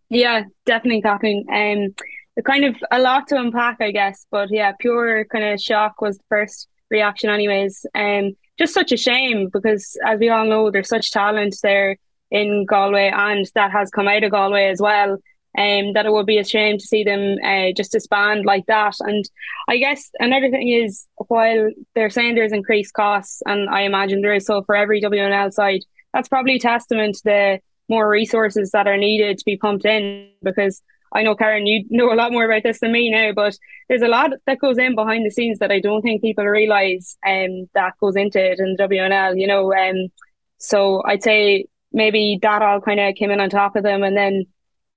Yeah, 0.09 0.45
definitely, 0.65 1.03
Kathleen. 1.03 1.45
Um, 1.53 2.43
kind 2.45 2.65
of 2.65 2.77
a 2.91 2.99
lot 2.99 3.29
to 3.29 3.37
unpack, 3.37 3.77
I 3.81 3.91
guess. 3.91 4.25
But 4.31 4.49
yeah, 4.51 4.73
pure 4.81 5.27
kind 5.27 5.45
of 5.45 5.61
shock 5.61 6.01
was 6.01 6.17
the 6.17 6.25
first 6.31 6.67
reaction, 6.91 7.29
anyways. 7.29 7.85
Um, 7.95 8.39
just 8.59 8.73
such 8.73 8.91
a 8.91 8.97
shame 8.97 9.51
because, 9.53 9.99
as 10.07 10.19
we 10.19 10.31
all 10.31 10.47
know, 10.47 10.71
there's 10.71 10.89
such 10.89 11.11
talent 11.11 11.57
there 11.63 11.99
in 12.31 12.67
Galway, 12.67 13.11
and 13.15 13.47
that 13.55 13.73
has 13.73 13.91
come 13.91 14.09
out 14.09 14.25
of 14.25 14.31
Galway 14.31 14.69
as 14.69 14.81
well 14.81 15.19
um, 15.59 15.93
that 15.95 16.07
it 16.07 16.13
would 16.13 16.27
be 16.27 16.39
a 16.39 16.45
shame 16.45 16.79
to 16.79 16.87
see 16.87 17.03
them 17.03 17.37
uh, 17.45 17.73
just 17.77 17.93
disband 17.93 18.45
like 18.45 18.67
that. 18.67 18.95
And 19.01 19.25
I 19.69 19.79
guess 19.79 20.11
another 20.21 20.51
thing 20.51 20.69
is 20.69 21.07
while 21.17 21.71
they're 21.95 22.11
saying 22.11 22.35
there's 22.35 22.53
increased 22.53 22.93
costs, 22.93 23.43
and 23.45 23.69
I 23.69 23.83
imagine 23.83 24.21
there 24.21 24.35
is 24.35 24.47
so 24.47 24.63
for 24.63 24.77
every 24.77 25.01
WNL 25.01 25.53
side, 25.53 25.81
that's 26.13 26.29
probably 26.29 26.59
testament 26.59 27.17
to 27.17 27.23
the 27.25 27.61
more 27.89 28.09
resources 28.09 28.71
that 28.71 28.87
are 28.87 28.97
needed 28.97 29.39
to 29.39 29.45
be 29.45 29.57
pumped 29.57 29.85
in 29.85 30.31
because 30.43 30.83
I 31.13 31.23
know 31.23 31.35
Karen, 31.35 31.67
you 31.67 31.85
know 31.91 32.13
a 32.13 32.15
lot 32.15 32.33
more 32.33 32.45
about 32.45 32.63
this 32.63 32.81
than 32.81 32.93
me 32.93 33.11
now, 33.11 33.33
but 33.33 33.57
there's 33.89 34.03
a 34.03 34.09
lot 34.09 34.31
that 34.47 34.61
goes 34.61 34.79
in 34.79 34.95
behind 34.95 35.27
the 35.27 35.31
scenes 35.31 35.59
that 35.59 35.73
I 35.73 35.81
don't 35.81 36.03
think 36.03 36.23
people 36.23 36.45
realise 36.45 37.17
um 37.27 37.69
that 37.75 37.95
goes 38.01 38.15
into 38.15 38.39
it 38.39 38.61
in 38.61 38.77
WNL, 38.77 39.41
you 39.41 39.47
know. 39.47 39.73
Um 39.75 40.09
so 40.59 41.03
I'd 41.05 41.23
say 41.23 41.67
maybe 41.93 42.39
that 42.43 42.63
all 42.63 42.81
kind 42.81 43.01
of 43.01 43.15
came 43.15 43.31
in 43.31 43.41
on 43.41 43.51
top 43.51 43.77
of 43.77 43.83
them 43.83 44.03
and 44.03 44.17
then 44.17 44.45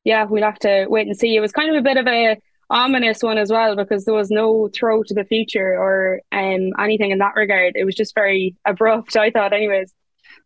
yeah, 0.04 0.24
we'll 0.24 0.44
have 0.44 0.60
to 0.60 0.88
wait 0.90 1.08
and 1.08 1.16
see. 1.16 1.36
It 1.36 1.42
was 1.42 1.52
kind 1.52 1.70
of 1.70 1.76
a 1.76 1.84
bit 1.84 1.98
of 1.98 2.08
a 2.08 2.38
ominous 2.70 3.22
one 3.22 3.38
as 3.38 3.52
well 3.52 3.76
because 3.76 4.06
there 4.06 4.14
was 4.14 4.32
no 4.32 4.70
throw 4.74 5.04
to 5.04 5.14
the 5.14 5.26
future 5.26 5.78
or 5.78 6.22
um 6.32 6.72
anything 6.80 7.12
in 7.12 7.20
that 7.20 7.36
regard. 7.36 7.74
It 7.76 7.86
was 7.86 7.96
just 7.96 8.16
very 8.16 8.56
abrupt, 8.66 9.16
I 9.18 9.32
thought 9.32 9.54
anyways. 9.54 9.94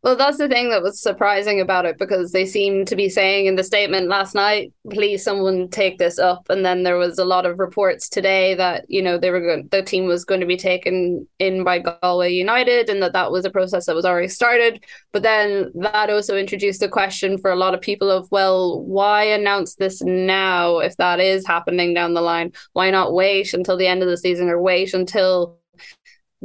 Well, 0.06 0.16
that's 0.16 0.38
the 0.38 0.48
thing 0.48 0.70
that 0.70 0.84
was 0.84 1.02
surprising 1.02 1.60
about 1.60 1.86
it 1.86 1.98
because 1.98 2.32
they 2.32 2.46
seemed 2.46 2.88
to 2.90 2.96
be 2.96 3.10
saying 3.10 3.48
in 3.48 3.56
the 3.56 3.64
statement 3.64 4.08
last 4.08 4.36
night, 4.36 4.72
please 4.92 5.24
someone 5.24 5.68
take 5.68 5.98
this 5.98 6.20
up. 6.20 6.46
And 6.48 6.64
then 6.64 6.84
there 6.84 6.96
was 6.96 7.18
a 7.18 7.26
lot 7.26 7.48
of 7.48 7.58
reports 7.58 8.08
today 8.08 8.54
that, 8.54 8.86
you 8.88 9.02
know, 9.02 9.18
they 9.18 9.32
were 9.32 9.42
going, 9.42 9.68
the 9.72 9.82
team 9.82 10.06
was 10.06 10.24
going 10.24 10.42
to 10.42 10.46
be 10.46 10.58
taken 10.58 11.28
in 11.40 11.64
by 11.64 11.80
Galway 11.80 12.32
United 12.32 12.88
and 12.88 13.02
that 13.02 13.14
that 13.14 13.32
was 13.32 13.46
a 13.46 13.50
process 13.50 13.88
that 13.88 13.96
was 13.96 14.06
already 14.06 14.28
started. 14.28 14.86
But 15.12 15.24
then 15.24 15.72
that 15.74 16.12
also 16.12 16.38
introduced 16.38 16.84
a 16.84 16.88
question 16.88 17.40
for 17.40 17.50
a 17.50 17.56
lot 17.56 17.74
of 17.74 17.82
people 17.82 18.12
of, 18.12 18.30
well, 18.30 18.84
why 18.84 19.24
announce 19.24 19.74
this 19.74 20.04
now 20.04 20.78
if 20.78 20.96
that 20.98 21.20
is 21.20 21.48
happening 21.48 21.96
down 21.96 22.14
the 22.14 22.22
line? 22.22 22.52
Why 22.74 22.92
not 22.92 23.16
wait 23.16 23.56
until 23.56 23.76
the 23.76 23.88
end 23.88 24.04
of 24.04 24.10
the 24.10 24.18
season 24.18 24.50
or 24.50 24.62
wait 24.62 24.94
until 24.94 25.58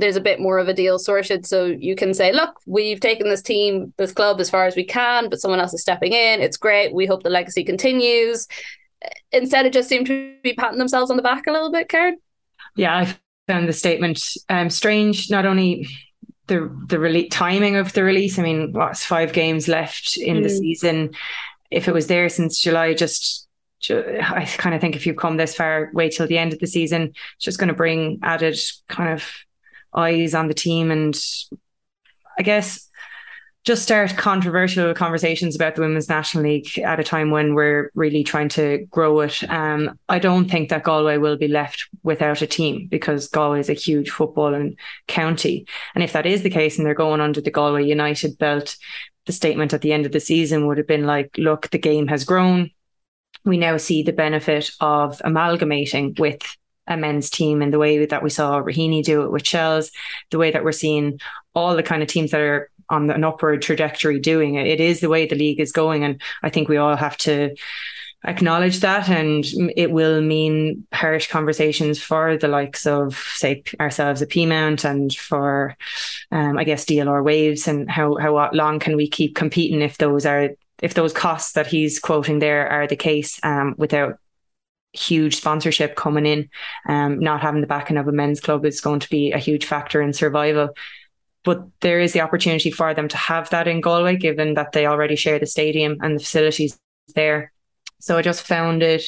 there's 0.00 0.16
a 0.16 0.20
bit 0.20 0.40
more 0.40 0.58
of 0.58 0.68
a 0.68 0.74
deal 0.74 0.98
sorted. 0.98 1.46
So 1.46 1.66
you 1.66 1.94
can 1.94 2.14
say, 2.14 2.32
look, 2.32 2.58
we've 2.66 3.00
taken 3.00 3.28
this 3.28 3.42
team, 3.42 3.92
this 3.96 4.12
club 4.12 4.40
as 4.40 4.50
far 4.50 4.66
as 4.66 4.76
we 4.76 4.84
can, 4.84 5.28
but 5.28 5.40
someone 5.40 5.60
else 5.60 5.74
is 5.74 5.82
stepping 5.82 6.12
in. 6.12 6.40
It's 6.40 6.56
great. 6.56 6.94
We 6.94 7.06
hope 7.06 7.22
the 7.22 7.30
legacy 7.30 7.64
continues. 7.64 8.48
Instead, 9.32 9.66
it 9.66 9.72
just 9.72 9.88
seemed 9.88 10.06
to 10.06 10.34
be 10.42 10.54
patting 10.54 10.78
themselves 10.78 11.10
on 11.10 11.16
the 11.16 11.22
back 11.22 11.46
a 11.46 11.52
little 11.52 11.70
bit, 11.70 11.88
Karen. 11.88 12.18
Yeah, 12.76 12.96
I 12.96 13.16
found 13.46 13.68
the 13.68 13.72
statement 13.72 14.22
um, 14.48 14.70
strange. 14.70 15.30
Not 15.30 15.46
only 15.46 15.88
the 16.46 16.68
the 16.88 16.96
rele- 16.96 17.30
timing 17.30 17.76
of 17.76 17.92
the 17.92 18.04
release. 18.04 18.38
I 18.38 18.42
mean, 18.42 18.72
what's 18.72 19.04
five 19.04 19.32
games 19.32 19.68
left 19.68 20.16
in 20.16 20.38
mm. 20.38 20.42
the 20.42 20.50
season? 20.50 21.10
If 21.70 21.88
it 21.88 21.94
was 21.94 22.08
there 22.08 22.28
since 22.28 22.60
July, 22.60 22.94
just 22.94 23.48
I 23.88 24.44
kind 24.58 24.74
of 24.74 24.80
think 24.80 24.96
if 24.96 25.06
you've 25.06 25.16
come 25.16 25.36
this 25.36 25.54
far, 25.54 25.90
wait 25.94 26.12
till 26.12 26.26
the 26.26 26.36
end 26.36 26.52
of 26.52 26.58
the 26.58 26.66
season. 26.66 27.12
It's 27.36 27.44
just 27.44 27.58
going 27.58 27.68
to 27.68 27.74
bring 27.74 28.18
added 28.22 28.58
kind 28.88 29.12
of 29.12 29.24
eyes 29.94 30.34
on 30.34 30.48
the 30.48 30.54
team 30.54 30.90
and 30.90 31.18
I 32.38 32.42
guess 32.42 32.90
just 33.64 33.82
start 33.82 34.16
controversial 34.16 34.94
conversations 34.94 35.54
about 35.54 35.74
the 35.74 35.82
Women's 35.82 36.08
National 36.08 36.44
League 36.44 36.78
at 36.78 36.98
a 36.98 37.04
time 37.04 37.30
when 37.30 37.54
we're 37.54 37.90
really 37.94 38.24
trying 38.24 38.48
to 38.50 38.86
grow 38.90 39.20
it. 39.20 39.42
Um, 39.50 39.98
I 40.08 40.18
don't 40.18 40.50
think 40.50 40.70
that 40.70 40.84
Galway 40.84 41.18
will 41.18 41.36
be 41.36 41.48
left 41.48 41.86
without 42.02 42.40
a 42.40 42.46
team 42.46 42.86
because 42.90 43.28
Galway 43.28 43.60
is 43.60 43.68
a 43.68 43.74
huge 43.74 44.08
football 44.08 44.54
and 44.54 44.78
county. 45.08 45.66
And 45.94 46.02
if 46.02 46.14
that 46.14 46.24
is 46.24 46.42
the 46.42 46.50
case 46.50 46.78
and 46.78 46.86
they're 46.86 46.94
going 46.94 47.20
under 47.20 47.42
the 47.42 47.50
Galway 47.50 47.84
United 47.84 48.38
belt, 48.38 48.76
the 49.26 49.32
statement 49.32 49.74
at 49.74 49.82
the 49.82 49.92
end 49.92 50.06
of 50.06 50.12
the 50.12 50.20
season 50.20 50.66
would 50.66 50.78
have 50.78 50.86
been 50.86 51.06
like, 51.06 51.36
look, 51.36 51.68
the 51.68 51.78
game 51.78 52.06
has 52.06 52.24
grown. 52.24 52.70
We 53.44 53.58
now 53.58 53.76
see 53.76 54.02
the 54.02 54.12
benefit 54.12 54.70
of 54.80 55.20
amalgamating 55.22 56.14
with 56.18 56.40
a 56.90 56.96
men's 56.96 57.30
team 57.30 57.62
in 57.62 57.70
the 57.70 57.78
way 57.78 58.04
that 58.04 58.22
we 58.22 58.28
saw 58.28 58.60
Raheny 58.60 59.02
do 59.02 59.22
it 59.22 59.32
with 59.32 59.46
Shels, 59.46 59.90
the 60.30 60.38
way 60.38 60.50
that 60.50 60.64
we're 60.64 60.72
seeing 60.72 61.20
all 61.54 61.74
the 61.74 61.82
kind 61.82 62.02
of 62.02 62.08
teams 62.08 62.32
that 62.32 62.40
are 62.40 62.70
on 62.90 63.08
an 63.10 63.24
upward 63.24 63.62
trajectory 63.62 64.18
doing 64.18 64.56
it. 64.56 64.66
It 64.66 64.80
is 64.80 65.00
the 65.00 65.08
way 65.08 65.26
the 65.26 65.36
league 65.36 65.60
is 65.60 65.72
going. 65.72 66.04
And 66.04 66.20
I 66.42 66.50
think 66.50 66.68
we 66.68 66.76
all 66.76 66.96
have 66.96 67.16
to 67.18 67.54
acknowledge 68.24 68.80
that 68.80 69.08
and 69.08 69.46
it 69.76 69.90
will 69.90 70.20
mean 70.20 70.86
harsh 70.92 71.30
conversations 71.30 71.98
for 71.98 72.36
the 72.36 72.48
likes 72.48 72.86
of 72.86 73.16
say 73.34 73.62
ourselves 73.80 74.20
at 74.20 74.28
Peamount 74.28 74.84
and 74.84 75.14
for 75.16 75.74
um, 76.30 76.58
I 76.58 76.64
guess 76.64 76.84
DLR 76.84 77.24
waves 77.24 77.66
and 77.66 77.90
how 77.90 78.16
how 78.16 78.50
long 78.52 78.78
can 78.78 78.94
we 78.94 79.08
keep 79.08 79.34
competing 79.34 79.80
if 79.80 79.96
those 79.96 80.26
are 80.26 80.50
if 80.82 80.92
those 80.92 81.14
costs 81.14 81.52
that 81.52 81.66
he's 81.66 81.98
quoting 81.98 82.40
there 82.40 82.68
are 82.68 82.86
the 82.86 82.94
case 82.94 83.40
um, 83.42 83.74
without 83.78 84.18
huge 84.92 85.36
sponsorship 85.36 85.96
coming 85.96 86.26
in. 86.26 86.48
Um, 86.88 87.20
not 87.20 87.40
having 87.40 87.60
the 87.60 87.66
backing 87.66 87.96
of 87.96 88.08
a 88.08 88.12
men's 88.12 88.40
club 88.40 88.64
is 88.64 88.80
going 88.80 89.00
to 89.00 89.10
be 89.10 89.32
a 89.32 89.38
huge 89.38 89.64
factor 89.64 90.00
in 90.00 90.12
survival. 90.12 90.70
But 91.42 91.66
there 91.80 92.00
is 92.00 92.12
the 92.12 92.20
opportunity 92.20 92.70
for 92.70 92.92
them 92.92 93.08
to 93.08 93.16
have 93.16 93.50
that 93.50 93.66
in 93.66 93.80
Galway, 93.80 94.16
given 94.16 94.54
that 94.54 94.72
they 94.72 94.86
already 94.86 95.16
share 95.16 95.38
the 95.38 95.46
stadium 95.46 95.96
and 96.02 96.16
the 96.16 96.20
facilities 96.20 96.78
there. 97.14 97.52
So 98.00 98.18
I 98.18 98.22
just 98.22 98.46
found 98.46 98.82
it 98.82 99.04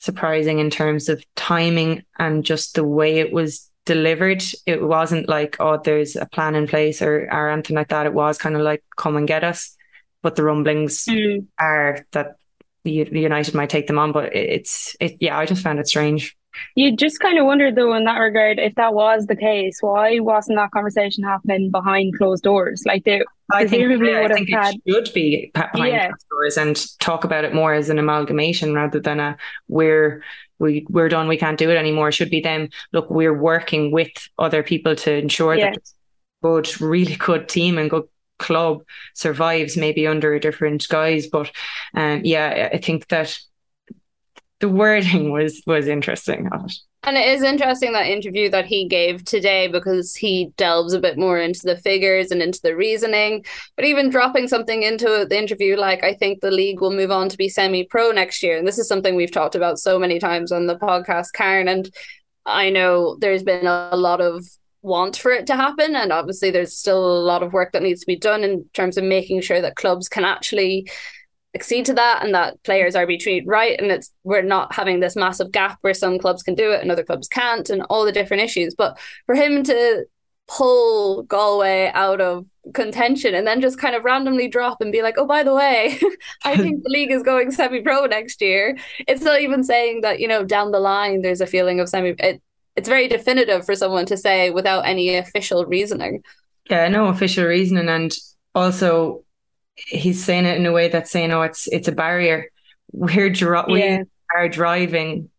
surprising 0.00 0.58
in 0.58 0.70
terms 0.70 1.08
of 1.08 1.24
timing 1.36 2.02
and 2.18 2.44
just 2.44 2.74
the 2.74 2.84
way 2.84 3.18
it 3.18 3.32
was 3.32 3.70
delivered. 3.86 4.42
It 4.66 4.82
wasn't 4.82 5.28
like, 5.28 5.56
oh, 5.60 5.80
there's 5.82 6.16
a 6.16 6.26
plan 6.26 6.54
in 6.54 6.66
place 6.66 7.00
or, 7.00 7.28
or 7.30 7.50
anything 7.50 7.76
like 7.76 7.88
that. 7.88 8.06
It 8.06 8.14
was 8.14 8.38
kind 8.38 8.56
of 8.56 8.62
like, 8.62 8.82
come 8.96 9.16
and 9.16 9.28
get 9.28 9.44
us. 9.44 9.76
But 10.22 10.36
the 10.36 10.44
rumblings 10.44 11.04
mm. 11.04 11.46
are 11.58 12.06
that 12.12 12.36
United 12.84 13.54
might 13.54 13.70
take 13.70 13.86
them 13.86 13.98
on, 13.98 14.12
but 14.12 14.34
it's 14.34 14.96
it. 15.00 15.16
Yeah, 15.20 15.38
I 15.38 15.46
just 15.46 15.62
found 15.62 15.78
it 15.78 15.88
strange. 15.88 16.36
You 16.76 16.96
just 16.96 17.18
kind 17.18 17.38
of 17.38 17.46
wondered 17.46 17.74
though, 17.74 17.94
in 17.94 18.04
that 18.04 18.18
regard, 18.18 18.58
if 18.58 18.74
that 18.76 18.94
was 18.94 19.26
the 19.26 19.36
case, 19.36 19.78
why 19.80 20.20
wasn't 20.20 20.58
that 20.58 20.70
conversation 20.70 21.24
happening 21.24 21.70
behind 21.70 22.16
closed 22.16 22.44
doors? 22.44 22.82
Like 22.86 23.04
they 23.04 23.22
I 23.52 23.66
think, 23.66 23.82
yeah, 23.82 24.22
would 24.22 24.32
I 24.32 24.34
think 24.34 24.50
had, 24.50 24.76
it 24.84 25.06
should 25.06 25.14
be 25.14 25.50
behind 25.52 25.92
yeah. 25.92 26.08
closed 26.08 26.26
doors 26.30 26.56
and 26.56 26.98
talk 27.00 27.24
about 27.24 27.44
it 27.44 27.54
more 27.54 27.74
as 27.74 27.90
an 27.90 27.98
amalgamation 27.98 28.74
rather 28.74 29.00
than 29.00 29.20
a 29.20 29.36
we're 29.68 30.22
we 30.58 30.86
we're 30.88 31.08
done, 31.08 31.26
we 31.28 31.36
can't 31.36 31.58
do 31.58 31.70
it 31.70 31.76
anymore. 31.76 32.08
It 32.08 32.12
should 32.12 32.30
be 32.30 32.40
them. 32.40 32.68
Look, 32.92 33.10
we're 33.10 33.36
working 33.36 33.90
with 33.90 34.12
other 34.38 34.62
people 34.62 34.94
to 34.96 35.12
ensure 35.12 35.56
yeah. 35.56 35.72
that 35.72 35.78
good, 36.42 36.80
really 36.80 37.16
good 37.16 37.48
team 37.48 37.78
and 37.78 37.90
good 37.90 38.04
club 38.38 38.82
survives 39.14 39.76
maybe 39.76 40.06
under 40.06 40.34
a 40.34 40.40
different 40.40 40.86
guise. 40.88 41.26
But 41.26 41.50
um, 41.94 42.22
yeah, 42.24 42.70
I 42.72 42.78
think 42.78 43.08
that 43.08 43.38
the 44.60 44.68
wording 44.68 45.30
was 45.30 45.62
was 45.66 45.88
interesting. 45.88 46.48
And 47.06 47.18
it 47.18 47.28
is 47.28 47.42
interesting 47.42 47.92
that 47.92 48.06
interview 48.06 48.48
that 48.48 48.64
he 48.64 48.88
gave 48.88 49.24
today 49.24 49.68
because 49.68 50.16
he 50.16 50.54
delves 50.56 50.94
a 50.94 51.00
bit 51.00 51.18
more 51.18 51.38
into 51.38 51.60
the 51.62 51.76
figures 51.76 52.30
and 52.30 52.40
into 52.40 52.60
the 52.62 52.74
reasoning. 52.74 53.44
But 53.76 53.84
even 53.84 54.08
dropping 54.08 54.48
something 54.48 54.82
into 54.82 55.26
the 55.28 55.38
interview, 55.38 55.76
like 55.76 56.02
I 56.02 56.14
think 56.14 56.40
the 56.40 56.50
league 56.50 56.80
will 56.80 56.92
move 56.92 57.10
on 57.10 57.28
to 57.28 57.36
be 57.36 57.50
semi 57.50 57.84
pro 57.84 58.10
next 58.10 58.42
year. 58.42 58.56
And 58.56 58.66
this 58.66 58.78
is 58.78 58.88
something 58.88 59.14
we've 59.14 59.30
talked 59.30 59.54
about 59.54 59.78
so 59.78 59.98
many 59.98 60.18
times 60.18 60.50
on 60.50 60.66
the 60.66 60.76
podcast, 60.76 61.34
Karen. 61.34 61.68
And 61.68 61.90
I 62.46 62.70
know 62.70 63.18
there's 63.20 63.42
been 63.42 63.66
a 63.66 63.96
lot 63.96 64.22
of 64.22 64.46
want 64.84 65.16
for 65.16 65.32
it 65.32 65.46
to 65.48 65.56
happen. 65.56 65.96
And 65.96 66.12
obviously, 66.12 66.50
there's 66.50 66.76
still 66.76 67.04
a 67.04 67.24
lot 67.24 67.42
of 67.42 67.52
work 67.52 67.72
that 67.72 67.82
needs 67.82 68.00
to 68.00 68.06
be 68.06 68.16
done 68.16 68.44
in 68.44 68.64
terms 68.74 68.96
of 68.96 69.04
making 69.04 69.40
sure 69.40 69.60
that 69.60 69.76
clubs 69.76 70.08
can 70.08 70.24
actually 70.24 70.88
accede 71.54 71.86
to 71.86 71.94
that 71.94 72.24
and 72.24 72.34
that 72.34 72.62
players 72.64 72.94
are 72.94 73.06
being 73.06 73.18
treated 73.18 73.48
right. 73.48 73.78
And 73.80 73.90
it's 73.90 74.12
we're 74.22 74.42
not 74.42 74.74
having 74.74 75.00
this 75.00 75.16
massive 75.16 75.50
gap 75.50 75.78
where 75.80 75.94
some 75.94 76.18
clubs 76.18 76.42
can 76.42 76.54
do 76.54 76.70
it 76.70 76.82
and 76.82 76.92
other 76.92 77.04
clubs 77.04 77.26
can't, 77.26 77.68
and 77.70 77.82
all 77.90 78.04
the 78.04 78.12
different 78.12 78.42
issues. 78.42 78.74
But 78.74 78.98
for 79.26 79.34
him 79.34 79.64
to 79.64 80.04
pull 80.46 81.22
Galway 81.22 81.90
out 81.94 82.20
of 82.20 82.46
contention 82.74 83.34
and 83.34 83.46
then 83.46 83.62
just 83.62 83.78
kind 83.78 83.94
of 83.94 84.04
randomly 84.04 84.48
drop 84.48 84.82
and 84.82 84.92
be 84.92 85.00
like, 85.00 85.14
oh, 85.16 85.26
by 85.26 85.42
the 85.42 85.54
way, 85.54 85.98
I 86.44 86.56
think 86.62 86.82
the 86.82 86.90
league 86.90 87.10
is 87.10 87.22
going 87.22 87.50
semi 87.50 87.80
pro 87.80 88.04
next 88.04 88.42
year. 88.42 88.76
It's 89.08 89.22
not 89.22 89.40
even 89.40 89.64
saying 89.64 90.02
that, 90.02 90.20
you 90.20 90.28
know, 90.28 90.44
down 90.44 90.70
the 90.70 90.80
line 90.80 91.22
there's 91.22 91.40
a 91.40 91.46
feeling 91.46 91.80
of 91.80 91.88
semi. 91.88 92.14
It, 92.18 92.42
it's 92.76 92.88
very 92.88 93.08
definitive 93.08 93.64
for 93.64 93.74
someone 93.74 94.06
to 94.06 94.16
say 94.16 94.50
without 94.50 94.86
any 94.86 95.16
official 95.16 95.64
reasoning. 95.64 96.22
Yeah, 96.70 96.88
no 96.88 97.06
official 97.06 97.44
reasoning, 97.44 97.88
and 97.88 98.12
also 98.54 99.24
he's 99.74 100.24
saying 100.24 100.46
it 100.46 100.56
in 100.56 100.66
a 100.66 100.72
way 100.72 100.88
that's 100.88 101.10
saying, 101.10 101.32
"Oh, 101.32 101.42
it's 101.42 101.66
it's 101.68 101.88
a 101.88 101.92
barrier. 101.92 102.50
We're 102.92 103.30
dri- 103.30 103.64
yeah. 103.68 103.98
we 103.98 104.04
are 104.34 104.48
driving 104.48 105.30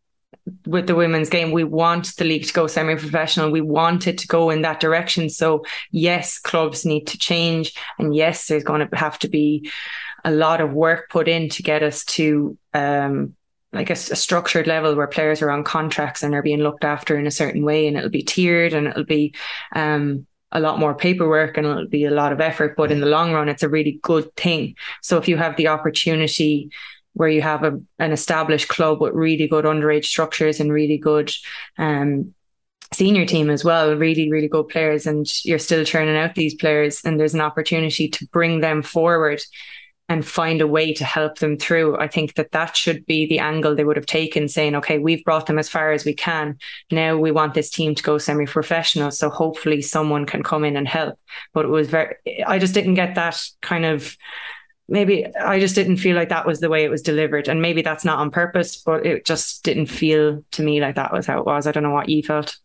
with 0.67 0.87
the 0.87 0.95
women's 0.95 1.29
game. 1.29 1.51
We 1.51 1.63
want 1.63 2.15
the 2.17 2.25
league 2.25 2.45
to 2.45 2.53
go 2.53 2.67
semi-professional. 2.67 3.49
We 3.49 3.61
want 3.61 4.07
it 4.07 4.19
to 4.19 4.27
go 4.27 4.51
in 4.51 4.61
that 4.61 4.79
direction. 4.79 5.29
So 5.29 5.65
yes, 5.91 6.37
clubs 6.37 6.85
need 6.85 7.07
to 7.07 7.17
change, 7.17 7.73
and 7.97 8.15
yes, 8.15 8.47
there's 8.47 8.63
going 8.63 8.87
to 8.87 8.95
have 8.95 9.17
to 9.19 9.27
be 9.27 9.71
a 10.23 10.31
lot 10.31 10.61
of 10.61 10.73
work 10.73 11.09
put 11.09 11.27
in 11.27 11.49
to 11.49 11.63
get 11.63 11.83
us 11.83 12.03
to 12.03 12.57
um, 12.73 13.34
like 13.75 13.89
a, 13.89 13.93
a, 13.93 14.15
structured 14.15 14.67
level 14.67 14.95
where 14.95 15.07
players 15.07 15.41
are 15.41 15.51
on 15.51 15.63
contracts 15.63 16.23
and 16.23 16.33
are 16.33 16.41
being 16.41 16.59
looked 16.59 16.83
after 16.83 17.17
in 17.17 17.27
a 17.27 17.31
certain 17.31 17.63
way 17.63 17.87
and 17.87 17.97
it'll 17.97 18.09
be 18.09 18.23
tiered 18.23 18.73
and 18.73 18.87
it'll 18.87 19.03
be 19.03 19.33
um, 19.75 20.25
a 20.51 20.59
lot 20.59 20.79
more 20.79 20.95
paperwork 20.95 21.57
and 21.57 21.67
it'll 21.67 21.87
be 21.87 22.05
a 22.05 22.11
lot 22.11 22.31
of 22.31 22.41
effort 22.41 22.75
but 22.77 22.91
in 22.91 23.01
the 23.01 23.05
long 23.05 23.33
run 23.33 23.49
it's 23.49 23.63
a 23.63 23.69
really 23.69 23.99
good 24.01 24.33
thing. 24.35 24.75
So 25.01 25.17
if 25.17 25.27
you 25.27 25.37
have 25.37 25.57
the 25.57 25.67
opportunity 25.67 26.71
where 27.13 27.29
you 27.29 27.41
have 27.41 27.63
a, 27.63 27.79
an 27.99 28.11
established 28.11 28.67
club 28.67 29.01
with 29.01 29.13
really 29.13 29.47
good 29.47 29.65
underage 29.65 30.05
structures 30.05 30.59
and 30.59 30.71
really 30.71 30.97
good 30.97 31.31
um, 31.77 32.33
senior 32.93 33.25
team 33.25 33.49
as 33.49 33.63
well 33.63 33.95
really 33.95 34.31
really 34.31 34.47
good 34.47 34.67
players 34.69 35.05
and 35.05 35.27
you're 35.43 35.59
still 35.59 35.83
churning 35.83 36.15
out 36.15 36.35
these 36.35 36.55
players 36.55 37.01
and 37.03 37.19
there's 37.19 37.33
an 37.33 37.41
opportunity 37.41 38.07
to 38.07 38.25
bring 38.27 38.61
them 38.61 38.81
forward 38.81 39.41
and 40.07 40.25
find 40.25 40.61
a 40.61 40.67
way 40.67 40.93
to 40.93 41.03
help 41.03 41.39
them 41.39 41.57
through. 41.57 41.97
I 41.97 42.07
think 42.07 42.35
that 42.35 42.51
that 42.51 42.77
should 42.77 43.05
be 43.05 43.25
the 43.25 43.39
angle 43.39 43.75
they 43.75 43.83
would 43.83 43.95
have 43.95 44.05
taken, 44.05 44.47
saying, 44.47 44.75
okay, 44.75 44.99
we've 44.99 45.23
brought 45.23 45.47
them 45.47 45.57
as 45.57 45.67
far 45.67 45.91
as 45.91 46.05
we 46.05 46.13
can. 46.13 46.59
Now 46.91 47.17
we 47.17 47.31
want 47.31 47.55
this 47.55 47.71
team 47.71 47.95
to 47.95 48.03
go 48.03 48.17
semi 48.17 48.45
professional. 48.45 49.09
So 49.11 49.29
hopefully 49.29 49.81
someone 49.81 50.25
can 50.25 50.43
come 50.43 50.63
in 50.63 50.77
and 50.77 50.87
help. 50.87 51.19
But 51.53 51.65
it 51.65 51.69
was 51.69 51.87
very, 51.87 52.15
I 52.45 52.59
just 52.59 52.73
didn't 52.73 52.93
get 52.93 53.15
that 53.15 53.41
kind 53.61 53.85
of. 53.85 54.15
Maybe 54.87 55.25
I 55.35 55.59
just 55.59 55.73
didn't 55.73 55.97
feel 55.97 56.15
like 56.15 56.29
that 56.29 56.45
was 56.45 56.59
the 56.59 56.69
way 56.69 56.83
it 56.83 56.91
was 56.91 57.01
delivered. 57.01 57.47
And 57.47 57.59
maybe 57.59 57.81
that's 57.81 58.05
not 58.05 58.19
on 58.19 58.29
purpose, 58.29 58.77
but 58.77 59.03
it 59.03 59.25
just 59.25 59.63
didn't 59.63 59.87
feel 59.87 60.45
to 60.51 60.61
me 60.61 60.79
like 60.79 60.95
that 60.95 61.11
was 61.11 61.25
how 61.25 61.39
it 61.39 61.45
was. 61.47 61.65
I 61.65 61.71
don't 61.71 61.81
know 61.81 61.89
what 61.89 62.09
you 62.09 62.21
felt. 62.21 62.55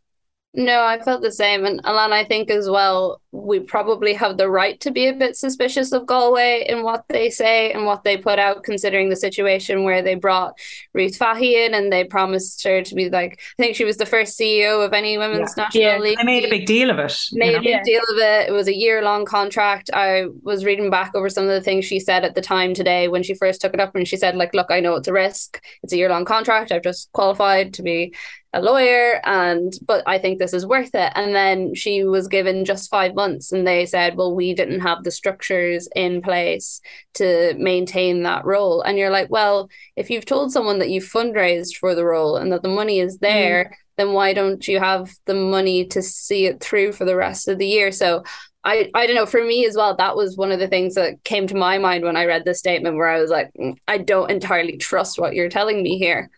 No, 0.52 0.82
I 0.82 1.00
felt 1.00 1.22
the 1.22 1.32
same. 1.32 1.64
And 1.64 1.80
Alan, 1.84 2.12
I 2.12 2.24
think 2.24 2.50
as 2.50 2.68
well, 2.68 3.22
we 3.32 3.60
probably 3.60 4.12
have 4.14 4.36
the 4.36 4.50
right 4.50 4.80
to 4.80 4.90
be 4.90 5.06
a 5.06 5.12
bit 5.12 5.36
suspicious 5.36 5.92
of 5.92 6.06
Galway 6.06 6.64
in 6.68 6.82
what 6.82 7.04
they 7.08 7.30
say 7.30 7.72
and 7.72 7.86
what 7.86 8.02
they 8.02 8.16
put 8.16 8.38
out, 8.38 8.64
considering 8.64 9.08
the 9.08 9.16
situation 9.16 9.84
where 9.84 10.02
they 10.02 10.16
brought 10.16 10.58
Ruth 10.94 11.16
Fahy 11.16 11.64
in 11.64 11.74
and 11.74 11.92
they 11.92 12.04
promised 12.04 12.64
her 12.64 12.82
to 12.82 12.94
be 12.94 13.08
like, 13.08 13.40
I 13.58 13.62
think 13.62 13.76
she 13.76 13.84
was 13.84 13.98
the 13.98 14.06
first 14.06 14.38
CEO 14.38 14.84
of 14.84 14.92
any 14.92 15.16
women's 15.16 15.54
yeah. 15.56 15.64
national 15.64 15.84
yeah. 15.84 15.98
league. 15.98 16.18
They 16.18 16.24
made 16.24 16.44
a 16.44 16.50
big 16.50 16.66
deal 16.66 16.90
of 16.90 16.98
it. 16.98 17.16
Made 17.32 17.54
a 17.54 17.60
big 17.60 17.68
yeah. 17.68 17.82
deal 17.84 18.02
of 18.10 18.18
it. 18.18 18.48
It 18.48 18.52
was 18.52 18.66
a 18.66 18.76
year 18.76 19.02
long 19.02 19.24
contract. 19.24 19.90
I 19.92 20.26
was 20.42 20.64
reading 20.64 20.90
back 20.90 21.14
over 21.14 21.28
some 21.28 21.44
of 21.44 21.50
the 21.50 21.60
things 21.60 21.84
she 21.84 22.00
said 22.00 22.24
at 22.24 22.34
the 22.34 22.40
time 22.40 22.74
today 22.74 23.06
when 23.06 23.22
she 23.22 23.34
first 23.34 23.60
took 23.60 23.74
it 23.74 23.80
up 23.80 23.94
and 23.94 24.08
she 24.08 24.16
said, 24.16 24.34
like, 24.34 24.54
look, 24.54 24.70
I 24.70 24.80
know 24.80 24.96
it's 24.96 25.08
a 25.08 25.12
risk. 25.12 25.62
It's 25.84 25.92
a 25.92 25.96
year 25.96 26.08
long 26.08 26.24
contract. 26.24 26.72
I've 26.72 26.82
just 26.82 27.12
qualified 27.12 27.74
to 27.74 27.82
be 27.82 28.12
a 28.52 28.60
lawyer 28.60 29.20
and 29.24 29.72
but 29.86 30.02
I 30.06 30.18
think 30.18 30.38
this 30.38 30.52
is 30.52 30.66
worth 30.66 30.94
it. 30.94 31.12
And 31.14 31.34
then 31.34 31.74
she 31.74 32.04
was 32.04 32.26
given 32.26 32.64
just 32.64 32.90
five 32.90 33.14
months 33.22 33.52
and 33.52 33.66
they 33.66 33.86
said, 33.86 34.16
well, 34.16 34.34
we 34.34 34.54
didn't 34.54 34.80
have 34.80 35.04
the 35.04 35.10
structures 35.10 35.88
in 35.94 36.22
place 36.22 36.80
to 37.14 37.54
maintain 37.58 38.22
that 38.22 38.44
role. 38.44 38.82
And 38.82 38.96
you're 38.96 39.16
like, 39.18 39.30
well, 39.30 39.68
if 39.96 40.10
you've 40.10 40.26
told 40.26 40.52
someone 40.52 40.78
that 40.78 40.90
you've 40.90 41.12
fundraised 41.18 41.74
for 41.76 41.94
the 41.94 42.04
role 42.04 42.36
and 42.36 42.50
that 42.52 42.62
the 42.62 42.76
money 42.80 43.00
is 43.00 43.16
mm. 43.16 43.20
there, 43.20 43.64
mm. 43.64 43.74
then 43.96 44.12
why 44.12 44.32
don't 44.32 44.66
you 44.66 44.78
have 44.78 45.10
the 45.26 45.34
money 45.34 45.86
to 45.88 46.00
see 46.02 46.46
it 46.46 46.60
through 46.60 46.92
for 46.92 47.04
the 47.04 47.16
rest 47.16 47.48
of 47.48 47.58
the 47.58 47.66
year? 47.66 47.92
So 47.92 48.24
I, 48.62 48.90
I 48.94 49.06
don't 49.06 49.16
know 49.16 49.26
for 49.26 49.42
me 49.42 49.64
as 49.64 49.74
well 49.74 49.96
that 49.96 50.16
was 50.16 50.36
one 50.36 50.52
of 50.52 50.58
the 50.58 50.68
things 50.68 50.94
that 50.94 51.24
came 51.24 51.46
to 51.46 51.56
my 51.56 51.78
mind 51.78 52.04
when 52.04 52.16
I 52.16 52.26
read 52.26 52.44
this 52.44 52.58
statement 52.58 52.96
where 52.96 53.08
I 53.08 53.20
was 53.20 53.30
like 53.30 53.50
mm, 53.58 53.74
I 53.88 53.96
don't 53.96 54.30
entirely 54.30 54.76
trust 54.76 55.18
what 55.18 55.34
you're 55.34 55.48
telling 55.48 55.82
me 55.82 55.96
here 55.96 56.30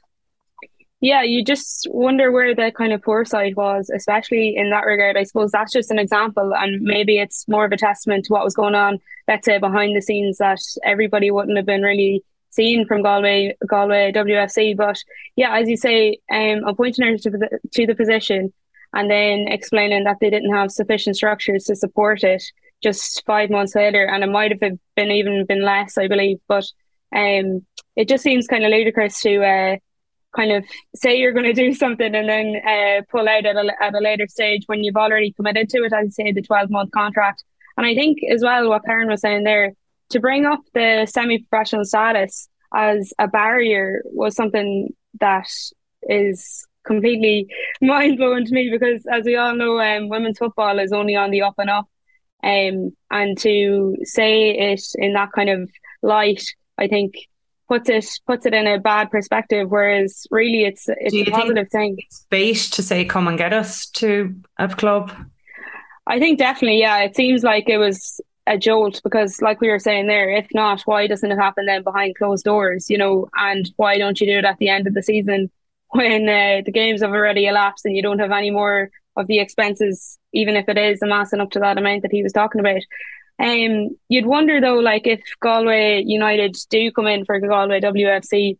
yeah, 1.02 1.22
you 1.22 1.44
just 1.44 1.88
wonder 1.90 2.30
where 2.30 2.54
the 2.54 2.70
kind 2.70 2.92
of 2.92 3.02
foresight 3.02 3.56
was, 3.56 3.90
especially 3.90 4.54
in 4.56 4.70
that 4.70 4.86
regard. 4.86 5.16
I 5.16 5.24
suppose 5.24 5.50
that's 5.50 5.72
just 5.72 5.90
an 5.90 5.98
example, 5.98 6.52
and 6.54 6.80
maybe 6.80 7.18
it's 7.18 7.46
more 7.48 7.64
of 7.64 7.72
a 7.72 7.76
testament 7.76 8.26
to 8.26 8.32
what 8.32 8.44
was 8.44 8.54
going 8.54 8.76
on, 8.76 9.00
let's 9.26 9.44
say, 9.44 9.58
behind 9.58 9.96
the 9.96 10.00
scenes 10.00 10.38
that 10.38 10.60
everybody 10.84 11.32
wouldn't 11.32 11.56
have 11.56 11.66
been 11.66 11.82
really 11.82 12.24
seen 12.50 12.86
from 12.86 13.02
Galway, 13.02 13.56
Galway 13.66 14.12
WFC. 14.12 14.76
But 14.76 15.02
yeah, 15.34 15.58
as 15.58 15.68
you 15.68 15.76
say, 15.76 16.18
um, 16.30 16.62
appointing 16.68 17.04
her 17.04 17.18
to 17.18 17.30
the, 17.30 17.58
to 17.72 17.84
the 17.84 17.96
position 17.96 18.52
and 18.92 19.10
then 19.10 19.48
explaining 19.48 20.04
that 20.04 20.18
they 20.20 20.30
didn't 20.30 20.54
have 20.54 20.70
sufficient 20.70 21.16
structures 21.16 21.64
to 21.64 21.74
support 21.74 22.22
it 22.22 22.44
just 22.80 23.24
five 23.26 23.50
months 23.50 23.74
later, 23.74 24.04
and 24.04 24.22
it 24.22 24.30
might 24.30 24.52
have 24.52 24.60
been 24.60 24.78
even 25.10 25.46
been 25.46 25.64
less, 25.64 25.98
I 25.98 26.06
believe. 26.06 26.38
But 26.46 26.66
um, 27.12 27.66
it 27.96 28.08
just 28.08 28.22
seems 28.22 28.46
kind 28.46 28.64
of 28.64 28.70
ludicrous 28.70 29.20
to. 29.22 29.42
Uh, 29.44 29.76
kind 30.34 30.52
of 30.52 30.64
say 30.94 31.16
you're 31.16 31.32
going 31.32 31.44
to 31.44 31.52
do 31.52 31.74
something 31.74 32.14
and 32.14 32.28
then 32.28 32.56
uh, 32.66 33.02
pull 33.10 33.28
out 33.28 33.46
at 33.46 33.56
a, 33.56 33.72
at 33.80 33.94
a 33.94 33.98
later 33.98 34.26
stage 34.26 34.62
when 34.66 34.82
you've 34.82 34.96
already 34.96 35.32
committed 35.32 35.68
to 35.70 35.84
it, 35.84 35.92
I'd 35.92 36.12
say 36.12 36.32
the 36.32 36.42
12 36.42 36.70
month 36.70 36.90
contract. 36.92 37.44
And 37.76 37.86
I 37.86 37.94
think 37.94 38.18
as 38.30 38.42
well, 38.42 38.68
what 38.68 38.84
Karen 38.84 39.08
was 39.08 39.20
saying 39.20 39.44
there, 39.44 39.72
to 40.10 40.20
bring 40.20 40.44
up 40.44 40.60
the 40.74 41.06
semi 41.06 41.38
professional 41.38 41.84
status 41.84 42.48
as 42.74 43.12
a 43.18 43.28
barrier 43.28 44.02
was 44.06 44.34
something 44.34 44.94
that 45.20 45.48
is 46.02 46.66
completely 46.84 47.46
mind 47.82 48.18
blowing 48.18 48.44
to 48.44 48.52
me 48.52 48.70
because, 48.70 49.06
as 49.10 49.24
we 49.24 49.36
all 49.36 49.54
know, 49.54 49.80
um, 49.80 50.08
women's 50.08 50.38
football 50.38 50.78
is 50.78 50.92
only 50.92 51.16
on 51.16 51.30
the 51.30 51.42
up 51.42 51.54
and 51.58 51.70
up. 51.70 51.88
Um, 52.44 52.96
and 53.10 53.38
to 53.38 53.96
say 54.02 54.50
it 54.50 54.82
in 54.96 55.12
that 55.12 55.32
kind 55.32 55.48
of 55.48 55.70
light, 56.02 56.42
I 56.76 56.88
think 56.88 57.14
puts 57.72 57.88
it 57.88 58.06
puts 58.26 58.44
it 58.44 58.52
in 58.52 58.66
a 58.66 58.78
bad 58.78 59.10
perspective. 59.10 59.70
Whereas 59.70 60.26
really, 60.30 60.64
it's 60.64 60.88
it's 60.88 61.14
a 61.14 61.30
positive 61.30 61.70
thing. 61.70 61.96
It's 61.98 62.26
bait 62.28 62.68
to 62.72 62.82
say, 62.82 63.04
"Come 63.06 63.28
and 63.28 63.38
get 63.38 63.54
us 63.54 63.86
to 64.00 64.34
a 64.58 64.68
club." 64.68 65.10
I 66.06 66.18
think 66.18 66.38
definitely, 66.38 66.80
yeah. 66.80 66.98
It 66.98 67.16
seems 67.16 67.42
like 67.42 67.68
it 67.68 67.78
was 67.78 68.20
a 68.46 68.58
jolt 68.58 69.00
because, 69.02 69.40
like 69.40 69.60
we 69.60 69.70
were 69.70 69.78
saying 69.78 70.06
there, 70.06 70.28
if 70.30 70.48
not, 70.52 70.82
why 70.82 71.06
doesn't 71.06 71.30
it 71.30 71.38
happen 71.38 71.64
then 71.64 71.82
behind 71.82 72.16
closed 72.16 72.44
doors? 72.44 72.90
You 72.90 72.98
know, 72.98 73.28
and 73.36 73.70
why 73.76 73.96
don't 73.96 74.20
you 74.20 74.26
do 74.26 74.38
it 74.38 74.44
at 74.44 74.58
the 74.58 74.68
end 74.68 74.86
of 74.86 74.92
the 74.92 75.02
season 75.02 75.50
when 75.90 76.28
uh, 76.28 76.60
the 76.66 76.72
games 76.72 77.00
have 77.00 77.12
already 77.12 77.46
elapsed 77.46 77.86
and 77.86 77.96
you 77.96 78.02
don't 78.02 78.18
have 78.18 78.32
any 78.32 78.50
more 78.50 78.90
of 79.16 79.28
the 79.28 79.38
expenses, 79.38 80.18
even 80.34 80.56
if 80.56 80.68
it 80.68 80.76
is 80.76 81.00
amassing 81.00 81.40
up 81.40 81.50
to 81.52 81.60
that 81.60 81.78
amount 81.78 82.02
that 82.02 82.12
he 82.12 82.22
was 82.22 82.32
talking 82.32 82.60
about. 82.60 82.82
Um, 83.38 83.96
you'd 84.08 84.26
wonder 84.26 84.60
though, 84.60 84.78
like 84.78 85.06
if 85.06 85.20
Galway 85.40 86.02
United 86.04 86.56
do 86.70 86.92
come 86.92 87.06
in 87.06 87.24
for 87.24 87.38
Galway 87.40 87.80
WFC, 87.80 88.58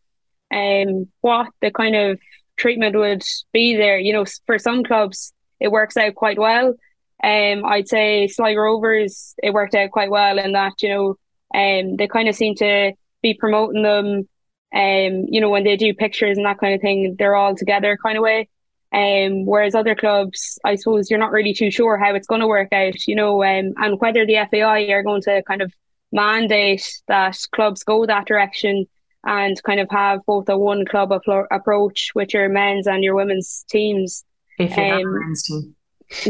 um, 0.53 1.09
what 1.21 1.49
the 1.61 1.71
kind 1.71 1.95
of 1.95 2.19
treatment 2.57 2.97
would 2.97 3.23
be 3.53 3.77
there. 3.77 3.99
You 3.99 4.13
know, 4.13 4.25
for 4.47 4.59
some 4.59 4.85
clubs 4.85 5.33
it 5.61 5.71
works 5.71 5.97
out 5.97 6.15
quite 6.15 6.39
well. 6.39 6.75
Um, 7.23 7.65
I'd 7.65 7.89
say 7.89 8.27
Sligo 8.27 8.61
Rovers 8.61 9.35
it 9.43 9.53
worked 9.53 9.75
out 9.75 9.93
quite 9.93 10.11
well 10.11 10.39
in 10.39 10.53
that 10.53 10.83
you 10.83 10.89
know, 10.89 11.09
um, 11.55 11.97
they 11.97 12.09
kind 12.09 12.29
of 12.29 12.35
seem 12.35 12.55
to 12.57 12.93
be 13.23 13.35
promoting 13.35 13.83
them. 13.83 14.29
Um, 14.75 15.27
you 15.29 15.41
know, 15.41 15.51
when 15.51 15.65
they 15.65 15.77
do 15.77 15.95
pictures 15.95 16.39
and 16.39 16.47
that 16.47 16.59
kind 16.59 16.75
of 16.75 16.81
thing, 16.81 17.15
they're 17.19 17.37
all 17.37 17.55
together 17.55 17.99
kind 18.03 18.17
of 18.17 18.23
way. 18.23 18.49
Um, 18.93 19.47
whereas 19.47 19.75
other 19.75 19.95
clubs, 19.95 20.59
I 20.65 20.75
suppose 20.75 21.11
you're 21.11 21.19
not 21.19 21.33
really 21.33 21.55
too 21.55 21.71
sure 21.71 21.97
how 21.97 22.15
it's 22.15 22.27
going 22.27 22.43
to 22.43 22.47
work 22.47 22.73
out, 22.73 23.07
you 23.07 23.15
know, 23.15 23.43
um, 23.43 23.73
and 23.79 23.99
whether 24.01 24.27
the 24.27 24.47
FAI 24.51 24.91
are 24.91 25.03
going 25.03 25.23
to 25.23 25.43
kind 25.45 25.63
of 25.63 25.73
mandate 26.13 26.87
that 27.09 27.39
clubs 27.55 27.85
go 27.85 28.05
that 28.05 28.27
direction 28.27 28.87
and 29.25 29.63
kind 29.63 29.81
of 29.81 29.89
have 29.91 30.21
both 30.27 30.49
a 30.49 30.59
one 30.59 30.85
club 30.85 31.11
approach 31.51 32.11
with 32.15 32.35
your 32.35 32.49
men's 32.49 32.87
and 32.87 33.03
your 33.03 33.15
women's 33.15 33.65
teams. 33.71 34.25
If 34.59 34.77
you 34.77 34.83
um, 34.83 34.91
have 34.91 35.01
a 35.01 35.05
men's 35.07 35.43
team. 35.45 35.77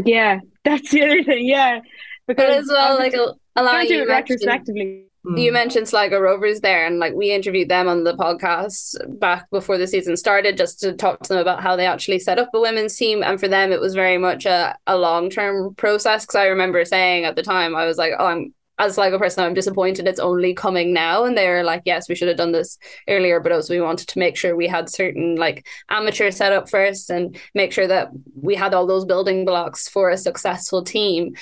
Yeah, 0.05 0.39
that's 0.63 0.89
the 0.91 1.03
other 1.03 1.23
thing. 1.23 1.45
Yeah, 1.45 1.81
because 2.27 2.45
but 2.45 2.49
as 2.49 2.67
well, 2.69 2.97
like 2.97 3.13
a, 3.13 3.33
a 3.55 3.63
lot 3.63 3.81
of 3.81 3.87
do 3.87 4.03
it 4.03 4.07
retrospectively. 4.07 5.07
Mm. 5.25 5.41
You 5.41 5.51
mentioned 5.53 5.87
Sligo 5.87 6.19
Rovers 6.19 6.59
there, 6.59 6.85
and 6.85 6.99
like 6.99 7.13
we 7.13 7.31
interviewed 7.31 7.69
them 7.69 7.87
on 7.87 8.03
the 8.03 8.15
podcast 8.15 8.97
back 9.19 9.49
before 9.51 9.77
the 9.77 9.87
season 9.87 10.17
started, 10.17 10.57
just 10.57 10.81
to 10.81 10.93
talk 10.93 11.21
to 11.23 11.29
them 11.29 11.39
about 11.39 11.63
how 11.63 11.75
they 11.75 11.85
actually 11.85 12.19
set 12.19 12.39
up 12.39 12.49
a 12.53 12.59
women's 12.59 12.95
team. 12.95 13.23
And 13.23 13.39
for 13.39 13.47
them, 13.47 13.71
it 13.71 13.79
was 13.79 13.95
very 13.95 14.17
much 14.17 14.45
a, 14.45 14.77
a 14.85 14.97
long 14.97 15.29
term 15.29 15.75
process. 15.75 16.25
Because 16.25 16.35
I 16.35 16.47
remember 16.47 16.83
saying 16.83 17.23
at 17.23 17.35
the 17.35 17.43
time, 17.43 17.73
I 17.73 17.85
was 17.85 17.97
like, 17.97 18.13
"Oh, 18.19 18.25
I'm 18.25 18.53
as 18.79 18.95
Sligo 18.95 19.19
person, 19.19 19.43
I'm 19.43 19.53
disappointed 19.53 20.07
it's 20.07 20.19
only 20.19 20.53
coming 20.53 20.93
now." 20.93 21.23
And 21.23 21.37
they 21.37 21.47
were 21.47 21.63
like, 21.63 21.83
"Yes, 21.85 22.09
we 22.09 22.15
should 22.15 22.27
have 22.27 22.37
done 22.37 22.51
this 22.51 22.77
earlier," 23.07 23.39
but 23.39 23.53
also 23.53 23.73
we 23.73 23.79
wanted 23.79 24.09
to 24.09 24.19
make 24.19 24.35
sure 24.35 24.57
we 24.57 24.67
had 24.67 24.89
certain 24.89 25.35
like 25.37 25.65
amateur 25.89 26.31
set 26.31 26.51
up 26.51 26.69
first 26.69 27.09
and 27.09 27.39
make 27.53 27.71
sure 27.71 27.87
that 27.87 28.09
we 28.41 28.55
had 28.55 28.73
all 28.73 28.87
those 28.87 29.05
building 29.05 29.45
blocks 29.45 29.87
for 29.87 30.09
a 30.09 30.17
successful 30.17 30.83
team 30.83 31.33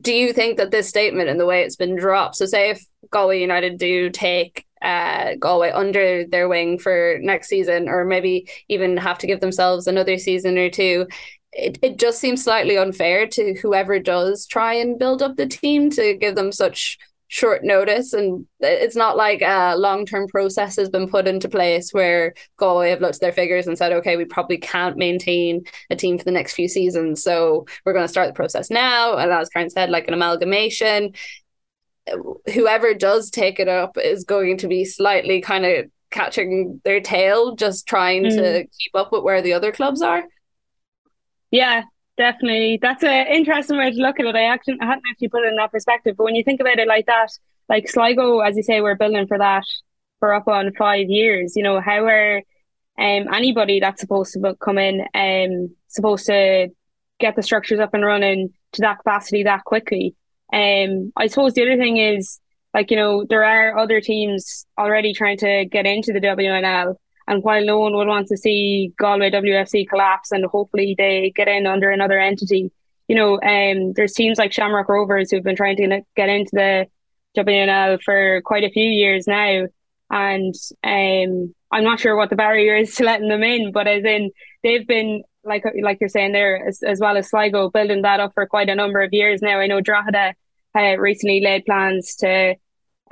do 0.00 0.12
you 0.12 0.32
think 0.32 0.56
that 0.56 0.70
this 0.70 0.88
statement 0.88 1.28
and 1.28 1.38
the 1.38 1.46
way 1.46 1.62
it's 1.62 1.76
been 1.76 1.96
dropped 1.96 2.36
so 2.36 2.46
say 2.46 2.70
if 2.70 2.84
galway 3.10 3.40
united 3.40 3.78
do 3.78 4.10
take 4.10 4.64
uh, 4.82 5.34
galway 5.38 5.70
under 5.70 6.26
their 6.26 6.48
wing 6.48 6.78
for 6.78 7.18
next 7.20 7.48
season 7.48 7.86
or 7.86 8.04
maybe 8.04 8.48
even 8.68 8.96
have 8.96 9.18
to 9.18 9.26
give 9.26 9.40
themselves 9.40 9.86
another 9.86 10.16
season 10.16 10.56
or 10.56 10.70
two 10.70 11.06
it, 11.52 11.78
it 11.82 11.98
just 11.98 12.20
seems 12.20 12.42
slightly 12.42 12.78
unfair 12.78 13.26
to 13.26 13.54
whoever 13.54 13.98
does 13.98 14.46
try 14.46 14.72
and 14.74 14.98
build 14.98 15.22
up 15.22 15.36
the 15.36 15.46
team 15.46 15.90
to 15.90 16.14
give 16.14 16.34
them 16.34 16.52
such 16.52 16.98
short 17.32 17.62
notice 17.62 18.12
and 18.12 18.44
it's 18.58 18.96
not 18.96 19.16
like 19.16 19.40
a 19.40 19.76
long-term 19.76 20.26
process 20.26 20.74
has 20.74 20.90
been 20.90 21.08
put 21.08 21.28
into 21.28 21.48
place 21.48 21.94
where 21.94 22.34
Galway 22.56 22.90
have 22.90 23.00
looked 23.00 23.14
at 23.14 23.20
their 23.20 23.32
figures 23.32 23.68
and 23.68 23.78
said 23.78 23.92
okay 23.92 24.16
we 24.16 24.24
probably 24.24 24.58
can't 24.58 24.96
maintain 24.96 25.62
a 25.90 25.96
team 25.96 26.18
for 26.18 26.24
the 26.24 26.32
next 26.32 26.54
few 26.54 26.66
seasons 26.66 27.22
so 27.22 27.66
we're 27.86 27.92
going 27.92 28.04
to 28.04 28.08
start 28.08 28.26
the 28.26 28.34
process 28.34 28.68
now. 28.68 29.16
And 29.16 29.30
as 29.30 29.48
Karen 29.48 29.70
said 29.70 29.90
like 29.90 30.08
an 30.08 30.14
amalgamation 30.14 31.12
whoever 32.52 32.94
does 32.94 33.30
take 33.30 33.60
it 33.60 33.68
up 33.68 33.96
is 33.96 34.24
going 34.24 34.58
to 34.58 34.66
be 34.66 34.84
slightly 34.84 35.40
kind 35.40 35.64
of 35.64 35.86
catching 36.10 36.80
their 36.82 37.00
tail 37.00 37.54
just 37.54 37.86
trying 37.86 38.24
mm. 38.24 38.30
to 38.30 38.64
keep 38.64 38.94
up 38.96 39.12
with 39.12 39.22
where 39.22 39.40
the 39.40 39.52
other 39.52 39.70
clubs 39.70 40.02
are. 40.02 40.24
Yeah 41.52 41.84
definitely. 42.20 42.78
That's 42.80 43.02
an 43.02 43.26
interesting 43.28 43.78
way 43.78 43.90
to 43.90 43.96
look 43.96 44.20
at 44.20 44.26
it. 44.26 44.36
I 44.36 44.44
actually 44.44 44.76
I 44.80 44.84
hadn't 44.84 45.04
actually 45.10 45.28
put 45.28 45.42
it 45.44 45.48
in 45.48 45.56
that 45.56 45.72
perspective, 45.72 46.16
but 46.16 46.24
when 46.24 46.34
you 46.34 46.44
think 46.44 46.60
about 46.60 46.78
it 46.78 46.86
like 46.86 47.06
that, 47.06 47.30
like 47.68 47.88
Sligo, 47.88 48.40
as 48.40 48.56
you 48.56 48.62
say, 48.62 48.82
we're 48.82 48.94
building 48.94 49.26
for 49.26 49.38
that 49.38 49.64
for 50.18 50.34
up 50.34 50.46
on 50.46 50.74
five 50.74 51.08
years. 51.08 51.56
You 51.56 51.62
know, 51.62 51.80
how 51.80 52.04
are 52.04 52.36
um 52.98 53.32
anybody 53.32 53.80
that's 53.80 54.02
supposed 54.02 54.34
to 54.34 54.54
come 54.60 54.76
in 54.76 55.06
um 55.14 55.74
supposed 55.88 56.26
to 56.26 56.68
get 57.18 57.36
the 57.36 57.42
structures 57.42 57.80
up 57.80 57.94
and 57.94 58.04
running 58.04 58.50
to 58.72 58.82
that 58.82 58.98
capacity 58.98 59.44
that 59.44 59.64
quickly? 59.64 60.14
Um, 60.52 61.12
I 61.16 61.26
suppose 61.28 61.54
the 61.54 61.62
other 61.62 61.78
thing 61.78 61.96
is 61.96 62.38
like 62.74 62.90
you 62.90 62.98
know 62.98 63.24
there 63.30 63.44
are 63.44 63.78
other 63.78 64.02
teams 64.02 64.66
already 64.78 65.14
trying 65.14 65.38
to 65.38 65.64
get 65.64 65.86
into 65.86 66.12
the 66.12 66.20
WNL. 66.20 66.96
And 67.30 67.44
while 67.44 67.64
no 67.64 67.78
one 67.78 67.94
would 67.94 68.08
want 68.08 68.26
to 68.26 68.36
see 68.36 68.92
Galway 68.98 69.30
WFC 69.30 69.88
collapse 69.88 70.32
and 70.32 70.44
hopefully 70.46 70.96
they 70.98 71.32
get 71.36 71.46
in 71.46 71.64
under 71.64 71.88
another 71.88 72.18
entity, 72.18 72.72
you 73.06 73.14
know, 73.14 73.34
um, 73.40 73.92
there's 73.92 74.14
teams 74.14 74.36
like 74.36 74.52
Shamrock 74.52 74.88
Rovers 74.88 75.30
who've 75.30 75.44
been 75.44 75.54
trying 75.54 75.76
to 75.76 76.02
get 76.16 76.28
into 76.28 76.50
the 76.52 76.86
WNL 77.36 78.02
for 78.02 78.42
quite 78.44 78.64
a 78.64 78.70
few 78.70 78.84
years 78.84 79.28
now. 79.28 79.68
And 80.10 80.54
um, 80.82 81.54
I'm 81.70 81.84
not 81.84 82.00
sure 82.00 82.16
what 82.16 82.30
the 82.30 82.36
barrier 82.36 82.74
is 82.74 82.94
to 82.96 83.04
letting 83.04 83.28
them 83.28 83.44
in, 83.44 83.70
but 83.70 83.86
as 83.86 84.04
in 84.04 84.32
they've 84.64 84.86
been 84.86 85.22
like 85.44 85.62
like 85.84 85.98
you're 86.00 86.08
saying 86.08 86.32
there, 86.32 86.66
as, 86.66 86.82
as 86.82 86.98
well 86.98 87.16
as 87.16 87.30
Sligo, 87.30 87.70
building 87.70 88.02
that 88.02 88.18
up 88.18 88.34
for 88.34 88.44
quite 88.44 88.68
a 88.68 88.74
number 88.74 89.02
of 89.02 89.12
years 89.12 89.40
now. 89.40 89.60
I 89.60 89.68
know 89.68 89.80
Drogheda 89.80 90.34
uh, 90.76 90.98
recently 90.98 91.42
laid 91.42 91.64
plans 91.64 92.16
to 92.16 92.56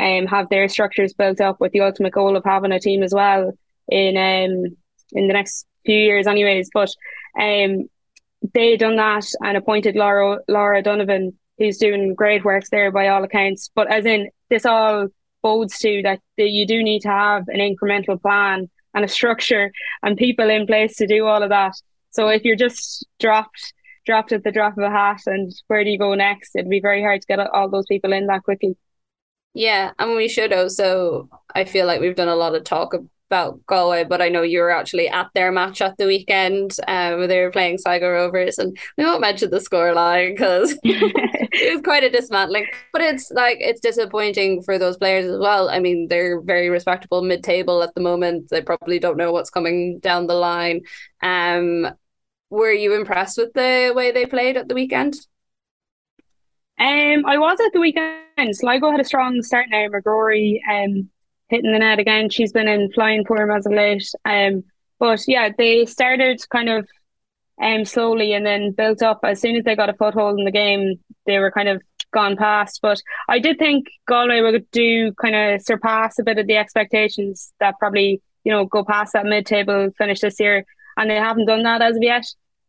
um, 0.00 0.26
have 0.26 0.48
their 0.48 0.66
structures 0.68 1.12
built 1.12 1.40
up 1.40 1.60
with 1.60 1.70
the 1.70 1.82
ultimate 1.82 2.14
goal 2.14 2.36
of 2.36 2.42
having 2.44 2.72
a 2.72 2.80
team 2.80 3.04
as 3.04 3.14
well 3.14 3.52
in 3.88 4.16
um, 4.16 4.76
in 5.12 5.26
the 5.26 5.32
next 5.32 5.66
few 5.84 5.98
years, 5.98 6.26
anyways. 6.26 6.70
But 6.72 6.90
um, 7.40 7.88
they 8.54 8.76
done 8.76 8.96
that 8.96 9.26
and 9.42 9.56
appointed 9.56 9.96
Laura 9.96 10.38
Laura 10.48 10.82
Donovan, 10.82 11.38
who's 11.58 11.78
doing 11.78 12.14
great 12.14 12.44
works 12.44 12.70
there 12.70 12.90
by 12.90 13.08
all 13.08 13.24
accounts. 13.24 13.70
But 13.74 13.90
as 13.90 14.04
in 14.04 14.30
this 14.50 14.66
all 14.66 15.08
bodes 15.42 15.78
to 15.78 16.02
that, 16.02 16.20
you 16.36 16.66
do 16.66 16.82
need 16.82 17.00
to 17.00 17.08
have 17.08 17.44
an 17.48 17.60
incremental 17.60 18.20
plan 18.20 18.68
and 18.94 19.04
a 19.04 19.08
structure 19.08 19.70
and 20.02 20.16
people 20.16 20.50
in 20.50 20.66
place 20.66 20.96
to 20.96 21.06
do 21.06 21.26
all 21.26 21.42
of 21.42 21.50
that. 21.50 21.74
So 22.10 22.28
if 22.28 22.44
you're 22.44 22.56
just 22.56 23.06
dropped 23.20 23.74
dropped 24.06 24.32
at 24.32 24.42
the 24.42 24.50
drop 24.50 24.78
of 24.78 24.84
a 24.84 24.90
hat 24.90 25.20
and 25.26 25.52
where 25.66 25.84
do 25.84 25.90
you 25.90 25.98
go 25.98 26.14
next? 26.14 26.56
It'd 26.56 26.70
be 26.70 26.80
very 26.80 27.02
hard 27.02 27.20
to 27.20 27.26
get 27.26 27.40
all 27.40 27.68
those 27.68 27.84
people 27.86 28.12
in 28.14 28.26
that 28.26 28.42
quickly. 28.42 28.74
Yeah, 29.52 29.92
and 29.98 30.14
we 30.14 30.28
should 30.28 30.52
also. 30.52 31.28
I 31.54 31.64
feel 31.64 31.86
like 31.86 32.00
we've 32.00 32.16
done 32.16 32.28
a 32.28 32.36
lot 32.36 32.54
of 32.54 32.64
talk 32.64 32.94
about 33.30 33.64
Galway, 33.66 34.04
but 34.04 34.22
I 34.22 34.28
know 34.30 34.42
you 34.42 34.60
were 34.60 34.70
actually 34.70 35.08
at 35.08 35.28
their 35.34 35.52
match 35.52 35.82
at 35.82 35.96
the 35.98 36.06
weekend 36.06 36.76
uh, 36.88 37.14
where 37.14 37.26
they 37.26 37.40
were 37.40 37.50
playing 37.50 37.78
Sligo 37.78 38.08
Rovers, 38.10 38.58
and 38.58 38.76
we 38.96 39.04
won't 39.04 39.20
mention 39.20 39.50
the 39.50 39.58
scoreline 39.58 40.34
because 40.34 40.78
it 40.82 41.74
was 41.74 41.82
quite 41.82 42.04
a 42.04 42.10
dismantling. 42.10 42.66
But 42.92 43.02
it's 43.02 43.30
like 43.30 43.58
it's 43.60 43.80
disappointing 43.80 44.62
for 44.62 44.78
those 44.78 44.96
players 44.96 45.26
as 45.26 45.38
well. 45.38 45.68
I 45.68 45.78
mean, 45.78 46.08
they're 46.08 46.40
very 46.40 46.70
respectable 46.70 47.22
mid-table 47.22 47.82
at 47.82 47.94
the 47.94 48.00
moment. 48.00 48.48
They 48.48 48.62
probably 48.62 48.98
don't 48.98 49.18
know 49.18 49.32
what's 49.32 49.50
coming 49.50 49.98
down 49.98 50.26
the 50.26 50.34
line. 50.34 50.82
Um, 51.22 51.86
were 52.50 52.72
you 52.72 52.94
impressed 52.94 53.36
with 53.36 53.52
the 53.52 53.92
way 53.94 54.10
they 54.10 54.24
played 54.24 54.56
at 54.56 54.68
the 54.68 54.74
weekend? 54.74 55.14
Um, 56.80 57.26
I 57.26 57.36
was 57.36 57.58
at 57.60 57.72
the 57.74 57.80
weekend. 57.80 58.56
Sligo 58.56 58.90
had 58.90 59.00
a 59.00 59.04
strong 59.04 59.42
start 59.42 59.66
now. 59.68 59.88
McGrory 59.88 60.60
um 60.70 61.10
hitting 61.48 61.72
the 61.72 61.78
net 61.78 61.98
again. 61.98 62.30
She's 62.30 62.52
been 62.52 62.68
in 62.68 62.92
flying 62.92 63.24
form 63.24 63.50
as 63.50 63.66
of 63.66 63.72
late. 63.72 64.10
Um, 64.24 64.64
but 64.98 65.20
yeah, 65.26 65.50
they 65.56 65.86
started 65.86 66.40
kind 66.50 66.68
of 66.68 66.88
um 67.60 67.84
slowly 67.84 68.32
and 68.32 68.46
then 68.46 68.72
built 68.72 69.02
up. 69.02 69.20
As 69.24 69.40
soon 69.40 69.56
as 69.56 69.64
they 69.64 69.76
got 69.76 69.90
a 69.90 69.94
foothold 69.94 70.38
in 70.38 70.44
the 70.44 70.52
game, 70.52 71.00
they 71.26 71.38
were 71.38 71.50
kind 71.50 71.68
of 71.68 71.82
gone 72.12 72.36
past. 72.36 72.80
But 72.82 73.00
I 73.28 73.38
did 73.38 73.58
think 73.58 73.86
Galway 74.06 74.40
would 74.40 74.70
do 74.70 75.12
kind 75.14 75.34
of 75.34 75.62
surpass 75.62 76.18
a 76.18 76.24
bit 76.24 76.38
of 76.38 76.46
the 76.46 76.56
expectations 76.56 77.52
that 77.60 77.78
probably 77.78 78.22
you 78.44 78.52
know 78.52 78.64
go 78.64 78.84
past 78.84 79.12
that 79.12 79.26
mid 79.26 79.46
table 79.46 79.90
finish 79.98 80.20
this 80.20 80.40
year, 80.40 80.64
and 80.96 81.10
they 81.10 81.16
haven't 81.16 81.46
done 81.46 81.62
that 81.64 81.82
as 81.82 81.96
of 81.96 82.02
yet. 82.02 82.26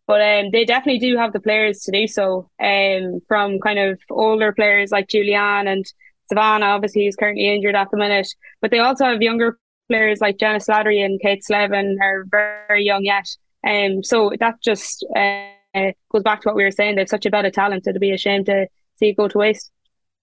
But 0.07 0.21
um, 0.21 0.49
they 0.51 0.65
definitely 0.65 0.99
do 0.99 1.17
have 1.17 1.33
the 1.33 1.39
players 1.39 1.81
to 1.81 1.91
do 1.91 2.07
so. 2.07 2.49
Um, 2.59 3.19
from 3.27 3.59
kind 3.59 3.77
of 3.77 3.99
older 4.09 4.51
players 4.51 4.91
like 4.91 5.07
Julianne 5.07 5.71
and 5.71 5.85
Savannah, 6.29 6.67
obviously, 6.67 7.07
is 7.07 7.15
currently 7.15 7.53
injured 7.53 7.75
at 7.75 7.89
the 7.91 7.97
minute. 7.97 8.27
But 8.61 8.71
they 8.71 8.79
also 8.79 9.05
have 9.05 9.21
younger 9.21 9.59
players 9.89 10.21
like 10.21 10.37
Janice 10.39 10.67
Slattery 10.67 11.03
and 11.03 11.19
Kate 11.19 11.43
Slevin 11.43 11.97
are 12.01 12.25
very 12.29 12.83
young 12.83 13.03
yet. 13.03 13.27
Um, 13.67 14.03
so 14.03 14.31
that 14.39 14.61
just 14.63 15.05
uh, 15.15 15.91
goes 16.11 16.23
back 16.23 16.41
to 16.41 16.47
what 16.47 16.55
we 16.55 16.63
were 16.63 16.71
saying. 16.71 16.95
They 16.95 17.01
have 17.01 17.09
such 17.09 17.25
a 17.25 17.31
bit 17.31 17.45
of 17.45 17.53
talent. 17.53 17.87
It'd 17.87 17.99
be 17.99 18.13
a 18.13 18.17
shame 18.17 18.45
to 18.45 18.67
see 18.97 19.09
it 19.09 19.17
go 19.17 19.27
to 19.27 19.37
waste. 19.37 19.71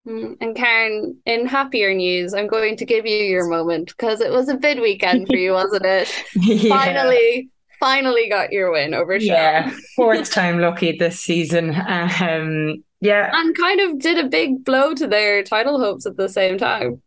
Mm, 0.06 0.36
and 0.40 0.54
Karen, 0.54 1.18
in 1.26 1.46
happier 1.46 1.92
news, 1.92 2.32
I'm 2.32 2.46
going 2.46 2.76
to 2.76 2.84
give 2.84 3.06
you 3.06 3.16
your 3.16 3.48
moment 3.48 3.88
because 3.88 4.20
it 4.20 4.30
was 4.30 4.48
a 4.48 4.56
bid 4.56 4.80
weekend 4.80 5.26
for 5.26 5.36
you, 5.36 5.52
wasn't 5.52 5.84
it? 5.84 6.24
yeah. 6.36 6.68
Finally, 6.68 7.50
finally 7.80 8.28
got 8.28 8.52
your 8.52 8.70
win 8.70 8.94
over 8.94 9.18
Sean. 9.18 9.28
Yeah, 9.28 9.76
fourth 9.96 10.30
time 10.32 10.60
lucky 10.60 10.96
this 10.96 11.18
season. 11.18 11.74
Um, 11.74 12.84
yeah. 13.00 13.30
And 13.32 13.56
kind 13.56 13.80
of 13.80 13.98
did 13.98 14.24
a 14.24 14.28
big 14.28 14.64
blow 14.64 14.94
to 14.94 15.06
their 15.06 15.42
title 15.42 15.78
hopes 15.78 16.06
at 16.06 16.16
the 16.16 16.28
same 16.28 16.58
time. 16.58 17.02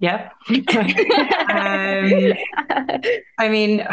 Yeah. 0.00 0.30
um, 0.50 2.34
I 3.38 3.48
mean, 3.48 3.86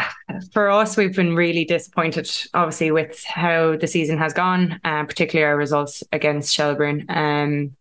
for 0.52 0.68
us, 0.70 0.96
we've 0.96 1.14
been 1.14 1.34
really 1.34 1.64
disappointed, 1.64 2.30
obviously, 2.52 2.90
with 2.90 3.24
how 3.24 3.76
the 3.76 3.86
season 3.86 4.18
has 4.18 4.32
gone, 4.32 4.80
uh, 4.84 5.04
particularly 5.04 5.48
our 5.48 5.56
results 5.56 6.02
against 6.12 6.54
Shelbourne. 6.54 7.06
Um, 7.08 7.76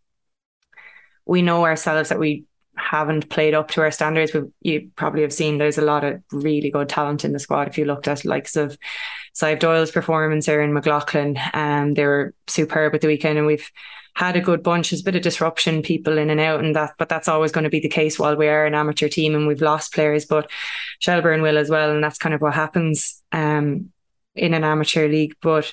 we 1.26 1.42
know 1.42 1.66
ourselves 1.66 2.10
that 2.10 2.20
we 2.20 2.46
haven't 2.76 3.30
played 3.30 3.54
up 3.54 3.72
to 3.72 3.82
our 3.82 3.92
standards. 3.92 4.34
We, 4.34 4.42
you 4.62 4.92
probably 4.96 5.24
have 5.24 5.34
seen 5.34 5.58
there's 5.58 5.78
a 5.78 5.84
lot 5.84 6.04
of 6.04 6.22
really 6.32 6.70
good 6.70 6.90
talent 6.90 7.26
in 7.26 7.34
the 7.34 7.40
squad. 7.40 7.68
If 7.68 7.78
you 7.78 7.86
looked 7.86 8.08
at 8.08 8.24
likes 8.24 8.56
of 8.56 8.78
Sadhbh 9.34 9.60
Doyle's 9.60 9.92
performance 9.92 10.46
there 10.46 10.62
in 10.62 10.74
McLaughlin, 10.74 11.38
um, 11.54 11.94
they 11.94 12.06
were 12.06 12.34
superb 12.48 12.94
at 12.96 13.02
the 13.02 13.08
weekend, 13.08 13.38
and 13.38 13.48
we've 13.48 13.70
had 14.14 14.36
a 14.36 14.42
good 14.42 14.62
bunch. 14.62 14.90
There's 14.90 15.02
a 15.02 15.06
bit 15.06 15.16
of 15.16 15.22
disruption, 15.22 15.82
people 15.82 16.18
in 16.18 16.30
and 16.30 16.40
out, 16.40 16.60
and 16.60 16.76
that, 16.76 16.92
but 16.98 17.10
that's 17.10 17.28
always 17.28 17.52
going 17.52 17.64
to 17.64 17.70
be 17.70 17.80
the 17.80 17.90
case 17.90 18.20
while 18.20 18.36
we 18.36 18.48
are 18.48 18.66
an 18.66 18.76
amateur 18.76 19.08
team 19.08 19.36
and 19.36 19.48
we've 19.48 19.62
lost 19.62 19.94
players. 19.94 20.26
But 20.26 20.50
Shelbourne 21.00 21.42
will 21.42 21.58
as 21.58 21.70
well, 21.70 21.92
and 21.92 22.04
that's 22.04 22.18
kind 22.18 22.36
of 22.36 22.42
what 22.42 22.54
happens 22.54 23.24
um, 23.32 23.92
in 24.36 24.54
an 24.54 24.64
amateur 24.64 25.08
league. 25.08 25.36
But 25.42 25.72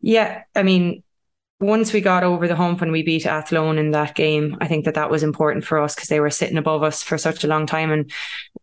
yeah, 0.00 0.42
I 0.54 0.62
mean, 0.62 1.02
once 1.58 1.92
we 1.92 2.00
got 2.00 2.22
over 2.22 2.48
the 2.48 2.56
hump 2.56 2.80
and 2.80 2.92
we 2.92 3.02
beat 3.02 3.26
Athlone 3.26 3.76
in 3.76 3.90
that 3.90 4.14
game, 4.14 4.56
I 4.60 4.68
think 4.68 4.84
that 4.84 4.94
that 4.94 5.10
was 5.10 5.22
important 5.22 5.64
for 5.64 5.78
us 5.78 5.94
because 5.94 6.08
they 6.08 6.20
were 6.20 6.30
sitting 6.30 6.56
above 6.56 6.82
us 6.82 7.02
for 7.02 7.18
such 7.18 7.44
a 7.44 7.48
long 7.48 7.66
time, 7.66 7.90
and 7.90 8.10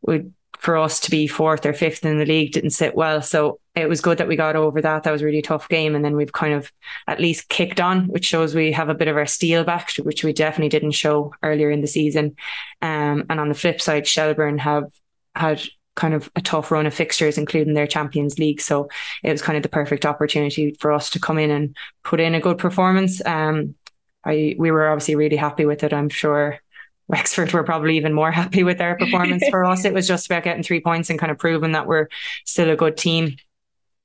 we, 0.02 0.24
for 0.58 0.76
us 0.78 1.00
to 1.02 1.12
be 1.12 1.28
fourth 1.28 1.66
or 1.66 1.74
fifth 1.74 2.04
in 2.04 2.18
the 2.18 2.26
league 2.26 2.52
didn't 2.52 2.72
sit 2.72 2.96
well. 2.96 3.22
So 3.22 3.60
it 3.76 3.88
was 3.88 4.02
good 4.02 4.18
that 4.18 4.28
we 4.28 4.36
got 4.36 4.56
over 4.56 4.82
that. 4.82 5.04
That 5.04 5.12
was 5.12 5.22
really 5.22 5.42
tough 5.42 5.70
game, 5.70 5.96
and 5.96 6.04
then 6.04 6.16
we've 6.16 6.32
kind 6.32 6.54
of 6.54 6.72
at 7.08 7.20
least 7.20 7.50
kicked 7.50 7.80
on, 7.80 8.08
which 8.08 8.26
shows 8.26 8.56
we 8.56 8.72
have 8.72 8.90
a 8.90 8.96
bit 8.96 9.08
of 9.08 9.18
our 9.18 9.28
steel 9.28 9.64
back, 9.64 9.92
which 9.98 10.24
we 10.24 10.34
definitely 10.34 10.70
didn't 10.70 10.92
show 10.92 11.34
earlier 11.44 11.70
in 11.70 11.82
the 11.82 11.88
season. 11.88 12.36
Um, 12.82 13.26
and 13.30 13.40
on 13.40 13.50
the 13.50 13.56
flip 13.56 13.82
side, 13.82 14.08
Shelbourne 14.08 14.58
have 14.58 14.92
had 15.36 15.62
kind 15.96 16.14
of 16.14 16.30
a 16.36 16.42
tough 16.42 16.72
run 16.72 16.86
of 16.86 16.94
fixtures, 16.94 17.38
including 17.38 17.74
their 17.74 17.88
Champions 17.88 18.40
League. 18.40 18.62
So 18.62 18.88
it 19.24 19.32
was 19.32 19.42
kind 19.42 19.58
of 19.58 19.64
the 19.64 19.70
perfect 19.70 20.06
opportunity 20.06 20.76
for 20.80 20.92
us 20.92 21.10
to 21.12 21.20
come 21.20 21.38
in 21.38 21.52
and 21.52 21.76
put 22.04 22.20
in 22.20 22.36
a 22.36 22.42
good 22.42 22.58
performance. 22.58 23.24
Um, 23.26 23.76
I 24.24 24.56
we 24.58 24.72
were 24.72 24.90
obviously 24.90 25.16
really 25.16 25.38
happy 25.38 25.66
with 25.66 25.84
it. 25.84 25.94
I'm 25.94 26.10
sure 26.10 26.60
Wexford 27.08 27.54
were 27.54 27.64
probably 27.64 27.98
even 27.98 28.14
more 28.14 28.32
happy 28.44 28.64
with 28.64 28.78
their 28.78 28.96
performance. 28.96 29.48
for 29.50 29.66
us, 29.66 29.86
it 29.86 29.94
was 29.94 30.08
just 30.08 30.26
about 30.26 30.44
getting 30.44 30.64
three 30.64 30.82
points 30.82 31.10
and 31.10 31.20
kind 31.20 31.32
of 31.32 31.38
proving 31.38 31.72
that 31.74 31.88
we're 31.88 32.08
still 32.46 32.70
a 32.70 32.76
good 32.76 32.98
team 32.98 33.38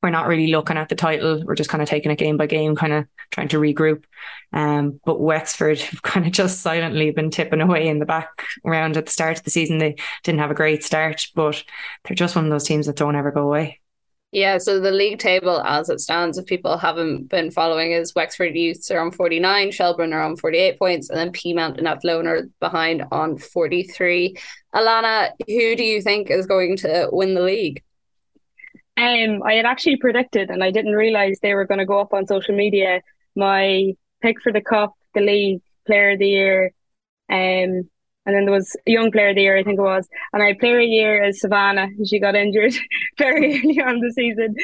we're 0.02 0.10
not 0.10 0.26
really 0.26 0.48
looking 0.48 0.76
at 0.76 0.88
the 0.88 0.96
title. 0.96 1.42
We're 1.44 1.54
just 1.54 1.70
kind 1.70 1.80
of 1.80 1.88
taking 1.88 2.10
it 2.10 2.18
game 2.18 2.36
by 2.36 2.46
game, 2.46 2.74
kind 2.74 2.92
of 2.92 3.06
trying 3.30 3.48
to 3.48 3.58
regroup. 3.58 4.02
Um, 4.52 5.00
but 5.04 5.20
Wexford 5.20 5.78
have 5.80 6.02
kind 6.02 6.26
of 6.26 6.32
just 6.32 6.60
silently 6.60 7.10
been 7.12 7.30
tipping 7.30 7.60
away 7.60 7.88
in 7.88 8.00
the 8.00 8.06
background 8.06 8.96
at 8.96 9.06
the 9.06 9.12
start 9.12 9.38
of 9.38 9.44
the 9.44 9.50
season. 9.50 9.78
They 9.78 9.96
didn't 10.24 10.40
have 10.40 10.50
a 10.50 10.54
great 10.54 10.84
start, 10.84 11.28
but 11.34 11.62
they're 12.04 12.16
just 12.16 12.34
one 12.34 12.44
of 12.44 12.50
those 12.50 12.64
teams 12.64 12.86
that 12.86 12.96
don't 12.96 13.16
ever 13.16 13.30
go 13.30 13.42
away. 13.42 13.80
Yeah, 14.32 14.56
so 14.56 14.80
the 14.80 14.90
league 14.90 15.18
table 15.18 15.60
as 15.60 15.90
it 15.90 16.00
stands, 16.00 16.38
if 16.38 16.46
people 16.46 16.78
haven't 16.78 17.28
been 17.28 17.50
following, 17.50 17.92
is 17.92 18.14
Wexford 18.14 18.56
Youths 18.56 18.90
are 18.90 18.98
on 18.98 19.12
49, 19.12 19.70
Shelbourne 19.70 20.14
are 20.14 20.22
on 20.22 20.36
48 20.36 20.78
points, 20.78 21.10
and 21.10 21.18
then 21.18 21.32
Peamount 21.32 21.76
and 21.76 21.86
Athlone 21.86 22.26
are 22.26 22.48
behind 22.58 23.04
on 23.12 23.36
43. 23.36 24.34
Alanna, 24.74 25.32
who 25.46 25.76
do 25.76 25.84
you 25.84 26.00
think 26.00 26.30
is 26.30 26.46
going 26.46 26.78
to 26.78 27.10
win 27.12 27.34
the 27.34 27.42
league? 27.42 27.82
Um, 28.96 29.42
I 29.42 29.52
had 29.52 29.66
actually 29.66 29.96
predicted, 29.96 30.48
and 30.48 30.64
I 30.64 30.70
didn't 30.70 30.94
realize 30.94 31.38
they 31.42 31.54
were 31.54 31.66
going 31.66 31.80
to 31.80 31.86
go 31.86 32.00
up 32.00 32.14
on 32.14 32.26
social 32.26 32.56
media. 32.56 33.02
My 33.36 33.92
pick 34.22 34.40
for 34.40 34.50
the 34.50 34.62
cup, 34.62 34.94
the 35.14 35.20
league 35.20 35.60
player 35.86 36.12
of 36.12 36.18
the 36.18 36.28
year, 36.28 36.72
um, 37.30 37.90
and 38.26 38.34
then 38.34 38.44
there 38.44 38.54
was 38.54 38.76
a 38.86 38.90
young 38.90 39.10
player 39.10 39.30
of 39.30 39.36
the 39.36 39.42
year, 39.42 39.56
I 39.56 39.62
think 39.62 39.78
it 39.78 39.82
was, 39.82 40.08
and 40.32 40.42
I 40.42 40.54
player 40.54 40.78
of 40.78 40.86
the 40.86 40.86
year 40.86 41.22
as 41.22 41.40
Savannah. 41.40 41.88
She 42.06 42.20
got 42.20 42.34
injured 42.34 42.74
very 43.18 43.58
early 43.58 43.80
on 43.80 44.00
the 44.00 44.12
season, 44.12 44.54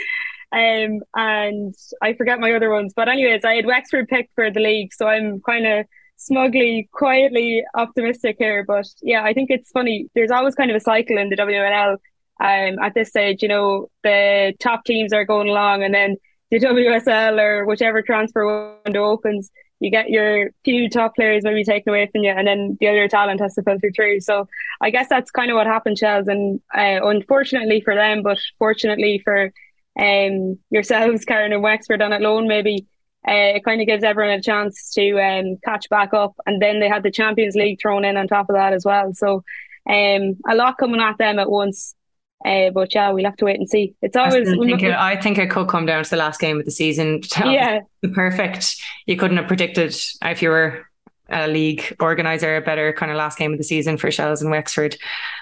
um, 0.53 1.01
and 1.14 1.75
I 2.03 2.14
forget 2.14 2.40
my 2.40 2.53
other 2.53 2.71
ones. 2.71 2.92
But 2.94 3.09
anyways, 3.09 3.44
I 3.44 3.55
had 3.55 3.66
Wexford 3.66 4.09
picked 4.09 4.35
for 4.35 4.51
the 4.51 4.61
league, 4.61 4.92
so 4.92 5.07
I'm 5.07 5.40
kind 5.40 5.66
of 5.66 5.87
smugly, 6.16 6.88
quietly 6.92 7.64
optimistic 7.75 8.37
here. 8.38 8.64
But 8.66 8.87
yeah, 9.03 9.23
I 9.23 9.33
think 9.33 9.51
it's 9.51 9.71
funny. 9.71 10.09
There's 10.14 10.31
always 10.31 10.55
kind 10.55 10.71
of 10.71 10.77
a 10.77 10.81
cycle 10.81 11.18
in 11.18 11.29
the 11.29 11.37
WNL 11.37 11.97
um, 12.40 12.79
at 12.81 12.94
this 12.94 13.09
stage, 13.09 13.42
you 13.42 13.49
know, 13.49 13.88
the 14.03 14.55
top 14.61 14.85
teams 14.85 15.12
are 15.12 15.25
going 15.25 15.49
along 15.49 15.83
and 15.83 15.92
then 15.92 16.16
the 16.51 16.61
WSL 16.61 17.40
or 17.40 17.66
whichever 17.66 18.01
transfer 18.01 18.79
window 18.85 19.05
opens, 19.05 19.51
you 19.81 19.91
get 19.91 20.11
your 20.11 20.51
few 20.64 20.88
top 20.88 21.14
players 21.14 21.45
maybe 21.45 21.64
taken 21.64 21.91
away 21.91 22.09
from 22.11 22.23
you, 22.23 22.31
and 22.31 22.47
then 22.47 22.77
the 22.81 22.88
other 22.88 23.09
talent 23.09 23.41
has 23.41 23.55
to 23.55 23.62
filter 23.62 23.91
through. 23.95 24.21
So 24.21 24.49
I 24.81 24.91
guess 24.91 25.09
that's 25.09 25.31
kind 25.31 25.51
of 25.51 25.55
what 25.55 25.67
happened, 25.67 25.99
Shels, 25.99 26.29
and 26.29 26.61
uh, 26.75 27.01
unfortunately 27.07 27.81
for 27.81 27.95
them, 27.95 28.23
but 28.23 28.38
fortunately 28.59 29.21
for 29.25 29.53
um, 29.99 30.59
yourselves, 30.71 31.25
Karen 31.27 31.53
and 31.53 31.62
Wexford 31.62 32.03
on 32.03 32.21
loan, 32.23 32.49
maybe 32.49 32.87
uh, 33.27 33.57
it 33.57 33.64
kind 33.64 33.81
of 33.81 33.87
gives 33.87 34.05
everyone 34.05 34.38
a 34.38 34.43
chance 34.43 34.91
to 34.95 35.21
um, 35.21 35.57
catch 35.64 35.88
back 35.88 36.14
up. 36.14 36.35
And 36.47 36.62
then 36.62 36.81
they 36.81 36.88
had 36.88 37.03
the 37.03 37.11
Champions 37.11 37.55
League 37.57 37.81
thrown 37.81 38.05
in 38.05 38.17
on 38.17 38.29
top 38.29 38.49
of 38.49 38.55
that 38.55 38.73
as 38.73 38.85
well. 38.85 39.12
So 39.12 39.45
um, 39.88 40.37
a 40.49 40.55
lot 40.55 40.79
coming 40.79 41.01
at 41.01 41.19
them 41.19 41.38
at 41.38 41.51
once. 41.51 41.95
Uh, 42.44 42.70
but 42.70 42.94
yeah, 42.94 43.11
we'll 43.11 43.24
have 43.24 43.37
to 43.37 43.44
wait 43.44 43.59
and 43.59 43.68
see. 43.68 43.94
It's 44.01 44.16
always. 44.16 44.48
I 44.48 44.55
think, 44.55 44.83
it, 44.83 44.94
I 44.94 45.20
think 45.20 45.38
it 45.38 45.51
could 45.51 45.68
come 45.68 45.87
down 45.87 46.05
to 46.05 46.11
the 46.11 46.16
last 46.16 46.40
game 46.40 46.59
of 46.59 46.64
the 46.64 46.70
season. 46.70 47.22
Yeah, 47.44 47.81
perfect. 48.14 48.77
You 49.07 49.16
couldn't 49.16 49.38
have 49.38 49.48
predicted 49.48 49.96
if 50.22 50.42
you 50.42 50.51
were 50.51 50.87
a 51.31 51.48
league 51.48 51.94
organizer 52.01 52.57
a 52.57 52.61
better 52.61 52.92
kind 52.92 53.11
of 53.11 53.18
last 53.18 53.38
game 53.38 53.53
of 53.53 53.59
the 53.59 53.64
season 53.64 53.96
for 53.96 54.11
Shels 54.11 54.40
and 54.40 54.51
Wexford. 54.51 54.96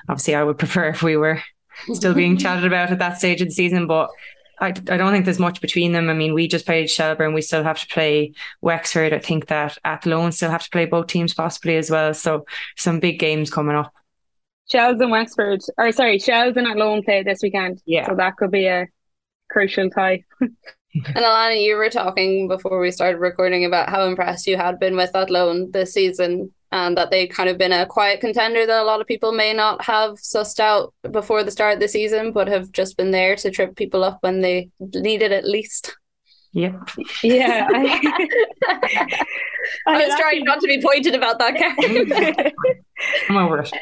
Obviously, 0.09 0.35
I 0.35 0.43
would 0.43 0.59
prefer 0.59 0.89
if 0.89 1.03
we 1.03 1.17
were 1.17 1.43
still 1.93 2.15
being 2.15 2.37
chatted 2.39 2.65
about 2.65 2.91
at 2.91 2.99
that 2.99 3.19
stage 3.19 3.41
of 3.41 3.49
the 3.49 3.55
season, 3.55 3.87
but 3.87 4.11
I, 4.59 4.69
I 4.69 4.73
don't 4.97 5.13
think 5.13 5.25
there's 5.27 5.39
much 5.39 5.61
between 5.61 5.93
them. 5.93 6.09
I 6.09 6.15
mean, 6.15 6.33
we 6.33 6.49
just 6.49 6.65
played 6.65 6.91
Shelbourne. 6.91 7.35
We 7.35 7.43
still 7.43 7.63
have 7.63 7.81
to 7.81 7.87
play 7.89 8.33
Wexford. 8.63 9.13
I 9.13 9.19
think 9.19 9.47
that 9.49 9.77
Athlone 9.85 10.33
still 10.33 10.51
have 10.51 10.65
to 10.65 10.71
play 10.71 10.87
both 10.87 11.09
teams 11.09 11.35
possibly 11.35 11.77
as 11.77 11.91
well. 11.91 12.15
So 12.15 12.47
some 12.77 13.01
big 13.01 13.19
games 13.19 13.51
coming 13.51 13.77
up. 13.77 13.93
Shels 14.71 15.01
and 15.01 15.11
Wexford, 15.11 15.63
or 15.79 15.93
sorry, 15.93 16.19
Shels 16.19 16.57
and 16.57 16.67
Athlone 16.67 17.03
play 17.03 17.23
this 17.23 17.41
weekend. 17.43 17.81
Yeah. 17.87 18.07
So 18.07 18.15
that 18.17 18.37
could 18.37 18.51
be 18.51 18.67
a 18.67 18.87
crucial 19.51 19.91
tie. 19.91 20.25
and 20.41 20.57
Alanna, 21.05 21.63
you 21.63 21.77
were 21.77 21.91
talking 21.91 22.49
before 22.49 22.81
we 22.81 22.91
started 22.91 23.19
recording 23.19 23.65
about 23.65 23.89
how 23.89 24.07
impressed 24.07 24.47
you 24.47 24.57
had 24.57 24.79
been 24.81 24.97
with 24.97 25.15
Athlone 25.15 25.71
this 25.71 25.93
season 25.95 26.53
and 26.73 26.97
that 26.97 27.11
they'd 27.11 27.29
kind 27.29 27.49
of 27.49 27.59
been 27.59 27.73
a 27.73 27.87
quiet 27.87 28.21
contender 28.21 28.67
that 28.67 28.83
a 28.83 28.85
lot 28.85 29.01
of 29.01 29.07
people 29.07 29.31
may 29.33 29.53
not 29.53 29.85
have 29.85 30.15
sussed 30.15 30.59
out 30.59 30.93
before 31.13 31.45
the 31.45 31.51
start 31.51 31.75
of 31.75 31.81
the 31.81 31.89
season, 31.89 32.33
but 32.33 32.49
have 32.49 32.73
just 32.73 32.97
been 32.97 33.13
there 33.13 33.37
to 33.37 33.51
trip 33.51 33.77
people 33.77 34.03
up 34.03 34.19
when 34.23 34.41
they 34.41 34.69
needed 34.81 35.31
at 35.31 35.45
least. 35.45 35.97
Yeah. 36.53 36.81
Yeah. 37.23 37.69
I, 38.67 39.19
I 39.87 40.07
was 40.07 40.19
trying 40.19 40.43
not 40.45 40.61
to 40.61 40.67
be 40.67 40.81
pointed 40.83 41.15
about 41.15 41.39
that, 41.39 41.57
Karen. 41.57 42.53
I'm 43.29 43.37
over 43.37 43.61
it. 43.61 43.73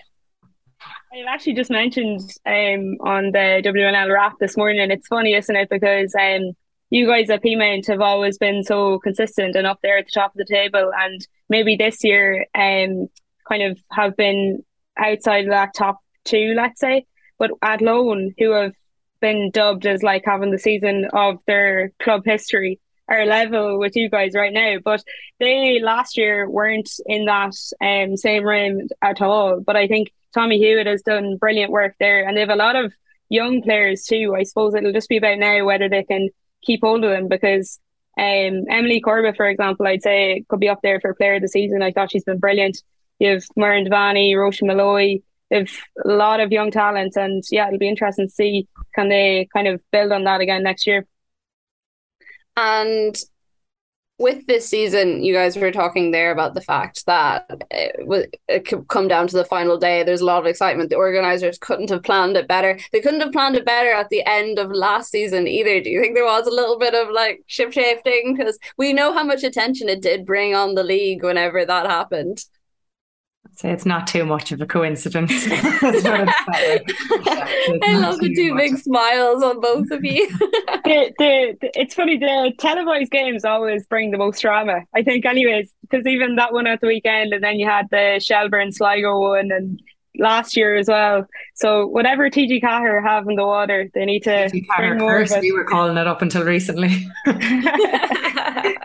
I've 1.14 1.27
actually 1.29 1.55
just 1.55 1.70
mentioned 1.70 2.22
um, 2.44 2.96
on 3.00 3.31
the 3.31 3.62
WNL 3.64 4.12
wrap 4.12 4.35
this 4.40 4.57
morning. 4.57 4.90
It's 4.90 5.07
funny, 5.07 5.35
isn't 5.35 5.55
it? 5.55 5.68
Because 5.70 6.12
um, 6.16 6.55
you 6.90 7.07
guys 7.07 7.31
at 7.31 7.42
Peamount 7.42 7.87
have 7.87 8.00
always 8.00 8.37
been 8.37 8.64
so 8.64 8.98
consistent 8.98 9.55
and 9.55 9.64
up 9.64 9.79
there 9.81 9.96
at 9.96 10.07
the 10.07 10.11
top 10.12 10.33
of 10.33 10.38
the 10.38 10.44
table, 10.44 10.90
and 10.98 11.24
maybe 11.48 11.77
this 11.77 12.03
year 12.03 12.46
um, 12.57 13.07
kind 13.48 13.62
of 13.62 13.79
have 13.92 14.16
been 14.16 14.64
outside 14.96 15.48
that 15.48 15.74
top 15.74 16.00
two, 16.24 16.53
let's 16.57 16.81
say. 16.81 17.07
But 17.38 17.53
at 17.62 17.74
Athlone, 17.74 18.35
who 18.37 18.50
have 18.50 18.72
been 19.20 19.53
dubbed 19.53 19.87
as 19.87 20.03
like 20.03 20.24
having 20.24 20.50
the 20.50 20.59
season 20.59 21.07
of 21.12 21.38
their 21.46 21.92
club 22.03 22.22
history, 22.24 22.81
are 23.07 23.24
level 23.24 23.79
with 23.79 23.94
you 23.94 24.11
guys 24.11 24.35
right 24.35 24.53
now. 24.53 24.79
But 24.83 25.05
they 25.38 25.79
last 25.81 26.16
year 26.16 26.50
weren't 26.50 26.90
in 27.07 27.27
that 27.27 27.55
um, 27.81 28.16
same 28.16 28.42
room 28.42 28.88
at 29.00 29.22
all. 29.22 29.61
But 29.61 29.77
I 29.77 29.87
think 29.87 30.11
Tommy 30.35 30.59
Hewitt 30.59 30.87
has 30.87 31.03
done 31.03 31.37
brilliant 31.37 31.70
work 31.70 31.94
there, 31.99 32.27
and 32.27 32.37
they 32.37 32.40
have 32.40 32.51
a 32.51 32.57
lot 32.57 32.77
of 32.77 32.92
young 33.29 33.62
players 33.62 34.05
too. 34.05 34.35
I 34.37 34.42
suppose 34.42 34.75
it'll 34.75 34.92
just 34.92 35.09
be 35.09 35.16
about 35.16 35.38
now 35.38 35.64
whether 35.64 35.88
they 35.88 36.05
can 36.05 36.29
keep 36.62 36.81
hold 36.83 37.05
of 37.05 37.11
them 37.11 37.29
because 37.29 37.79
um, 38.18 38.64
Emily 38.70 39.01
Corbett, 39.01 39.37
for 39.37 39.49
example, 39.49 39.87
I'd 39.87 40.03
say 40.03 40.44
could 40.49 40.61
be 40.61 40.68
up 40.68 40.81
there 40.83 41.01
for 41.01 41.14
player 41.14 41.35
of 41.35 41.42
the 41.42 41.49
season. 41.49 41.83
I 41.83 41.92
thought 41.92 42.12
she's 42.12 42.25
been 42.25 42.38
brilliant. 42.38 42.79
You 43.18 43.31
have 43.31 43.44
Murren 43.59 43.88
Devani, 43.88 44.33
Roisin 44.33 44.66
Molloy. 44.66 45.20
They've 45.51 45.81
a 46.05 46.09
lot 46.09 46.40
of 46.40 46.53
young 46.53 46.70
talent, 46.70 47.16
and 47.16 47.42
yeah, 47.51 47.66
it'll 47.66 47.79
be 47.79 47.88
interesting 47.88 48.27
to 48.27 48.33
see 48.33 48.68
can 48.94 49.09
they 49.09 49.49
kind 49.53 49.68
of 49.68 49.81
build 49.92 50.12
on 50.12 50.25
that 50.25 50.40
again 50.40 50.62
next 50.62 50.87
year. 50.87 51.07
And 52.57 53.16
with 54.18 54.46
this 54.46 54.68
season, 54.68 55.24
you 55.24 55.35
guys 55.35 55.57
were 55.57 55.72
talking 55.72 56.12
there 56.12 56.31
about 56.31 56.55
the 56.55 56.61
fact 56.61 57.05
that 57.07 57.46
it, 57.70 58.37
it 58.48 58.66
could 58.66 58.87
come 58.88 59.09
down 59.09 59.27
to 59.27 59.37
the 59.37 59.44
final 59.44 59.77
day. 59.77 60.05
There's 60.05 60.20
a 60.20 60.24
lot 60.24 60.38
of 60.38 60.46
excitement. 60.46 60.90
The 60.90 60.96
organizers 60.96 61.59
couldn't 61.59 61.90
have 61.90 62.05
planned 62.05 62.37
it 62.37 62.46
better. 62.46 62.79
They 62.92 63.00
couldn't 63.00 63.20
have 63.20 63.33
planned 63.33 63.57
it 63.57 63.64
better 63.64 63.90
at 63.90 64.11
the 64.11 64.24
end 64.24 64.59
of 64.61 64.70
last 64.70 65.11
season 65.11 65.48
either. 65.48 65.81
Do 65.81 65.90
you 65.90 66.00
think 66.00 66.14
there 66.14 66.24
was 66.24 66.46
a 66.46 66.55
little 66.55 66.79
bit 66.79 66.94
of 66.94 67.11
like 67.11 67.42
ship 67.46 67.72
shifting? 67.72 68.37
Because 68.37 68.59
we 68.79 68.92
know 68.92 69.12
how 69.12 69.24
much 69.24 69.42
attention 69.42 69.88
it 69.88 70.00
did 70.00 70.27
bring 70.27 70.55
on 70.55 70.74
the 70.74 70.85
league 70.85 71.24
whenever 71.24 71.64
that 71.64 71.87
happened 71.87 72.44
say 73.52 73.70
it's 73.70 73.87
not 73.87 74.07
too 74.07 74.24
much 74.24 74.52
of 74.52 74.61
a 74.61 74.66
coincidence. 74.66 75.30
I 75.48 76.80
love 77.96 78.18
the 78.18 78.33
two 78.35 78.54
big 78.57 78.76
smiles 78.76 79.42
on 79.42 79.61
both 79.61 79.90
of 79.90 80.04
you. 80.04 80.28
the, 80.38 81.12
the, 81.18 81.57
the, 81.61 81.70
it's 81.80 81.94
funny, 81.94 82.18
the 82.18 82.52
televised 82.59 83.11
games 83.11 83.44
always 83.44 83.87
bring 83.87 84.11
the 84.11 84.18
most 84.18 84.40
drama, 84.40 84.80
I 84.94 85.02
think, 85.02 85.24
anyways, 85.24 85.72
because 85.83 86.07
even 86.07 86.37
that 86.37 86.52
one 86.52 86.66
at 86.66 86.80
the 86.80 86.87
weekend, 86.87 87.33
and 87.33 87.42
then 87.42 87.59
you 87.59 87.66
had 87.68 87.88
the 87.90 88.20
Shelbourne 88.22 88.72
Sligo 88.72 89.18
one, 89.20 89.50
and 89.52 89.80
last 90.18 90.57
year 90.57 90.77
as 90.77 90.88
well. 90.88 91.27
So 91.55 91.87
whatever 91.87 92.31
TG 92.31 92.62
Ceathair 92.62 93.03
have 93.03 93.29
in 93.29 93.37
the 93.37 93.44
water, 93.44 93.90
they 93.94 94.05
need 94.05 94.22
to 94.24 94.48
bring 94.77 94.98
more 94.98 95.20
of 95.20 95.31
it. 95.31 95.40
We 95.40 95.53
were 95.53 95.64
calling 95.64 95.96
it 95.96 96.07
up 96.07 96.22
until 96.22 96.44
recently. 96.44 97.07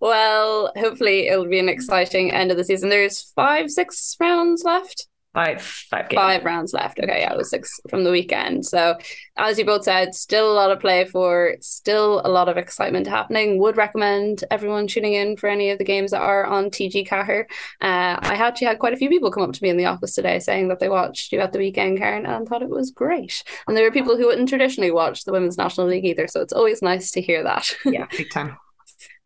well, 0.00 0.72
hopefully 0.76 1.28
it'll 1.28 1.48
be 1.48 1.58
an 1.58 1.68
exciting 1.68 2.32
end 2.32 2.50
of 2.50 2.56
the 2.56 2.64
season. 2.64 2.88
There's 2.88 3.32
five, 3.34 3.70
six 3.70 4.16
rounds 4.20 4.62
left. 4.64 5.06
Five, 5.34 5.62
five, 5.62 6.08
games. 6.08 6.18
five 6.18 6.44
rounds 6.44 6.72
left. 6.72 6.98
Okay, 6.98 7.20
yeah, 7.20 7.32
it 7.32 7.36
was 7.36 7.50
six 7.50 7.70
from 7.88 8.02
the 8.02 8.10
weekend. 8.10 8.64
So, 8.64 8.96
as 9.36 9.58
you 9.58 9.64
both 9.64 9.84
said, 9.84 10.14
still 10.14 10.50
a 10.50 10.54
lot 10.54 10.70
of 10.70 10.80
play 10.80 11.04
for, 11.04 11.54
still 11.60 12.22
a 12.24 12.28
lot 12.28 12.48
of 12.48 12.56
excitement 12.56 13.06
happening. 13.06 13.58
Would 13.58 13.76
recommend 13.76 14.42
everyone 14.50 14.86
tuning 14.86 15.12
in 15.12 15.36
for 15.36 15.48
any 15.48 15.70
of 15.70 15.78
the 15.78 15.84
games 15.84 16.12
that 16.12 16.22
are 16.22 16.46
on 16.46 16.70
TG 16.70 17.06
Ceathair. 17.06 17.44
Uh, 17.80 18.18
I 18.20 18.34
actually 18.34 18.68
had 18.68 18.78
quite 18.78 18.94
a 18.94 18.96
few 18.96 19.10
people 19.10 19.30
come 19.30 19.42
up 19.42 19.52
to 19.52 19.62
me 19.62 19.68
in 19.68 19.76
the 19.76 19.84
office 19.84 20.14
today 20.14 20.38
saying 20.38 20.68
that 20.68 20.80
they 20.80 20.88
watched 20.88 21.30
you 21.30 21.40
at 21.40 21.52
the 21.52 21.58
weekend, 21.58 21.98
Karen, 21.98 22.24
and 22.24 22.48
thought 22.48 22.62
it 22.62 22.70
was 22.70 22.90
great. 22.90 23.44
And 23.66 23.76
there 23.76 23.84
were 23.84 23.92
people 23.92 24.16
who 24.16 24.26
wouldn't 24.26 24.48
traditionally 24.48 24.90
watch 24.90 25.24
the 25.24 25.32
Women's 25.32 25.58
National 25.58 25.88
League 25.88 26.06
either, 26.06 26.26
so 26.26 26.40
it's 26.40 26.54
always 26.54 26.80
nice 26.80 27.10
to 27.12 27.20
hear 27.20 27.42
that. 27.42 27.70
Yeah, 27.84 28.06
big 28.16 28.30
time. 28.30 28.56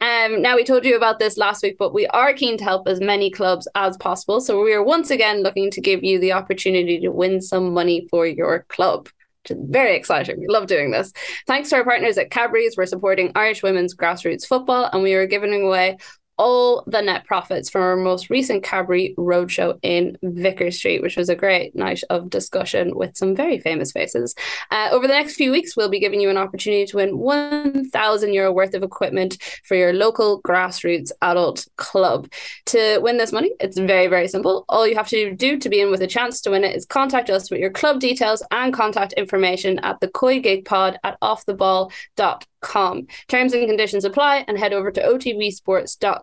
Um, 0.02 0.42
now 0.42 0.56
we 0.56 0.64
told 0.64 0.84
you 0.84 0.96
about 0.96 1.20
this 1.20 1.36
last 1.36 1.62
week, 1.62 1.76
but 1.78 1.94
we 1.94 2.08
are 2.08 2.32
keen 2.32 2.58
to 2.58 2.64
help 2.64 2.88
as 2.88 3.00
many 3.00 3.30
clubs 3.30 3.68
as 3.76 3.96
possible. 3.98 4.40
So 4.40 4.60
we 4.60 4.72
are 4.72 4.82
once 4.82 5.12
again 5.12 5.44
looking 5.44 5.70
to 5.70 5.80
give 5.80 6.02
you 6.02 6.18
the 6.18 6.32
opportunity 6.32 6.98
to 6.98 7.08
win 7.08 7.40
some 7.40 7.72
money 7.72 8.08
for 8.10 8.26
your 8.26 8.66
club. 8.68 9.08
Which 9.44 9.56
is 9.56 9.64
very 9.70 9.94
exciting. 9.94 10.40
We 10.40 10.48
love 10.48 10.66
doing 10.66 10.90
this. 10.90 11.12
Thanks 11.46 11.70
to 11.70 11.76
our 11.76 11.84
partners 11.84 12.18
at 12.18 12.32
Cadbury's, 12.32 12.76
we're 12.76 12.86
supporting 12.86 13.30
Irish 13.36 13.62
women's 13.62 13.94
grassroots 13.94 14.44
football, 14.44 14.90
and 14.92 15.04
we 15.04 15.14
are 15.14 15.26
giving 15.26 15.52
away 15.62 15.98
all 16.38 16.84
the 16.86 17.00
net 17.00 17.24
profits 17.24 17.68
from 17.68 17.82
our 17.82 17.96
most 17.96 18.30
recent 18.30 18.62
Cadbury 18.62 19.14
Roadshow 19.18 19.78
in 19.82 20.16
Vicar 20.22 20.70
Street, 20.70 21.02
which 21.02 21.16
was 21.16 21.28
a 21.28 21.36
great 21.36 21.74
night 21.74 22.02
of 22.10 22.30
discussion 22.30 22.96
with 22.96 23.16
some 23.16 23.36
very 23.36 23.58
famous 23.58 23.92
faces. 23.92 24.34
Uh, 24.70 24.88
over 24.92 25.06
the 25.06 25.12
next 25.12 25.36
few 25.36 25.50
weeks, 25.50 25.76
we'll 25.76 25.88
be 25.88 26.00
giving 26.00 26.20
you 26.20 26.30
an 26.30 26.36
opportunity 26.36 26.86
to 26.86 26.96
win 26.96 27.18
1,000 27.18 28.32
euro 28.32 28.52
worth 28.52 28.74
of 28.74 28.82
equipment 28.82 29.36
for 29.64 29.74
your 29.74 29.92
local 29.92 30.40
grassroots 30.42 31.12
adult 31.20 31.66
club. 31.76 32.30
To 32.66 32.98
win 33.00 33.18
this 33.18 33.32
money, 33.32 33.52
it's 33.60 33.78
very, 33.78 34.06
very 34.06 34.28
simple. 34.28 34.64
All 34.68 34.86
you 34.86 34.96
have 34.96 35.08
to 35.08 35.34
do 35.34 35.58
to 35.58 35.68
be 35.68 35.80
in 35.80 35.90
with 35.90 36.02
a 36.02 36.06
chance 36.06 36.40
to 36.42 36.50
win 36.50 36.64
it 36.64 36.74
is 36.74 36.86
contact 36.86 37.30
us 37.30 37.50
with 37.50 37.60
your 37.60 37.70
club 37.70 38.00
details 38.00 38.42
and 38.50 38.72
contact 38.72 39.12
information 39.14 39.78
at 39.80 40.00
the 40.00 40.08
COYGIG 40.08 40.64
Pod 40.64 40.98
at 41.04 41.20
offtheball.com 41.20 42.46
com. 42.62 43.06
Terms 43.28 43.52
and 43.52 43.68
conditions 43.68 44.04
apply 44.04 44.44
and 44.48 44.58
head 44.58 44.72
over 44.72 44.90
to 44.90 45.02
otbsports.com 45.02 46.21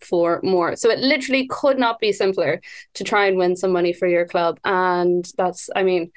for 0.00 0.40
more. 0.42 0.76
So 0.76 0.90
it 0.90 0.98
literally 0.98 1.46
could 1.48 1.78
not 1.78 1.98
be 1.98 2.12
simpler 2.12 2.60
to 2.94 3.04
try 3.04 3.26
and 3.26 3.36
win 3.36 3.56
some 3.56 3.72
money 3.72 3.92
for 3.92 4.06
your 4.06 4.26
club. 4.26 4.58
And 4.64 5.30
that's, 5.36 5.68
I 5.74 5.82
mean, 5.82 6.10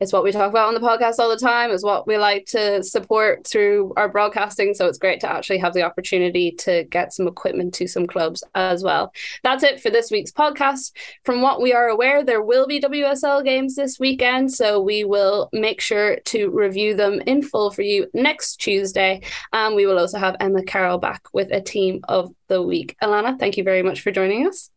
it's 0.00 0.12
what 0.12 0.24
we 0.24 0.32
talk 0.32 0.50
about 0.50 0.68
on 0.68 0.74
the 0.74 0.80
podcast 0.80 1.18
all 1.18 1.28
the 1.28 1.36
time, 1.36 1.70
is 1.70 1.84
what 1.84 2.06
we 2.06 2.16
like 2.18 2.46
to 2.46 2.82
support 2.82 3.46
through 3.46 3.92
our 3.96 4.08
broadcasting. 4.08 4.74
So 4.74 4.86
it's 4.86 4.98
great 4.98 5.20
to 5.20 5.30
actually 5.30 5.58
have 5.58 5.74
the 5.74 5.82
opportunity 5.82 6.52
to 6.58 6.84
get 6.84 7.12
some 7.12 7.28
equipment 7.28 7.74
to 7.74 7.86
some 7.86 8.06
clubs 8.06 8.42
as 8.54 8.82
well. 8.82 9.12
That's 9.42 9.62
it 9.62 9.80
for 9.80 9.90
this 9.90 10.10
week's 10.10 10.32
podcast. 10.32 10.92
From 11.24 11.42
what 11.42 11.60
we 11.60 11.72
are 11.72 11.88
aware, 11.88 12.24
there 12.24 12.42
will 12.42 12.66
be 12.66 12.80
WSL 12.80 13.44
games 13.44 13.74
this 13.74 13.98
weekend. 13.98 14.52
So 14.52 14.80
we 14.80 15.04
will 15.04 15.48
make 15.52 15.80
sure 15.80 16.16
to 16.26 16.50
review 16.50 16.94
them 16.94 17.20
in 17.26 17.42
full 17.42 17.70
for 17.70 17.82
you 17.82 18.06
next 18.14 18.56
Tuesday. 18.56 19.22
And 19.52 19.74
we 19.74 19.86
will 19.86 19.98
also 19.98 20.18
have 20.18 20.36
Emma 20.40 20.62
Carroll 20.62 20.98
back 20.98 21.22
with 21.32 21.50
a 21.52 21.60
team 21.60 22.00
of 22.08 22.32
the 22.48 22.62
week. 22.62 22.96
Alanna, 23.02 23.38
thank 23.38 23.56
you 23.56 23.64
very 23.64 23.82
much 23.82 24.00
for 24.00 24.10
joining 24.10 24.46
us. 24.46 24.70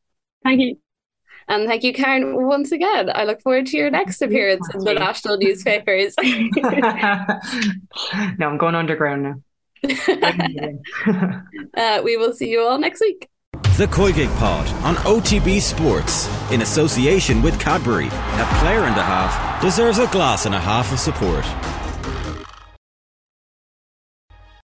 Thank 0.43 0.59
you. 0.61 0.77
And 1.47 1.67
thank 1.67 1.83
you, 1.83 1.93
Karen, 1.93 2.45
once 2.45 2.71
again. 2.71 3.11
I 3.13 3.25
look 3.25 3.41
forward 3.41 3.65
to 3.67 3.77
your 3.77 3.89
next 3.89 4.21
appearance 4.21 4.67
in 4.73 4.83
the 4.83 4.93
national 4.93 5.37
newspapers. 5.37 6.15
no, 8.37 8.47
I'm 8.47 8.57
going 8.57 8.75
underground 8.75 9.23
now. 9.23 9.35
uh, 11.77 12.01
we 12.03 12.15
will 12.17 12.33
see 12.33 12.49
you 12.49 12.61
all 12.61 12.77
next 12.77 13.01
week. 13.01 13.27
The 13.77 13.87
COYGIG 13.87 14.33
Pod 14.37 14.67
on 14.85 14.95
OTB 14.97 15.59
Sports 15.59 16.29
in 16.51 16.61
association 16.61 17.41
with 17.41 17.59
Cadbury. 17.59 18.07
A 18.07 18.47
player 18.59 18.83
and 18.83 18.95
a 18.95 19.03
half 19.03 19.61
deserves 19.61 19.97
a 19.97 20.07
glass 20.07 20.45
and 20.45 20.53
a 20.53 20.59
half 20.59 20.93
of 20.93 20.99
support. 20.99 21.45